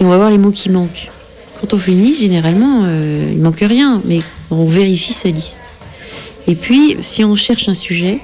et 0.00 0.04
on 0.04 0.08
va 0.08 0.16
voir 0.16 0.30
les 0.30 0.38
mots 0.38 0.50
qui 0.50 0.70
manquent. 0.70 1.08
Quand 1.60 1.72
on 1.74 1.78
fait 1.78 1.92
une 1.92 2.02
liste, 2.02 2.20
généralement, 2.20 2.82
euh, 2.84 3.30
il 3.32 3.40
manque 3.40 3.60
rien, 3.60 4.02
mais 4.04 4.20
on 4.50 4.66
vérifie 4.66 5.12
sa 5.12 5.30
liste. 5.30 5.72
Et 6.46 6.54
puis, 6.54 6.96
si 7.00 7.24
on 7.24 7.34
cherche 7.34 7.68
un 7.68 7.74
sujet, 7.74 8.20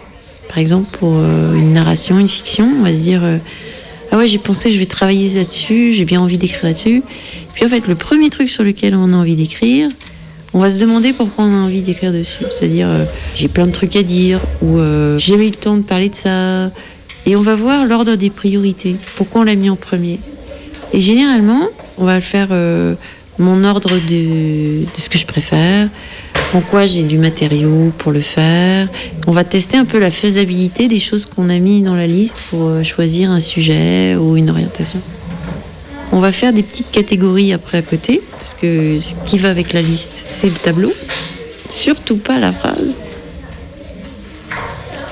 par 0.53 0.59
exemple 0.59 0.97
pour 0.99 1.15
euh, 1.17 1.55
une 1.55 1.73
narration, 1.73 2.19
une 2.19 2.29
fiction, 2.29 2.69
on 2.79 2.83
va 2.83 2.91
se 2.91 3.01
dire 3.01 3.25
euh, 3.25 3.39
ah 4.11 4.19
ouais 4.19 4.29
j'ai 4.29 4.39
pensé 4.39 4.71
je 4.71 4.79
vais 4.79 4.87
travailler 4.87 5.31
là-dessus, 5.31 5.95
j'ai 5.95 6.05
bien 6.05 6.21
envie 6.21 6.37
d'écrire 6.37 6.65
là-dessus. 6.65 7.03
Puis 7.55 7.65
en 7.65 7.69
fait 7.69 7.89
le 7.89 7.95
premier 7.95 8.29
truc 8.29 8.51
sur 8.51 8.63
lequel 8.63 8.95
on 8.95 9.13
a 9.15 9.17
envie 9.17 9.35
d'écrire, 9.35 9.89
on 10.53 10.59
va 10.59 10.69
se 10.69 10.79
demander 10.79 11.15
pourquoi 11.15 11.45
on 11.45 11.55
a 11.55 11.65
envie 11.65 11.81
d'écrire 11.81 12.13
dessus. 12.13 12.45
C'est-à-dire 12.51 12.87
euh, 12.89 13.05
j'ai 13.35 13.49
plein 13.49 13.67
de 13.67 13.73
trucs 13.73 13.97
à 13.97 14.03
dire 14.03 14.41
ou 14.61 14.79
j'ai 15.17 15.35
eu 15.35 15.47
le 15.47 15.53
temps 15.53 15.77
de 15.79 15.83
parler 15.83 16.11
de 16.11 16.15
ça. 16.15 16.71
Et 17.25 17.37
on 17.37 17.41
va 17.41 17.55
voir 17.55 17.87
l'ordre 17.87 18.17
des 18.17 18.31
priorités. 18.31 18.97
Pourquoi 19.17 19.43
on 19.43 19.45
l'a 19.45 19.55
mis 19.55 19.71
en 19.71 19.77
premier. 19.77 20.19
Et 20.93 21.01
généralement 21.01 21.69
on 21.99 22.05
va 22.05 22.21
faire 22.21 22.49
euh, 22.51 22.95
mon 23.39 23.65
ordre 23.65 23.91
de, 23.91 24.81
de 24.81 25.01
ce 25.01 25.09
que 25.09 25.19
je 25.19 25.27
préfère, 25.27 25.89
en 26.55 26.61
quoi 26.61 26.87
j'ai 26.87 27.03
du 27.03 27.19
matériau 27.19 27.93
pour 27.99 28.13
le 28.13 28.21
faire. 28.21 28.89
On 29.27 29.33
va 29.33 29.45
tester 29.45 29.77
un 29.77 29.85
peu 29.85 29.99
la 29.99 30.11
faisabilité 30.11 30.89
des 30.89 31.01
choses 31.01 31.27
qu'on 31.27 31.49
a 31.49 31.59
mis 31.59 31.81
dans 31.81 31.95
la 31.95 32.07
liste 32.07 32.41
pour 32.51 32.69
euh, 32.69 32.83
choisir 32.83 33.31
un 33.31 33.41
sujet 33.41 34.17
ou 34.17 34.37
une 34.37 34.51
orientation. 34.51 35.01
On 36.13 36.21
va 36.21 36.31
faire 36.31 36.53
des 36.53 36.63
petites 36.63 36.91
catégories 36.91 37.55
après 37.55 37.79
à 37.79 37.83
côté, 37.83 38.21
parce 38.33 38.55
que 38.55 38.99
ce 38.99 39.15
qui 39.25 39.39
va 39.39 39.49
avec 39.49 39.73
la 39.73 39.81
liste, 39.81 40.27
c'est 40.29 40.49
le 40.49 40.55
tableau, 40.55 40.93
surtout 41.71 42.19
pas 42.19 42.39
la 42.39 42.53
phrase. 42.53 42.97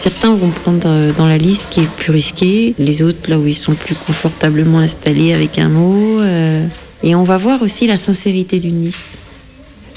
Certains 0.00 0.34
vont 0.34 0.48
prendre 0.48 0.86
euh, 0.86 1.12
dans 1.12 1.26
la 1.26 1.36
liste 1.36 1.68
qui 1.70 1.80
est 1.80 1.90
plus 1.90 2.10
risqué, 2.10 2.74
les 2.78 3.02
autres 3.02 3.28
là 3.28 3.38
où 3.38 3.46
ils 3.46 3.54
sont 3.54 3.74
plus 3.74 3.94
confortablement 3.94 4.78
installés 4.78 5.34
avec 5.34 5.58
un 5.58 5.68
mot. 5.68 6.22
euh, 6.22 6.66
et 7.02 7.14
on 7.14 7.22
va 7.22 7.36
voir 7.36 7.60
aussi 7.60 7.86
la 7.86 7.98
sincérité 7.98 8.60
d'une 8.60 8.82
liste 8.82 9.18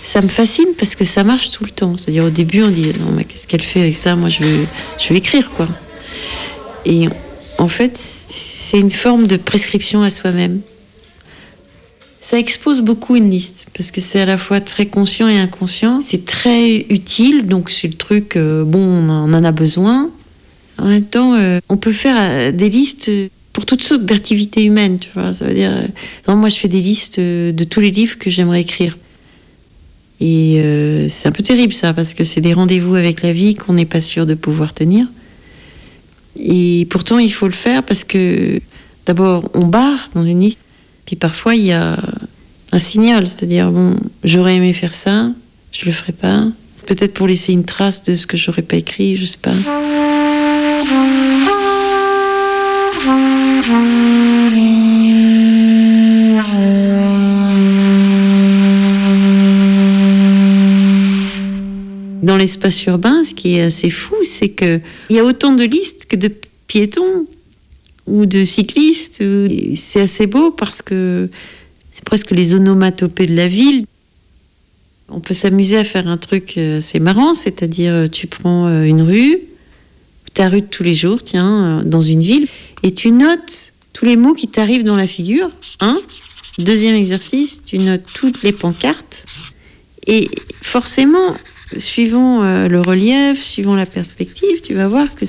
ça 0.03 0.21
me 0.21 0.27
fascine 0.27 0.67
parce 0.77 0.95
que 0.95 1.05
ça 1.05 1.23
marche 1.23 1.51
tout 1.51 1.63
le 1.63 1.69
temps. 1.69 1.97
C'est-à-dire 1.97 2.25
au 2.25 2.29
début, 2.29 2.61
on 2.61 2.69
dit 2.69 2.91
non 2.99 3.13
mais 3.15 3.23
qu'est-ce 3.23 3.47
qu'elle 3.47 3.61
fait 3.61 3.79
avec 3.79 3.95
ça? 3.95 4.15
Moi, 4.15 4.29
je 4.29 4.43
veux, 4.43 4.65
je 4.99 5.13
écrire 5.13 5.51
quoi. 5.51 5.67
Et 6.85 7.07
en 7.57 7.69
fait, 7.69 7.97
c'est 7.97 8.79
une 8.79 8.91
forme 8.91 9.27
de 9.27 9.37
prescription 9.37 10.03
à 10.03 10.09
soi-même. 10.09 10.59
Ça 12.23 12.39
expose 12.39 12.79
beaucoup 12.79 13.17
une 13.17 13.29
liste 13.29 13.67
parce 13.75 13.91
que 13.91 13.99
c'est 13.99 14.21
à 14.21 14.25
la 14.25 14.37
fois 14.37 14.61
très 14.61 14.85
conscient 14.85 15.27
et 15.27 15.37
inconscient. 15.37 16.01
C'est 16.01 16.23
très 16.23 16.85
utile, 16.89 17.47
donc 17.47 17.69
c'est 17.69 17.89
le 17.89 17.95
truc. 17.95 18.37
euh, 18.37 18.63
bon, 18.63 18.79
on 18.79 19.33
en 19.33 19.43
a 19.43 19.51
besoin. 19.51 20.09
En 20.77 20.87
même 20.87 21.03
temps, 21.03 21.33
euh, 21.33 21.59
on 21.67 21.75
peut 21.75 21.91
faire 21.91 22.15
euh, 22.17 22.51
des 22.53 22.69
listes 22.69 23.11
pour 23.51 23.65
toutes 23.65 23.83
sortes 23.83 24.05
d'activités 24.05 24.63
humaines. 24.63 24.99
Tu 24.99 25.09
vois, 25.13 25.33
ça 25.33 25.43
veut 25.43 25.53
dire. 25.53 25.73
moi, 26.29 26.47
je 26.47 26.55
fais 26.55 26.69
des 26.69 26.79
listes 26.79 27.19
de 27.19 27.63
tous 27.65 27.81
les 27.81 27.91
livres 27.91 28.17
que 28.17 28.29
j'aimerais 28.29 28.61
écrire. 28.61 28.97
Et 30.21 30.61
c'est 31.09 31.27
un 31.27 31.33
peu 31.33 31.43
terrible 31.43 31.73
ça, 31.73 31.93
parce 31.93 32.13
que 32.13 32.23
c'est 32.23 32.39
des 32.39 32.53
rendez-vous 32.53 32.95
avec 32.95 33.21
la 33.21 33.33
vie 33.33 33.55
qu'on 33.55 33.73
n'est 33.73 33.85
pas 33.85 33.99
sûr 33.99 34.25
de 34.25 34.33
pouvoir 34.33 34.73
tenir. 34.73 35.07
Et 36.39 36.87
pourtant, 36.89 37.19
il 37.19 37.33
faut 37.33 37.47
le 37.47 37.53
faire 37.53 37.83
parce 37.83 38.05
que 38.05 38.61
d'abord, 39.05 39.49
on 39.53 39.67
barre 39.67 40.09
dans 40.15 40.23
une 40.23 40.39
liste, 40.39 40.59
puis 41.13 41.19
parfois, 41.19 41.53
il 41.53 41.65
y 41.65 41.71
a 41.71 41.99
un 42.71 42.79
signal, 42.79 43.27
c'est-à-dire, 43.27 43.69
bon, 43.71 43.97
j'aurais 44.23 44.55
aimé 44.55 44.73
faire 44.73 44.95
ça, 44.95 45.29
je 45.71 45.85
le 45.85 45.91
ferai 45.91 46.11
pas. 46.11 46.47
Peut-être 46.87 47.13
pour 47.13 47.27
laisser 47.27 47.53
une 47.53 47.65
trace 47.65 48.01
de 48.01 48.15
ce 48.15 48.25
que 48.25 48.35
j'aurais 48.35 48.63
pas 48.63 48.77
écrit, 48.77 49.15
je 49.15 49.25
sais 49.25 49.37
pas. 49.37 49.53
Dans 62.23 62.37
l'espace 62.37 62.83
urbain, 62.85 63.23
ce 63.23 63.35
qui 63.35 63.57
est 63.57 63.61
assez 63.61 63.91
fou, 63.91 64.15
c'est 64.23 64.49
que 64.49 64.81
il 65.11 65.15
y 65.15 65.19
a 65.19 65.23
autant 65.23 65.51
de 65.51 65.63
listes 65.63 66.07
que 66.07 66.15
de 66.15 66.31
piétons 66.65 67.27
ou 68.05 68.25
de 68.25 68.45
cyclistes. 68.45 69.23
C'est 69.75 70.01
assez 70.01 70.27
beau 70.27 70.51
parce 70.51 70.81
que 70.81 71.29
c'est 71.93 72.03
presque 72.03 72.31
les 72.31 72.55
onomatopées 72.55 73.27
de 73.27 73.35
la 73.35 73.47
ville. 73.47 73.85
On 75.09 75.19
peut 75.19 75.35
s'amuser 75.35 75.77
à 75.77 75.83
faire 75.83 76.07
un 76.07 76.17
truc 76.17 76.55
euh, 76.57 76.79
assez 76.79 76.99
marrant, 76.99 77.35
c'est-à-dire 77.35 77.93
euh, 77.93 78.07
tu 78.07 78.25
prends 78.25 78.65
euh, 78.65 78.83
une 78.83 79.03
rue, 79.03 79.37
ta 80.33 80.49
rue 80.49 80.61
de 80.61 80.65
tous 80.65 80.81
les 80.81 80.95
jours, 80.95 81.21
tiens, 81.21 81.83
dans 81.85 82.01
une 82.01 82.21
ville, 82.21 82.47
et 82.81 82.93
tu 82.95 83.11
notes 83.11 83.73
tous 83.93 84.05
les 84.05 84.15
mots 84.15 84.33
qui 84.33 84.47
t'arrivent 84.47 84.83
dans 84.83 84.95
la 84.95 85.05
figure. 85.05 85.51
Un. 85.81 85.95
Deuxième 86.57 86.95
exercice, 86.95 87.61
tu 87.63 87.77
notes 87.77 88.05
toutes 88.11 88.41
les 88.41 88.51
pancartes. 88.51 89.25
Et 90.07 90.29
forcément, 90.61 91.33
suivant 91.77 92.41
le 92.67 92.81
relief, 92.81 93.41
suivant 93.41 93.75
la 93.75 93.85
perspective, 93.85 94.61
tu 94.61 94.73
vas 94.73 94.87
voir 94.87 95.13
que 95.15 95.25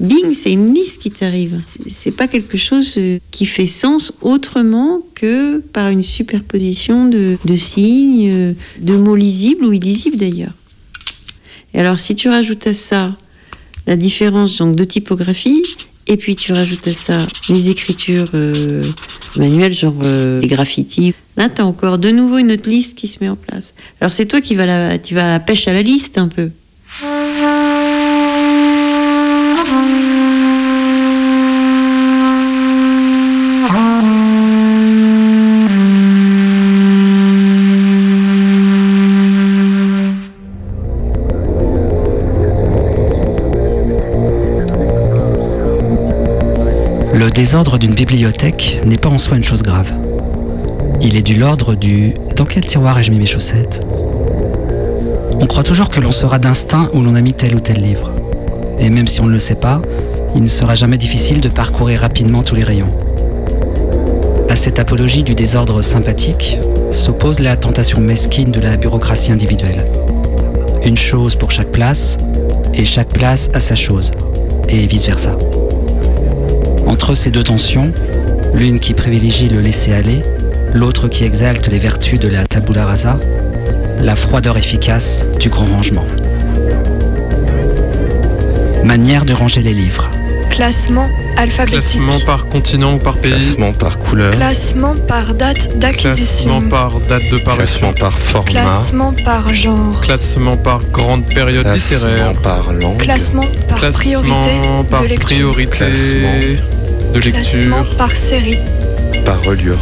bing, 0.00 0.32
c'est 0.34 0.52
une 0.52 0.72
liste 0.74 1.02
qui 1.02 1.10
t'arrive. 1.10 1.60
C'est- 1.88 2.10
pas 2.12 2.28
quelque 2.28 2.56
chose 2.56 2.94
euh, 2.98 3.18
qui 3.30 3.46
fait 3.46 3.66
sens 3.66 4.12
autrement 4.22 5.00
que 5.14 5.58
par 5.58 5.88
une 5.90 6.02
superposition 6.02 7.06
de, 7.08 7.36
signes, 7.56 8.30
euh, 8.30 8.52
de 8.80 8.96
mots 8.96 9.16
lisibles 9.16 9.64
ou 9.64 9.72
illisibles 9.72 10.16
d'ailleurs. 10.16 10.52
Et 11.74 11.80
alors, 11.80 12.00
si 12.00 12.14
tu 12.14 12.28
rajoutes 12.28 12.66
à 12.66 12.74
ça 12.74 13.16
la 13.86 13.96
différence 13.96 14.58
donc, 14.58 14.74
de 14.74 14.84
typographie, 14.84 15.62
et 16.06 16.16
puis 16.16 16.34
tu 16.36 16.52
rajoutes 16.52 16.88
à 16.88 16.92
ça 16.92 17.18
les 17.50 17.68
écritures 17.68 18.30
euh, 18.34 18.82
manuelles, 19.36 19.74
genre 19.74 19.94
les 20.40 20.48
graffitis, 20.48 21.14
là, 21.36 21.48
tu 21.50 21.60
as 21.60 21.66
encore 21.66 21.98
de 21.98 22.10
nouveau 22.10 22.38
une 22.38 22.50
autre 22.52 22.68
liste 22.68 22.96
qui 22.96 23.06
se 23.06 23.18
met 23.20 23.28
en 23.28 23.36
place. 23.36 23.74
Alors, 24.00 24.12
c'est 24.12 24.26
toi 24.26 24.40
qui 24.40 24.54
vas, 24.54 24.98
tu 24.98 25.14
vas 25.14 25.28
à 25.28 25.32
la 25.32 25.40
pêche 25.40 25.68
à 25.68 25.72
la 25.72 25.82
liste 25.82 26.16
un 26.18 26.28
peu. 26.28 26.50
Désordre 47.38 47.78
d'une 47.78 47.94
bibliothèque 47.94 48.80
n'est 48.84 48.96
pas 48.96 49.10
en 49.10 49.18
soi 49.18 49.36
une 49.36 49.44
chose 49.44 49.62
grave. 49.62 49.92
Il 51.00 51.16
est 51.16 51.22
du 51.22 51.36
l'ordre 51.36 51.76
du 51.76 52.14
dans 52.34 52.44
quel 52.44 52.66
tiroir 52.66 52.98
ai-je 52.98 53.12
mis 53.12 53.20
mes 53.20 53.26
chaussettes? 53.26 53.86
On 55.38 55.46
croit 55.46 55.62
toujours 55.62 55.88
que 55.88 56.00
l'on 56.00 56.10
saura 56.10 56.40
d'instinct 56.40 56.90
où 56.94 57.00
l'on 57.00 57.14
a 57.14 57.20
mis 57.20 57.34
tel 57.34 57.54
ou 57.54 57.60
tel 57.60 57.76
livre. 57.76 58.10
Et 58.80 58.90
même 58.90 59.06
si 59.06 59.20
on 59.20 59.26
ne 59.26 59.30
le 59.30 59.38
sait 59.38 59.54
pas, 59.54 59.80
il 60.34 60.42
ne 60.42 60.48
sera 60.48 60.74
jamais 60.74 60.98
difficile 60.98 61.40
de 61.40 61.48
parcourir 61.48 62.00
rapidement 62.00 62.42
tous 62.42 62.56
les 62.56 62.64
rayons. 62.64 62.92
À 64.48 64.56
cette 64.56 64.80
apologie 64.80 65.22
du 65.22 65.36
désordre 65.36 65.80
sympathique 65.80 66.58
s'oppose 66.90 67.38
la 67.38 67.54
tentation 67.54 68.00
mesquine 68.00 68.50
de 68.50 68.58
la 68.58 68.76
bureaucratie 68.76 69.30
individuelle. 69.30 69.84
Une 70.84 70.96
chose 70.96 71.36
pour 71.36 71.52
chaque 71.52 71.70
place, 71.70 72.18
et 72.74 72.84
chaque 72.84 73.12
place 73.12 73.48
a 73.54 73.60
sa 73.60 73.76
chose, 73.76 74.10
et 74.68 74.86
vice-versa. 74.86 75.38
Entre 76.88 77.14
ces 77.14 77.30
deux 77.30 77.42
tensions, 77.44 77.92
l'une 78.54 78.80
qui 78.80 78.94
privilégie 78.94 79.48
le 79.48 79.60
laisser-aller, 79.60 80.22
l'autre 80.72 81.08
qui 81.08 81.24
exalte 81.24 81.68
les 81.68 81.78
vertus 81.78 82.18
de 82.18 82.28
la 82.28 82.46
tabula 82.46 82.86
rasa, 82.86 83.20
la 84.00 84.16
froideur 84.16 84.56
efficace 84.56 85.26
du 85.38 85.50
grand 85.50 85.66
rangement. 85.66 86.06
Manière 88.84 89.24
de 89.26 89.34
ranger 89.34 89.60
les 89.60 89.74
livres. 89.74 90.10
Classement 90.48 91.08
alphabétique. 91.36 92.00
Classement 92.00 92.26
par 92.26 92.46
continent 92.48 92.94
ou 92.94 92.98
par 92.98 93.18
pays. 93.18 93.32
Classement 93.32 93.72
par 93.72 93.98
couleur. 93.98 94.32
Classement 94.34 94.94
par 94.96 95.34
date 95.34 95.78
d'acquisition. 95.78 96.58
Classement 96.58 96.68
par 96.68 97.00
date 97.00 97.30
de 97.30 97.38
parution. 97.38 97.64
Classement 97.64 97.92
par 97.92 98.18
format. 98.18 98.50
Classement 98.50 99.12
par 99.24 99.54
genre. 99.54 100.00
Classement 100.00 100.56
par 100.56 100.80
grande 100.86 101.26
période 101.26 101.64
Classement 101.64 102.08
littéraire. 102.08 102.32
par 102.42 102.72
langue. 102.72 102.96
Classement 102.96 103.44
par 103.68 103.78
Classement 103.78 104.00
priorité 104.00 104.50
par 104.90 105.02
de 105.02 105.06
lecture. 105.06 105.26
priorité 105.26 105.70
Classement. 105.70 106.77
De 107.14 107.20
lecture. 107.20 107.96
par 107.96 108.10
série. 108.12 108.58
Par 109.24 109.42
reliure. 109.42 109.78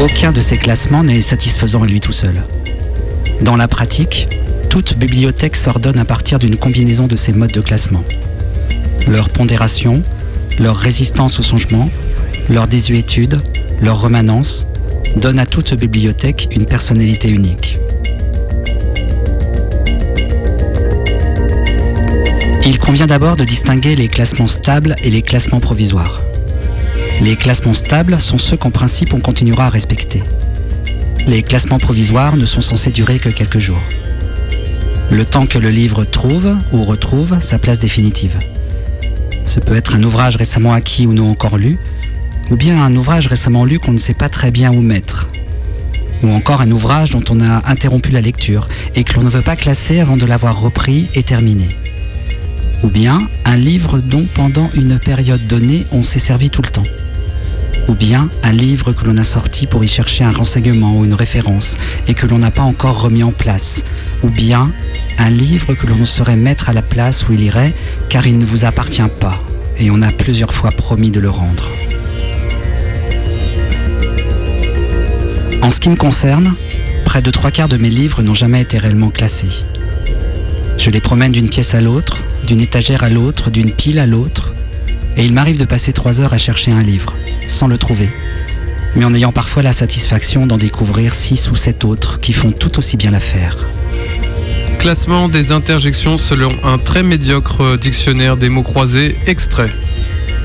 Aucun 0.00 0.32
de 0.32 0.40
ces 0.40 0.56
classements 0.56 1.02
n'est 1.02 1.20
satisfaisant 1.20 1.82
à 1.82 1.86
lui 1.86 2.00
tout 2.00 2.12
seul. 2.12 2.42
Dans 3.40 3.56
la 3.56 3.68
pratique, 3.68 4.28
toute 4.70 4.96
bibliothèque 4.96 5.56
s'ordonne 5.56 5.98
à 5.98 6.04
partir 6.04 6.38
d'une 6.38 6.56
combinaison 6.56 7.06
de 7.06 7.16
ces 7.16 7.32
modes 7.32 7.52
de 7.52 7.60
classement. 7.60 8.04
Leur 9.06 9.30
pondération, 9.30 10.02
leur 10.58 10.76
résistance 10.76 11.40
au 11.40 11.42
changement, 11.42 11.88
leur 12.48 12.68
désuétude, 12.68 13.40
leur 13.82 14.00
remanence 14.00 14.66
donnent 15.16 15.38
à 15.38 15.46
toute 15.46 15.74
bibliothèque 15.74 16.48
une 16.52 16.66
personnalité 16.66 17.28
unique. 17.28 17.78
Il 22.68 22.78
convient 22.78 23.06
d'abord 23.06 23.38
de 23.38 23.44
distinguer 23.44 23.96
les 23.96 24.08
classements 24.08 24.46
stables 24.46 24.94
et 25.02 25.08
les 25.08 25.22
classements 25.22 25.58
provisoires. 25.58 26.20
Les 27.22 27.34
classements 27.34 27.72
stables 27.72 28.20
sont 28.20 28.36
ceux 28.36 28.58
qu'en 28.58 28.70
principe 28.70 29.14
on 29.14 29.20
continuera 29.20 29.64
à 29.64 29.68
respecter. 29.70 30.22
Les 31.26 31.42
classements 31.42 31.78
provisoires 31.78 32.36
ne 32.36 32.44
sont 32.44 32.60
censés 32.60 32.90
durer 32.90 33.20
que 33.20 33.30
quelques 33.30 33.58
jours. 33.58 33.80
Le 35.10 35.24
temps 35.24 35.46
que 35.46 35.58
le 35.58 35.70
livre 35.70 36.04
trouve 36.04 36.56
ou 36.70 36.84
retrouve 36.84 37.40
sa 37.40 37.58
place 37.58 37.80
définitive. 37.80 38.38
Ce 39.46 39.60
peut 39.60 39.74
être 39.74 39.94
un 39.94 40.02
ouvrage 40.02 40.36
récemment 40.36 40.74
acquis 40.74 41.06
ou 41.06 41.14
non 41.14 41.30
encore 41.30 41.56
lu, 41.56 41.78
ou 42.50 42.56
bien 42.56 42.84
un 42.84 42.94
ouvrage 42.94 43.28
récemment 43.28 43.64
lu 43.64 43.78
qu'on 43.78 43.92
ne 43.92 43.98
sait 43.98 44.12
pas 44.12 44.28
très 44.28 44.50
bien 44.50 44.74
où 44.74 44.82
mettre. 44.82 45.26
Ou 46.22 46.28
encore 46.32 46.60
un 46.60 46.70
ouvrage 46.70 47.12
dont 47.12 47.24
on 47.30 47.40
a 47.40 47.62
interrompu 47.66 48.10
la 48.10 48.20
lecture 48.20 48.68
et 48.94 49.04
que 49.04 49.14
l'on 49.14 49.22
ne 49.22 49.30
veut 49.30 49.40
pas 49.40 49.56
classer 49.56 50.00
avant 50.00 50.18
de 50.18 50.26
l'avoir 50.26 50.60
repris 50.60 51.08
et 51.14 51.22
terminé. 51.22 51.68
Ou 52.82 52.88
bien 52.88 53.28
un 53.44 53.56
livre 53.56 53.98
dont 53.98 54.24
pendant 54.34 54.70
une 54.74 54.98
période 54.98 55.46
donnée 55.46 55.86
on 55.92 56.02
s'est 56.02 56.18
servi 56.18 56.50
tout 56.50 56.62
le 56.62 56.68
temps. 56.68 56.86
Ou 57.88 57.94
bien 57.94 58.28
un 58.42 58.52
livre 58.52 58.92
que 58.92 59.04
l'on 59.04 59.16
a 59.16 59.24
sorti 59.24 59.66
pour 59.66 59.82
y 59.82 59.88
chercher 59.88 60.24
un 60.24 60.30
renseignement 60.30 60.98
ou 60.98 61.04
une 61.04 61.14
référence 61.14 61.76
et 62.06 62.14
que 62.14 62.26
l'on 62.26 62.38
n'a 62.38 62.50
pas 62.50 62.62
encore 62.62 63.00
remis 63.00 63.22
en 63.22 63.32
place. 63.32 63.84
Ou 64.22 64.28
bien 64.28 64.70
un 65.18 65.30
livre 65.30 65.74
que 65.74 65.86
l'on 65.86 66.04
saurait 66.04 66.36
mettre 66.36 66.68
à 66.68 66.72
la 66.72 66.82
place 66.82 67.28
où 67.28 67.32
il 67.32 67.40
irait 67.40 67.74
car 68.08 68.26
il 68.26 68.38
ne 68.38 68.44
vous 68.44 68.64
appartient 68.64 69.02
pas 69.20 69.42
et 69.78 69.90
on 69.90 70.02
a 70.02 70.12
plusieurs 70.12 70.54
fois 70.54 70.70
promis 70.70 71.10
de 71.10 71.20
le 71.20 71.30
rendre. 71.30 71.68
En 75.62 75.70
ce 75.70 75.80
qui 75.80 75.88
me 75.88 75.96
concerne, 75.96 76.54
près 77.04 77.22
de 77.22 77.30
trois 77.30 77.50
quarts 77.50 77.68
de 77.68 77.76
mes 77.76 77.90
livres 77.90 78.22
n'ont 78.22 78.34
jamais 78.34 78.60
été 78.60 78.78
réellement 78.78 79.10
classés. 79.10 79.64
Je 80.78 80.90
les 80.90 81.00
promène 81.00 81.32
d'une 81.32 81.50
pièce 81.50 81.74
à 81.74 81.80
l'autre, 81.80 82.22
d'une 82.48 82.62
étagère 82.62 83.04
à 83.04 83.10
l'autre, 83.10 83.50
d'une 83.50 83.72
pile 83.72 83.98
à 83.98 84.06
l'autre, 84.06 84.54
et 85.18 85.24
il 85.24 85.34
m'arrive 85.34 85.58
de 85.58 85.66
passer 85.66 85.92
trois 85.92 86.22
heures 86.22 86.32
à 86.32 86.38
chercher 86.38 86.72
un 86.72 86.82
livre, 86.82 87.12
sans 87.46 87.66
le 87.66 87.76
trouver, 87.76 88.08
mais 88.96 89.04
en 89.04 89.12
ayant 89.12 89.32
parfois 89.32 89.62
la 89.62 89.74
satisfaction 89.74 90.46
d'en 90.46 90.56
découvrir 90.56 91.12
six 91.12 91.50
ou 91.50 91.56
sept 91.56 91.84
autres 91.84 92.20
qui 92.20 92.32
font 92.32 92.50
tout 92.50 92.78
aussi 92.78 92.96
bien 92.96 93.10
l'affaire. 93.10 93.54
Classement 94.78 95.28
des 95.28 95.52
interjections 95.52 96.16
selon 96.16 96.48
un 96.64 96.78
très 96.78 97.02
médiocre 97.02 97.76
dictionnaire 97.76 98.38
des 98.38 98.48
mots 98.48 98.62
croisés 98.62 99.18
extrait. 99.26 99.70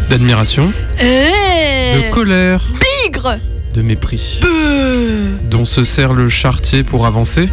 D'admiration, 0.10 0.74
Eh 1.00 1.96
de 1.96 2.12
colère, 2.12 2.66
Bigre 3.06 3.38
de 3.74 3.82
mépris, 3.82 4.42
Beuh 4.42 5.38
dont 5.50 5.64
se 5.64 5.86
sert 5.86 6.12
le 6.12 6.28
chartier 6.28 6.84
pour 6.84 7.06
avancer, 7.06 7.46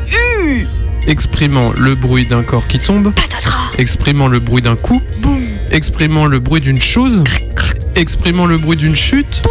U 0.43 0.67
exprimant 1.07 1.73
le 1.77 1.95
bruit 1.95 2.27
d'un 2.27 2.43
corps 2.43 2.67
qui 2.67 2.79
tombe, 2.79 3.13
exprimant 3.79 4.29
le 4.29 4.39
bruit 4.39 4.63
d'un 4.63 4.77
coup, 4.77 5.01
exprimant 5.71 6.27
le 6.27 6.39
bruit 6.39 6.61
d'une 6.61 6.81
chose, 6.81 7.25
exprimant 7.95 8.47
le 8.47 8.59
bruit 8.59 8.77
d'une 8.77 8.97
chute, 8.97 9.43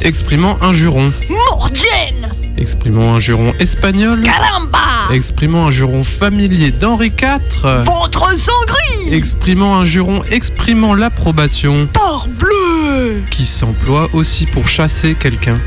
exprimant 0.00 0.58
un 0.62 0.72
juron, 0.72 1.12
Mordienne. 1.28 2.28
Exprimant 2.58 3.14
un 3.14 3.18
juron 3.18 3.54
espagnol, 3.58 4.22
Caramba. 4.22 4.78
Exprimant 5.10 5.66
un 5.66 5.70
juron 5.70 6.04
familier 6.04 6.70
d'Henri 6.70 7.06
IV, 7.06 7.84
Votre 7.84 8.38
sang 8.38 8.52
gris. 8.66 9.14
Exprimant 9.14 9.76
un 9.78 9.84
juron 9.84 10.22
exprimant 10.30 10.94
l'approbation, 10.94 11.88
Parbleu 11.92 13.22
qui 13.30 13.46
s'emploie 13.46 14.08
aussi 14.12 14.46
pour 14.46 14.68
chasser 14.68 15.14
quelqu'un. 15.14 15.58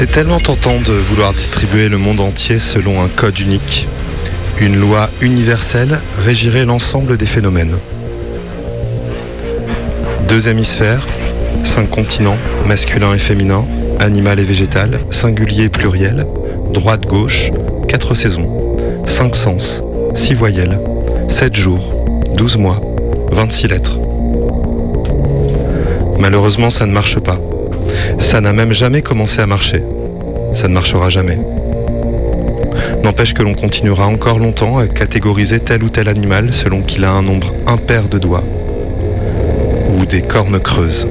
C'est 0.00 0.10
tellement 0.10 0.40
tentant 0.40 0.80
de 0.80 0.94
vouloir 0.94 1.34
distribuer 1.34 1.90
le 1.90 1.98
monde 1.98 2.20
entier 2.20 2.58
selon 2.58 3.02
un 3.02 3.08
code 3.08 3.38
unique. 3.38 3.86
Une 4.58 4.80
loi 4.80 5.10
universelle 5.20 6.00
régirait 6.24 6.64
l'ensemble 6.64 7.18
des 7.18 7.26
phénomènes. 7.26 7.76
Deux 10.26 10.48
hémisphères, 10.48 11.06
cinq 11.64 11.90
continents, 11.90 12.38
masculin 12.66 13.12
et 13.12 13.18
féminin, 13.18 13.66
animal 13.98 14.40
et 14.40 14.44
végétal, 14.44 15.00
singulier 15.10 15.64
et 15.64 15.68
pluriel, 15.68 16.26
droite-gauche, 16.72 17.52
quatre 17.86 18.14
saisons, 18.14 18.78
cinq 19.04 19.36
sens, 19.36 19.84
six 20.14 20.32
voyelles, 20.32 20.80
sept 21.28 21.54
jours, 21.54 21.92
douze 22.38 22.56
mois, 22.56 22.80
26 23.32 23.68
lettres. 23.68 23.98
Malheureusement, 26.18 26.70
ça 26.70 26.86
ne 26.86 26.92
marche 26.92 27.18
pas. 27.18 27.38
Ça 28.18 28.40
n'a 28.40 28.52
même 28.52 28.72
jamais 28.72 29.02
commencé 29.02 29.40
à 29.40 29.46
marcher. 29.46 29.82
Ça 30.52 30.68
ne 30.68 30.74
marchera 30.74 31.08
jamais. 31.08 31.38
N'empêche 33.02 33.34
que 33.34 33.42
l'on 33.42 33.54
continuera 33.54 34.06
encore 34.06 34.38
longtemps 34.38 34.78
à 34.78 34.86
catégoriser 34.86 35.60
tel 35.60 35.82
ou 35.82 35.88
tel 35.88 36.08
animal 36.08 36.52
selon 36.52 36.82
qu'il 36.82 37.04
a 37.04 37.10
un 37.10 37.22
nombre 37.22 37.54
impair 37.66 38.08
de 38.08 38.18
doigts 38.18 38.44
ou 39.96 40.04
des 40.04 40.22
cornes 40.22 40.60
creuses. 40.60 41.06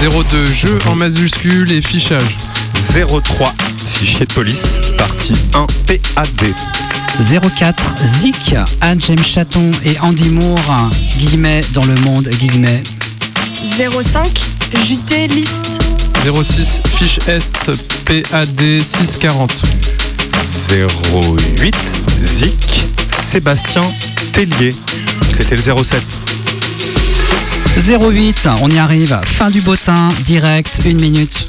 02, 0.00 0.46
jeu 0.46 0.78
en 0.86 0.94
majuscule 0.94 1.70
et 1.72 1.82
fichage. 1.82 2.36
03, 2.94 3.52
fichier 3.98 4.24
de 4.24 4.32
police, 4.32 4.78
partie 4.96 5.34
1 5.54 5.66
PAD. 5.86 6.54
04, 7.54 7.82
Zik, 8.18 8.54
Anne 8.80 9.00
James 9.02 9.22
Chaton 9.22 9.70
et 9.84 9.98
Andy 10.00 10.30
Moore, 10.30 10.90
guillemets, 11.18 11.60
dans 11.74 11.84
le 11.84 11.94
monde, 11.96 12.28
guillemets. 12.28 12.82
05, 13.76 14.40
JT 14.86 15.26
liste. 15.28 15.82
06, 16.24 16.80
fiche 16.96 17.18
Est, 17.28 17.70
PAD 18.06 18.82
640. 18.82 19.62
08, 20.70 21.76
Zik, 22.22 22.84
Sébastien 23.30 23.82
Tellier. 24.32 24.74
C'était 25.36 25.56
le 25.56 25.84
07. 25.84 26.02
08, 27.88 28.48
on 28.60 28.68
y 28.68 28.78
arrive, 28.78 29.18
fin 29.24 29.50
du 29.50 29.60
bottin, 29.62 30.10
direct, 30.24 30.80
une 30.84 31.00
minute. 31.00 31.46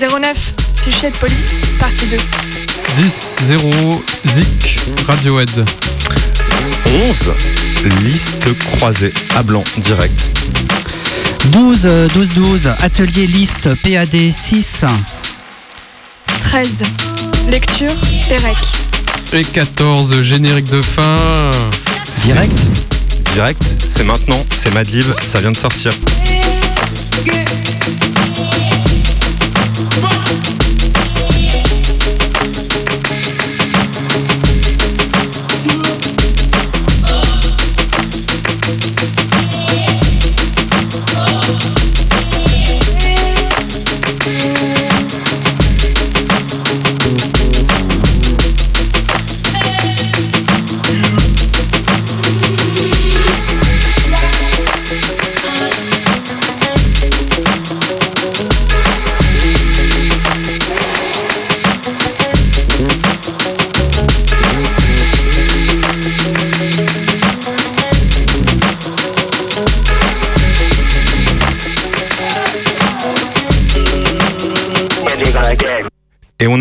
09, 0.00 0.54
fichier 0.82 1.10
de 1.10 1.16
police, 1.16 1.44
partie 1.78 2.06
2. 2.06 2.16
10, 2.96 3.36
0, 3.42 4.02
Zik, 4.28 4.80
Radiohead. 5.06 5.50
11, 6.86 7.16
liste 8.02 8.58
croisée, 8.70 9.12
à 9.36 9.42
blanc, 9.42 9.64
direct. 9.78 10.30
12, 11.46 11.88
12, 12.14 12.28
12, 12.34 12.66
atelier 12.80 13.26
liste, 13.26 13.68
PAD 13.82 14.32
6. 14.32 14.84
13, 16.26 16.68
lecture, 17.50 17.94
Pérec. 18.28 18.56
Et 19.34 19.44
14, 19.44 20.22
générique 20.22 20.70
de 20.70 20.80
fin. 20.80 21.50
Direct 22.24 22.58
C'est 23.88 24.04
maintenant, 24.04 24.46
c'est 24.54 24.72
Madlib, 24.72 25.06
ça 25.26 25.40
vient 25.40 25.50
de 25.50 25.56
sortir. 25.56 25.92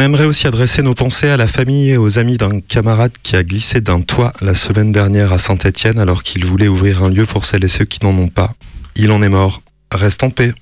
Aimerait 0.03 0.25
aussi 0.25 0.47
adresser 0.47 0.81
nos 0.81 0.93
pensées 0.93 1.29
à 1.29 1.37
la 1.37 1.47
famille 1.47 1.91
et 1.91 1.97
aux 1.97 2.19
amis 2.19 2.37
d'un 2.37 2.59
camarade 2.59 3.13
qui 3.23 3.35
a 3.35 3.43
glissé 3.43 3.79
d'un 3.79 4.01
toit 4.01 4.33
la 4.41 4.53
semaine 4.53 4.91
dernière 4.91 5.31
à 5.31 5.39
Saint-Étienne 5.39 5.97
alors 5.97 6.23
qu'il 6.23 6.45
voulait 6.45 6.67
ouvrir 6.67 7.03
un 7.03 7.09
lieu 7.09 7.25
pour 7.25 7.45
celles 7.45 7.63
et 7.63 7.69
ceux 7.69 7.85
qui 7.85 8.03
n'en 8.03 8.11
ont 8.17 8.27
pas. 8.27 8.53
Il 8.95 9.11
en 9.11 9.21
est 9.21 9.29
mort. 9.29 9.61
Reste 9.91 10.23
en 10.23 10.29
paix. 10.29 10.53